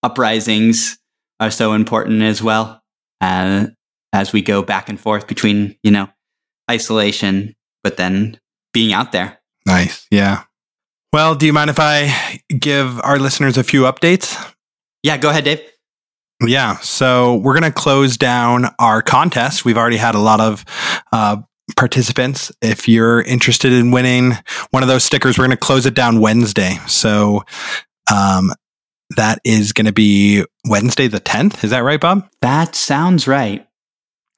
uprisings 0.02 0.98
are 1.40 1.50
so 1.50 1.72
important 1.72 2.22
as 2.22 2.42
well 2.42 2.82
uh, 3.20 3.66
as 4.12 4.32
we 4.32 4.42
go 4.42 4.62
back 4.62 4.88
and 4.88 4.98
forth 5.00 5.26
between, 5.26 5.76
you 5.82 5.90
know, 5.90 6.08
isolation, 6.70 7.54
but 7.82 7.96
then 7.96 8.38
being 8.72 8.92
out 8.92 9.12
there. 9.12 9.38
Nice. 9.66 10.06
Yeah. 10.10 10.42
Well, 11.12 11.34
do 11.34 11.46
you 11.46 11.52
mind 11.52 11.70
if 11.70 11.78
I 11.78 12.40
give 12.48 13.00
our 13.00 13.18
listeners 13.18 13.56
a 13.56 13.64
few 13.64 13.82
updates? 13.82 14.52
Yeah, 15.02 15.16
go 15.16 15.30
ahead, 15.30 15.44
Dave. 15.44 15.60
Yeah. 16.44 16.78
So 16.78 17.36
we're 17.36 17.58
going 17.58 17.70
to 17.70 17.76
close 17.76 18.16
down 18.16 18.66
our 18.78 19.02
contest. 19.02 19.64
We've 19.64 19.76
already 19.76 19.96
had 19.96 20.14
a 20.14 20.20
lot 20.20 20.40
of 20.40 20.64
uh, 21.12 21.38
participants. 21.76 22.52
If 22.62 22.88
you're 22.88 23.20
interested 23.22 23.72
in 23.72 23.90
winning 23.90 24.32
one 24.70 24.82
of 24.82 24.88
those 24.88 25.04
stickers, 25.04 25.36
we're 25.36 25.46
going 25.46 25.56
to 25.56 25.60
close 25.60 25.86
it 25.86 25.94
down 25.94 26.20
Wednesday. 26.20 26.78
So 26.86 27.42
um, 28.12 28.52
that 29.16 29.40
is 29.44 29.72
going 29.72 29.86
to 29.86 29.92
be 29.92 30.44
Wednesday 30.68 31.08
the 31.08 31.20
10th. 31.20 31.64
Is 31.64 31.70
that 31.70 31.80
right, 31.80 32.00
Bob? 32.00 32.28
That 32.40 32.74
sounds 32.74 33.26
right. 33.26 33.66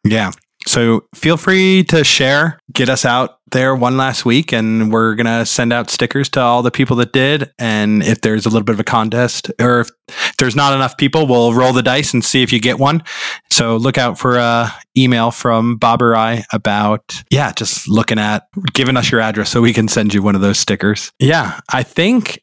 Yeah. 0.04 0.32
So 0.66 1.06
feel 1.14 1.36
free 1.36 1.84
to 1.84 2.04
share, 2.04 2.58
get 2.72 2.88
us 2.88 3.04
out 3.04 3.38
there 3.50 3.74
one 3.74 3.96
last 3.96 4.24
week, 4.24 4.52
and 4.52 4.92
we're 4.92 5.14
going 5.14 5.26
to 5.26 5.44
send 5.46 5.72
out 5.72 5.90
stickers 5.90 6.28
to 6.30 6.40
all 6.40 6.62
the 6.62 6.70
people 6.70 6.96
that 6.96 7.12
did. 7.12 7.50
And 7.58 8.02
if 8.02 8.20
there's 8.20 8.46
a 8.46 8.48
little 8.48 8.64
bit 8.64 8.74
of 8.74 8.80
a 8.80 8.84
contest, 8.84 9.50
or 9.60 9.80
if 9.80 9.90
there's 10.38 10.54
not 10.54 10.74
enough 10.74 10.96
people, 10.96 11.26
we'll 11.26 11.54
roll 11.54 11.72
the 11.72 11.82
dice 11.82 12.12
and 12.12 12.24
see 12.24 12.42
if 12.42 12.52
you 12.52 12.60
get 12.60 12.78
one. 12.78 13.02
So 13.50 13.76
look 13.76 13.98
out 13.98 14.18
for 14.18 14.36
a 14.36 14.72
email 14.96 15.30
from 15.30 15.76
Bob 15.76 16.02
or 16.02 16.14
I 16.14 16.44
about, 16.52 17.22
yeah, 17.30 17.52
just 17.52 17.88
looking 17.88 18.18
at 18.18 18.46
giving 18.72 18.96
us 18.96 19.10
your 19.10 19.20
address 19.20 19.50
so 19.50 19.60
we 19.60 19.72
can 19.72 19.88
send 19.88 20.14
you 20.14 20.22
one 20.22 20.34
of 20.34 20.40
those 20.40 20.58
stickers. 20.58 21.10
Yeah, 21.18 21.58
I 21.72 21.82
think 21.82 22.42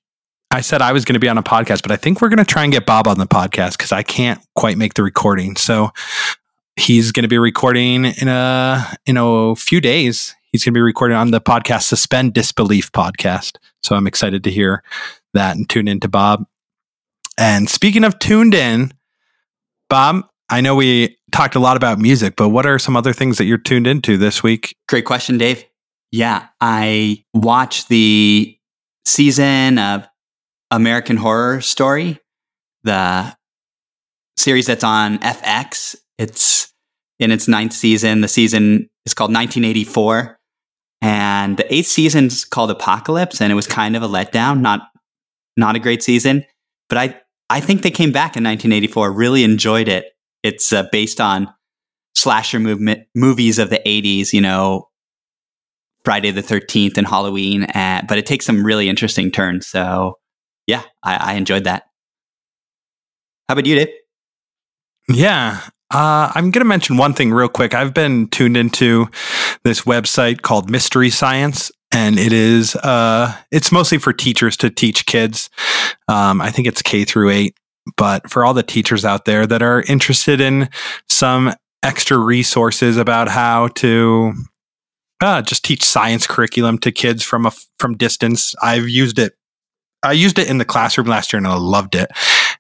I 0.52 0.62
said 0.62 0.82
I 0.82 0.92
was 0.92 1.06
going 1.06 1.14
to 1.14 1.20
be 1.20 1.30
on 1.30 1.38
a 1.38 1.44
podcast, 1.44 1.82
but 1.84 1.92
I 1.92 1.98
think 1.98 2.22
we're 2.22 2.30
going 2.30 2.38
to 2.38 2.46
try 2.46 2.64
and 2.64 2.72
get 2.72 2.86
Bob 2.86 3.08
on 3.08 3.20
the 3.20 3.28
podcast 3.28 3.74
because 3.74 3.92
I 3.92 4.02
can't 4.04 4.42
quite 4.56 4.78
make 4.78 4.96
the 4.96 5.04
recording. 5.04 5.56
So 5.56 5.92
he's 6.78 7.12
going 7.12 7.24
to 7.24 7.30
be 7.30 7.38
recording 7.38 8.06
in 8.06 8.28
a 8.28 8.96
in 9.06 9.18
a 9.18 9.56
few 9.56 9.82
days. 9.82 10.36
He's 10.52 10.64
going 10.64 10.74
to 10.74 10.78
be 10.78 10.82
recording 10.82 11.18
on 11.18 11.32
the 11.32 11.42
podcast 11.42 11.84
Suspend 11.84 12.34
Disbelief 12.34 12.92
podcast. 12.92 13.58
So 13.84 13.96
I'm 13.96 14.08
excited 14.08 14.44
to 14.46 14.52
hear 14.52 14.84
that 15.34 15.58
and 15.58 15.70
tune 15.70 15.88
into 15.88 16.08
Bob. 16.08 16.46
And 17.38 17.70
speaking 17.70 18.04
of 18.04 18.18
tuned 18.20 18.54
in, 18.54 18.94
Bob, 19.90 20.28
I 20.50 20.62
know 20.62 20.76
we 20.76 21.18
talked 21.32 21.56
a 21.56 21.60
lot 21.60 21.78
about 21.78 22.00
music, 22.00 22.36
but 22.36 22.50
what 22.50 22.66
are 22.66 22.80
some 22.80 22.96
other 22.96 23.14
things 23.14 23.38
that 23.38 23.46
you're 23.46 23.58
tuned 23.58 23.86
into 23.86 24.18
this 24.18 24.42
week? 24.42 24.76
Great 24.88 25.06
question, 25.06 25.38
Dave. 25.38 25.66
Yeah, 26.12 26.48
I 26.62 27.24
watched 27.34 27.90
the 27.90 28.58
season 29.06 29.78
of 29.78 30.08
American 30.72 31.18
Horror 31.18 31.62
Story, 31.62 32.20
the 32.84 33.36
series 34.38 34.68
that's 34.68 34.84
on 34.84 35.20
FX. 35.20 35.96
It's 36.18 36.74
in 37.20 37.32
its 37.32 37.48
ninth 37.48 37.74
season. 37.74 38.22
The 38.22 38.28
season 38.28 38.90
is 39.06 39.14
called 39.14 39.30
1984. 39.30 40.38
And 41.02 41.58
the 41.58 41.74
eighth 41.74 41.88
season 41.88 42.26
is 42.26 42.44
called 42.44 42.72
Apocalypse, 42.72 43.40
and 43.40 43.52
it 43.52 43.56
was 43.56 43.68
kind 43.68 43.96
of 43.96 44.02
a 44.02 44.08
letdown, 44.08 44.62
not 44.62 44.82
not 45.56 45.76
a 45.76 45.80
great 45.80 46.02
season. 46.02 46.44
But 46.90 46.98
I 46.98 47.22
I 47.50 47.60
think 47.60 47.84
they 47.84 47.92
came 47.92 48.12
back 48.12 48.36
in 48.36 48.44
1984. 48.44 49.12
Really 49.12 49.44
enjoyed 49.44 49.88
it. 49.88 50.06
It's 50.42 50.74
uh, 50.74 50.88
based 50.92 51.22
on 51.22 51.54
slasher 52.16 52.60
movement 52.60 53.08
movies 53.14 53.60
of 53.60 53.70
the 53.70 53.80
80s. 53.86 54.34
You 54.34 54.42
know, 54.42 54.88
Friday 56.04 56.32
the 56.32 56.42
13th 56.42 56.98
and 56.98 57.06
Halloween, 57.06 57.66
uh, 57.66 58.02
but 58.08 58.18
it 58.18 58.26
takes 58.26 58.46
some 58.46 58.66
really 58.66 58.90
interesting 58.90 59.30
turns. 59.30 59.68
So 59.68 60.16
yeah, 60.66 60.84
I, 61.04 61.34
I 61.34 61.34
enjoyed 61.34 61.66
that. 61.66 61.84
How 63.48 63.54
about 63.54 63.66
you, 63.66 63.76
Dave? 63.76 63.90
Yeah. 65.10 65.62
Uh, 65.90 66.32
I'm 66.36 66.52
going 66.52 66.62
to 66.62 66.66
mention 66.66 66.98
one 66.98 67.14
thing 67.14 67.32
real 67.32 67.48
quick. 67.48 67.74
I've 67.74 67.94
been 67.94 68.28
tuned 68.28 68.58
into 68.58 69.08
this 69.64 69.82
website 69.82 70.42
called 70.42 70.70
Mystery 70.70 71.10
Science, 71.10 71.72
and 71.92 72.20
it 72.20 72.34
is 72.34 72.76
uh, 72.78 73.34
it's 73.52 73.72
mostly 73.72 73.98
for 73.98 74.12
teachers 74.12 74.58
to 74.58 74.70
teach 74.70 75.06
kids. 75.06 75.50
Um, 76.10 76.42
I 76.42 76.52
think 76.52 76.68
it's 76.68 76.82
K 76.82 77.06
through 77.06 77.30
eight, 77.30 77.56
but 77.96 78.30
for 78.30 78.44
all 78.44 78.54
the 78.54 78.64
teachers 78.64 79.06
out 79.06 79.26
there 79.26 79.48
that 79.48 79.62
are 79.62 79.82
interested 79.88 80.42
in 80.42 80.70
some 81.10 81.54
extra 81.84 82.18
resources 82.18 82.98
about 82.98 83.30
how 83.30 83.70
to 83.70 84.34
uh, 85.22 85.42
just 85.42 85.64
teach 85.64 85.84
science 85.84 86.28
curriculum 86.28 86.78
to 86.80 86.92
kids 86.92 87.24
from 87.24 87.46
a 87.46 87.52
from 87.80 87.96
distance, 87.96 88.54
I've 88.62 88.90
used 88.90 89.20
it. 89.20 89.36
I 90.04 90.12
used 90.12 90.38
it 90.38 90.50
in 90.50 90.58
the 90.58 90.66
classroom 90.66 91.08
last 91.08 91.32
year, 91.32 91.38
and 91.38 91.48
I 91.48 91.56
loved 91.56 91.96
it, 91.96 92.12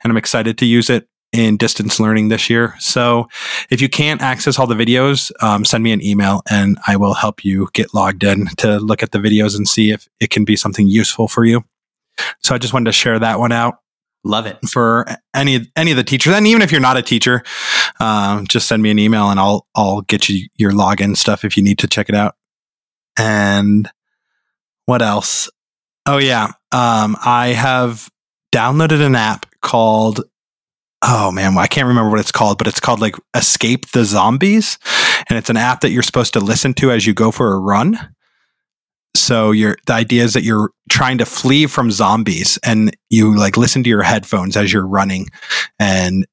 and 0.01 0.11
I'm 0.11 0.17
excited 0.17 0.57
to 0.59 0.65
use 0.65 0.89
it 0.89 1.09
in 1.33 1.57
distance 1.57 1.99
learning 1.99 2.29
this 2.29 2.49
year. 2.49 2.75
So 2.79 3.27
if 3.69 3.81
you 3.81 3.89
can't 3.89 4.21
access 4.21 4.57
all 4.57 4.67
the 4.67 4.75
videos, 4.75 5.31
um, 5.43 5.65
send 5.65 5.83
me 5.83 5.91
an 5.91 6.03
email 6.03 6.41
and 6.49 6.77
I 6.87 6.95
will 6.95 7.13
help 7.13 7.43
you 7.43 7.67
get 7.73 7.93
logged 7.93 8.23
in 8.23 8.47
to 8.57 8.79
look 8.79 9.03
at 9.03 9.11
the 9.11 9.19
videos 9.19 9.55
and 9.55 9.67
see 9.67 9.91
if 9.91 10.07
it 10.19 10.29
can 10.29 10.45
be 10.45 10.55
something 10.55 10.87
useful 10.87 11.27
for 11.27 11.45
you. 11.45 11.63
So 12.41 12.55
I 12.55 12.57
just 12.57 12.73
wanted 12.73 12.85
to 12.85 12.93
share 12.93 13.19
that 13.19 13.39
one 13.39 13.51
out 13.51 13.79
Love 14.23 14.45
it. 14.45 14.57
for 14.67 15.05
any 15.33 15.71
any 15.75 15.91
of 15.91 15.97
the 15.97 16.03
teachers, 16.03 16.33
and 16.33 16.47
even 16.47 16.61
if 16.61 16.71
you're 16.71 16.81
not 16.81 16.97
a 16.97 17.01
teacher, 17.01 17.43
um, 17.99 18.47
just 18.47 18.67
send 18.67 18.81
me 18.81 18.89
an 18.89 18.99
email 18.99 19.29
and 19.29 19.39
I'll 19.39 19.67
I'll 19.75 20.01
get 20.01 20.27
you 20.27 20.47
your 20.57 20.71
login 20.71 21.15
stuff 21.15 21.45
if 21.45 21.55
you 21.55 21.63
need 21.63 21.79
to 21.79 21.87
check 21.87 22.09
it 22.09 22.15
out. 22.15 22.35
And 23.17 23.89
what 24.85 25.01
else? 25.01 25.49
Oh 26.05 26.17
yeah, 26.17 26.47
um, 26.71 27.15
I 27.23 27.49
have 27.49 28.09
downloaded 28.51 29.05
an 29.05 29.15
app 29.15 29.45
called 29.61 30.23
oh 31.01 31.31
man, 31.31 31.57
I 31.57 31.67
can't 31.67 31.87
remember 31.87 32.09
what 32.09 32.19
it's 32.19 32.31
called, 32.31 32.57
but 32.57 32.67
it's 32.67 32.79
called 32.79 32.99
like 32.99 33.15
Escape 33.35 33.91
the 33.91 34.03
Zombies. 34.03 34.77
And 35.29 35.37
it's 35.37 35.49
an 35.49 35.57
app 35.57 35.81
that 35.81 35.91
you're 35.91 36.03
supposed 36.03 36.33
to 36.33 36.39
listen 36.39 36.73
to 36.75 36.91
as 36.91 37.05
you 37.05 37.13
go 37.13 37.31
for 37.31 37.53
a 37.53 37.59
run. 37.59 37.99
So 39.15 39.51
you're 39.51 39.77
the 39.87 39.93
idea 39.93 40.23
is 40.23 40.33
that 40.33 40.43
you're 40.43 40.71
trying 40.89 41.17
to 41.17 41.25
flee 41.25 41.65
from 41.65 41.91
zombies 41.91 42.59
and 42.63 42.95
you 43.09 43.35
like 43.35 43.57
listen 43.57 43.83
to 43.83 43.89
your 43.89 44.03
headphones 44.03 44.55
as 44.55 44.71
you're 44.71 44.85
running 44.85 45.27
and 45.79 46.25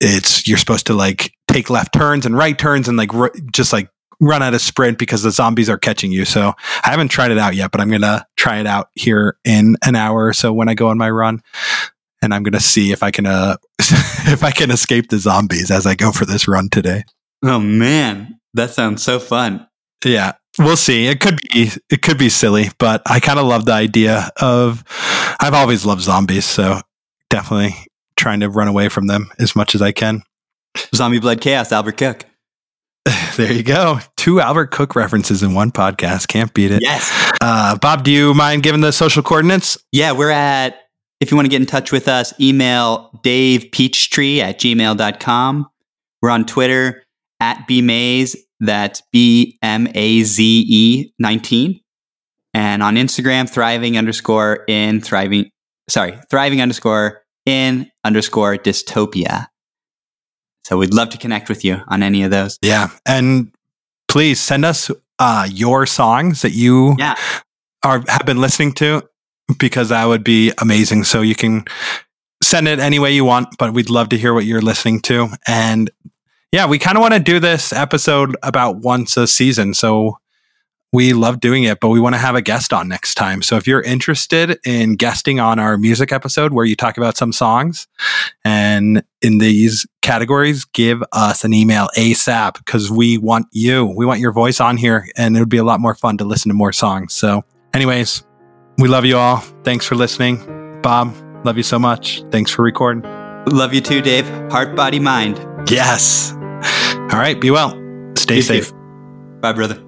it's 0.00 0.48
you're 0.48 0.58
supposed 0.58 0.86
to 0.88 0.94
like 0.94 1.32
take 1.46 1.70
left 1.70 1.94
turns 1.94 2.26
and 2.26 2.36
right 2.36 2.58
turns 2.58 2.88
and 2.88 2.96
like 2.96 3.14
r- 3.14 3.32
just 3.52 3.72
like 3.72 3.88
run 4.20 4.42
at 4.42 4.54
a 4.54 4.58
sprint 4.58 4.98
because 4.98 5.22
the 5.22 5.30
zombies 5.30 5.68
are 5.68 5.78
catching 5.78 6.12
you. 6.12 6.24
So 6.24 6.52
I 6.84 6.90
haven't 6.90 7.08
tried 7.08 7.30
it 7.30 7.38
out 7.38 7.54
yet, 7.54 7.70
but 7.70 7.80
I'm 7.80 7.88
going 7.88 8.02
to 8.02 8.24
try 8.36 8.58
it 8.58 8.66
out 8.66 8.88
here 8.94 9.36
in 9.44 9.76
an 9.82 9.96
hour 9.96 10.26
or 10.26 10.32
so 10.32 10.52
when 10.52 10.68
I 10.68 10.74
go 10.74 10.88
on 10.88 10.98
my 10.98 11.10
run 11.10 11.42
and 12.22 12.32
I'm 12.32 12.42
going 12.42 12.52
to 12.52 12.60
see 12.60 12.92
if 12.92 13.02
I 13.02 13.10
can 13.10 13.26
uh 13.26 13.56
if 13.78 14.42
I 14.42 14.50
can 14.50 14.70
escape 14.70 15.10
the 15.10 15.18
zombies 15.18 15.70
as 15.70 15.86
I 15.86 15.94
go 15.94 16.12
for 16.12 16.24
this 16.24 16.48
run 16.48 16.68
today. 16.70 17.04
Oh 17.44 17.58
man, 17.58 18.38
that 18.54 18.70
sounds 18.70 19.02
so 19.02 19.18
fun. 19.18 19.66
Yeah, 20.04 20.32
we'll 20.58 20.76
see. 20.76 21.06
It 21.06 21.20
could 21.20 21.38
be 21.52 21.70
it 21.90 22.02
could 22.02 22.18
be 22.18 22.28
silly, 22.28 22.68
but 22.78 23.02
I 23.06 23.20
kind 23.20 23.38
of 23.38 23.46
love 23.46 23.66
the 23.66 23.72
idea 23.72 24.30
of 24.40 24.84
I've 25.40 25.54
always 25.54 25.84
loved 25.84 26.02
zombies, 26.02 26.44
so 26.44 26.80
definitely 27.28 27.74
trying 28.16 28.40
to 28.40 28.48
run 28.48 28.68
away 28.68 28.88
from 28.88 29.08
them 29.08 29.30
as 29.38 29.56
much 29.56 29.74
as 29.74 29.82
I 29.82 29.92
can. 29.92 30.22
Zombie 30.94 31.18
Blood 31.18 31.40
Chaos, 31.40 31.72
Albert 31.72 31.96
Cook. 31.98 32.26
There 33.36 33.50
you 33.50 33.62
go. 33.62 33.98
Two 34.18 34.40
Albert 34.40 34.72
Cook 34.72 34.94
references 34.94 35.42
in 35.42 35.54
one 35.54 35.72
podcast. 35.72 36.28
Can't 36.28 36.52
beat 36.52 36.70
it. 36.70 36.82
Yes. 36.82 37.10
Uh, 37.40 37.78
Bob, 37.78 38.04
do 38.04 38.10
you 38.10 38.34
mind 38.34 38.62
giving 38.62 38.82
the 38.82 38.92
social 38.92 39.22
coordinates? 39.22 39.78
Yeah, 39.90 40.12
we're 40.12 40.30
at, 40.30 40.81
if 41.22 41.30
you 41.30 41.36
want 41.36 41.46
to 41.46 41.50
get 41.50 41.60
in 41.60 41.66
touch 41.66 41.92
with 41.92 42.08
us, 42.08 42.34
email 42.40 43.10
davepeachtree 43.22 44.40
at 44.40 44.58
gmail.com. 44.58 45.68
We're 46.20 46.30
on 46.30 46.44
Twitter 46.44 47.04
at 47.38 47.66
bmaze, 47.68 48.34
that's 48.58 49.02
B 49.12 49.56
M 49.62 49.86
A 49.94 50.22
Z 50.24 50.64
E 50.68 51.12
19. 51.20 51.80
And 52.54 52.82
on 52.82 52.96
Instagram, 52.96 53.48
thriving 53.48 53.96
underscore 53.96 54.64
in 54.66 55.00
thriving, 55.00 55.48
sorry, 55.88 56.18
thriving 56.28 56.60
underscore 56.60 57.22
in 57.46 57.88
underscore 58.04 58.56
dystopia. 58.56 59.46
So 60.64 60.76
we'd 60.78 60.92
love 60.92 61.10
to 61.10 61.18
connect 61.18 61.48
with 61.48 61.64
you 61.64 61.80
on 61.86 62.02
any 62.02 62.24
of 62.24 62.32
those. 62.32 62.58
Yeah, 62.62 62.88
and 63.06 63.52
please 64.08 64.40
send 64.40 64.64
us 64.64 64.90
uh, 65.20 65.48
your 65.50 65.86
songs 65.86 66.42
that 66.42 66.52
you 66.52 66.96
Yeah. 66.98 67.14
are 67.84 68.02
have 68.08 68.26
been 68.26 68.40
listening 68.40 68.72
to 68.74 69.02
because 69.58 69.90
that 69.90 70.04
would 70.06 70.24
be 70.24 70.52
amazing. 70.58 71.04
So 71.04 71.20
you 71.20 71.34
can 71.34 71.64
send 72.42 72.68
it 72.68 72.78
any 72.78 72.98
way 72.98 73.12
you 73.12 73.24
want, 73.24 73.56
but 73.58 73.72
we'd 73.72 73.90
love 73.90 74.08
to 74.10 74.18
hear 74.18 74.34
what 74.34 74.44
you're 74.44 74.62
listening 74.62 75.00
to. 75.02 75.28
And 75.46 75.90
yeah, 76.50 76.66
we 76.66 76.78
kind 76.78 76.96
of 76.96 77.00
want 77.00 77.14
to 77.14 77.20
do 77.20 77.40
this 77.40 77.72
episode 77.72 78.36
about 78.42 78.76
once 78.76 79.16
a 79.16 79.26
season. 79.26 79.74
So 79.74 80.18
we 80.92 81.14
love 81.14 81.40
doing 81.40 81.64
it, 81.64 81.80
but 81.80 81.88
we 81.88 81.98
want 81.98 82.14
to 82.14 82.18
have 82.18 82.34
a 82.34 82.42
guest 82.42 82.72
on 82.72 82.86
next 82.86 83.14
time. 83.14 83.40
So 83.40 83.56
if 83.56 83.66
you're 83.66 83.80
interested 83.80 84.58
in 84.64 84.96
guesting 84.96 85.40
on 85.40 85.58
our 85.58 85.78
music 85.78 86.12
episode 86.12 86.52
where 86.52 86.66
you 86.66 86.76
talk 86.76 86.98
about 86.98 87.16
some 87.16 87.32
songs 87.32 87.88
and 88.44 89.02
in 89.22 89.38
these 89.38 89.86
categories, 90.02 90.66
give 90.66 91.02
us 91.12 91.44
an 91.44 91.54
email 91.54 91.88
ASAP 91.96 92.58
because 92.58 92.90
we 92.90 93.16
want 93.16 93.46
you. 93.52 93.86
We 93.86 94.04
want 94.04 94.20
your 94.20 94.32
voice 94.32 94.60
on 94.60 94.76
here 94.76 95.08
and 95.16 95.34
it 95.34 95.40
would 95.40 95.48
be 95.48 95.56
a 95.56 95.64
lot 95.64 95.80
more 95.80 95.94
fun 95.94 96.18
to 96.18 96.24
listen 96.24 96.50
to 96.50 96.54
more 96.54 96.72
songs. 96.72 97.14
So, 97.14 97.42
anyways, 97.72 98.22
we 98.78 98.88
love 98.88 99.04
you 99.04 99.16
all. 99.16 99.38
Thanks 99.64 99.86
for 99.86 99.94
listening. 99.94 100.80
Bob, 100.82 101.14
love 101.44 101.56
you 101.56 101.62
so 101.62 101.78
much. 101.78 102.22
Thanks 102.30 102.50
for 102.50 102.62
recording. 102.62 103.02
Love 103.46 103.74
you 103.74 103.80
too, 103.80 104.00
Dave. 104.00 104.28
Heart, 104.50 104.76
body, 104.76 104.98
mind. 104.98 105.44
Yes. 105.70 106.32
All 106.32 107.18
right. 107.18 107.40
Be 107.40 107.50
well. 107.50 107.70
Stay 108.16 108.36
You 108.36 108.42
safe. 108.42 108.70
too. 108.70 108.76
Bye, 109.40 109.52
brother. 109.52 109.82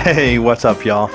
Hey, 0.00 0.38
what's 0.40 0.64
up, 0.64 0.84
y'all? 0.84 1.08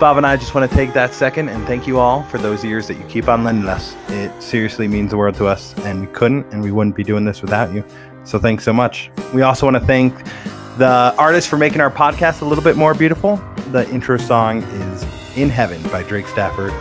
Bob 0.00 0.16
and 0.16 0.26
I 0.26 0.36
just 0.36 0.52
want 0.54 0.68
to 0.68 0.76
take 0.76 0.94
that 0.94 1.14
second 1.14 1.48
and 1.48 1.64
thank 1.66 1.86
you 1.86 2.00
all 2.00 2.24
for 2.24 2.38
those 2.38 2.64
years 2.64 2.88
that 2.88 2.94
you 2.96 3.04
keep 3.04 3.28
on 3.28 3.44
lending 3.44 3.68
us. 3.68 3.94
It 4.08 4.42
seriously 4.42 4.88
means 4.88 5.10
the 5.10 5.16
world 5.16 5.36
to 5.36 5.46
us, 5.46 5.74
and 5.84 6.00
we 6.00 6.06
couldn't 6.12 6.52
and 6.52 6.60
we 6.62 6.72
wouldn't 6.72 6.96
be 6.96 7.04
doing 7.04 7.24
this 7.24 7.40
without 7.40 7.72
you. 7.72 7.84
So 8.24 8.38
thanks 8.38 8.64
so 8.64 8.72
much. 8.72 9.10
We 9.34 9.42
also 9.42 9.66
want 9.66 9.76
to 9.76 9.84
thank 9.86 10.14
the 10.78 11.14
artists 11.18 11.48
for 11.48 11.56
making 11.56 11.80
our 11.80 11.90
podcast 11.90 12.42
a 12.42 12.44
little 12.44 12.64
bit 12.64 12.76
more 12.76 12.94
beautiful. 12.94 13.36
The 13.72 13.88
intro 13.90 14.16
song 14.16 14.62
is 14.62 15.02
In 15.36 15.48
Heaven 15.50 15.82
by 15.90 16.02
Drake 16.02 16.26
Stafford, 16.26 16.72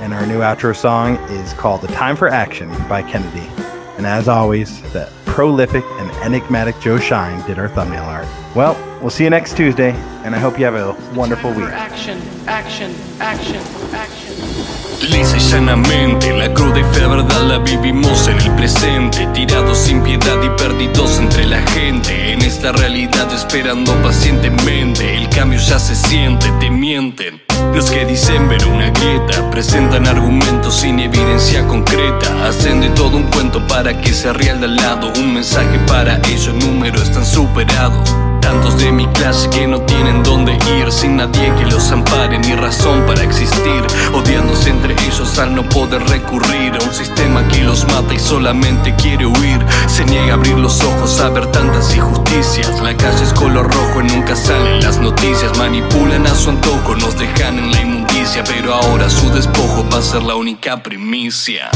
and 0.00 0.12
our 0.12 0.26
new 0.26 0.40
outro 0.40 0.74
song 0.74 1.16
is 1.30 1.52
called 1.54 1.82
The 1.82 1.88
Time 1.88 2.16
for 2.16 2.28
Action 2.28 2.68
by 2.88 3.02
Kennedy. 3.02 3.48
And 3.96 4.06
as 4.06 4.28
always, 4.28 4.80
the 4.92 5.12
prolific 5.24 5.84
and 5.84 6.10
enigmatic 6.22 6.78
Joe 6.80 6.98
Shine 6.98 7.44
did 7.46 7.58
our 7.58 7.68
thumbnail 7.68 8.04
art. 8.04 8.28
Well, 8.54 8.74
we'll 9.00 9.10
see 9.10 9.24
you 9.24 9.30
next 9.30 9.56
Tuesday, 9.56 9.92
and 10.24 10.34
I 10.34 10.38
hope 10.38 10.58
you 10.58 10.64
have 10.64 10.74
a 10.74 10.92
wonderful 11.16 11.50
week. 11.52 11.66
Action, 11.66 12.20
action, 12.46 12.94
action, 13.20 13.62
action. 13.94 14.57
Lisa 15.00 15.36
y 15.36 15.40
llanamente, 15.40 16.36
la 16.36 16.52
cruda 16.52 16.80
y 16.80 16.84
fea 16.94 17.06
verdad 17.06 17.42
la 17.42 17.58
vivimos 17.58 18.26
en 18.26 18.38
el 18.40 18.50
presente, 18.56 19.26
tirados 19.32 19.78
sin 19.78 20.02
piedad 20.02 20.42
y 20.42 20.48
perdidos 20.60 21.18
entre 21.18 21.46
la 21.46 21.62
gente, 21.62 22.32
en 22.32 22.42
esta 22.42 22.72
realidad 22.72 23.32
esperando 23.32 23.94
pacientemente, 24.02 25.16
el 25.16 25.28
cambio 25.28 25.58
ya 25.60 25.78
se 25.78 25.94
siente, 25.94 26.50
te 26.58 26.68
mienten. 26.68 27.40
Los 27.74 27.90
que 27.90 28.04
dicen 28.06 28.48
ver 28.48 28.66
una 28.66 28.90
grieta, 28.90 29.48
presentan 29.50 30.06
argumentos 30.06 30.80
sin 30.80 30.98
evidencia 30.98 31.66
concreta, 31.66 32.48
hacen 32.48 32.80
de 32.80 32.90
todo 32.90 33.16
un 33.16 33.24
cuento 33.24 33.64
para 33.66 34.00
que 34.00 34.12
se 34.12 34.32
ría 34.32 34.52
al 34.52 34.60
de 34.60 34.66
al 34.66 34.76
lado, 34.76 35.12
un 35.16 35.34
mensaje 35.34 35.78
para 35.86 36.20
ellos, 36.28 36.54
números 36.54 37.02
están 37.02 37.24
superados. 37.24 38.27
Tantos 38.40 38.78
de 38.78 38.92
mi 38.92 39.06
clase 39.08 39.48
que 39.50 39.66
no 39.66 39.80
tienen 39.82 40.22
dónde 40.22 40.58
ir 40.78 40.90
Sin 40.90 41.16
nadie 41.16 41.52
que 41.56 41.66
los 41.66 41.90
ampare 41.90 42.38
ni 42.38 42.54
razón 42.54 43.04
para 43.06 43.22
existir. 43.22 43.82
Odiándose 44.14 44.70
entre 44.70 44.94
ellos 44.94 45.38
al 45.38 45.54
no 45.54 45.62
poder 45.68 46.02
recurrir 46.08 46.74
A 46.74 46.84
un 46.84 46.94
sistema 46.94 47.46
que 47.48 47.62
los 47.62 47.84
mata 47.86 48.14
y 48.14 48.18
solamente 48.18 48.94
quiere 48.96 49.26
huir. 49.26 49.64
Se 49.86 50.04
niega 50.04 50.32
a 50.32 50.36
abrir 50.36 50.58
los 50.58 50.82
ojos 50.82 51.20
a 51.20 51.28
ver 51.30 51.46
tantas 51.52 51.94
injusticias. 51.94 52.80
La 52.80 52.96
calle 52.96 53.22
es 53.22 53.32
color 53.32 53.72
rojo 53.72 54.00
y 54.00 54.04
nunca 54.04 54.34
salen 54.36 54.82
las 54.82 54.98
noticias. 54.98 55.56
Manipulan 55.58 56.26
a 56.26 56.34
su 56.34 56.50
antojo, 56.50 56.94
nos 56.96 57.18
dejan 57.18 57.58
en 57.58 57.72
la 57.72 57.80
inmundicia 57.80 58.44
Pero 58.44 58.74
ahora 58.74 59.08
su 59.08 59.30
despojo 59.30 59.86
va 59.92 59.98
a 59.98 60.02
ser 60.02 60.22
la 60.22 60.34
única 60.34 60.82
primicia 60.82 61.70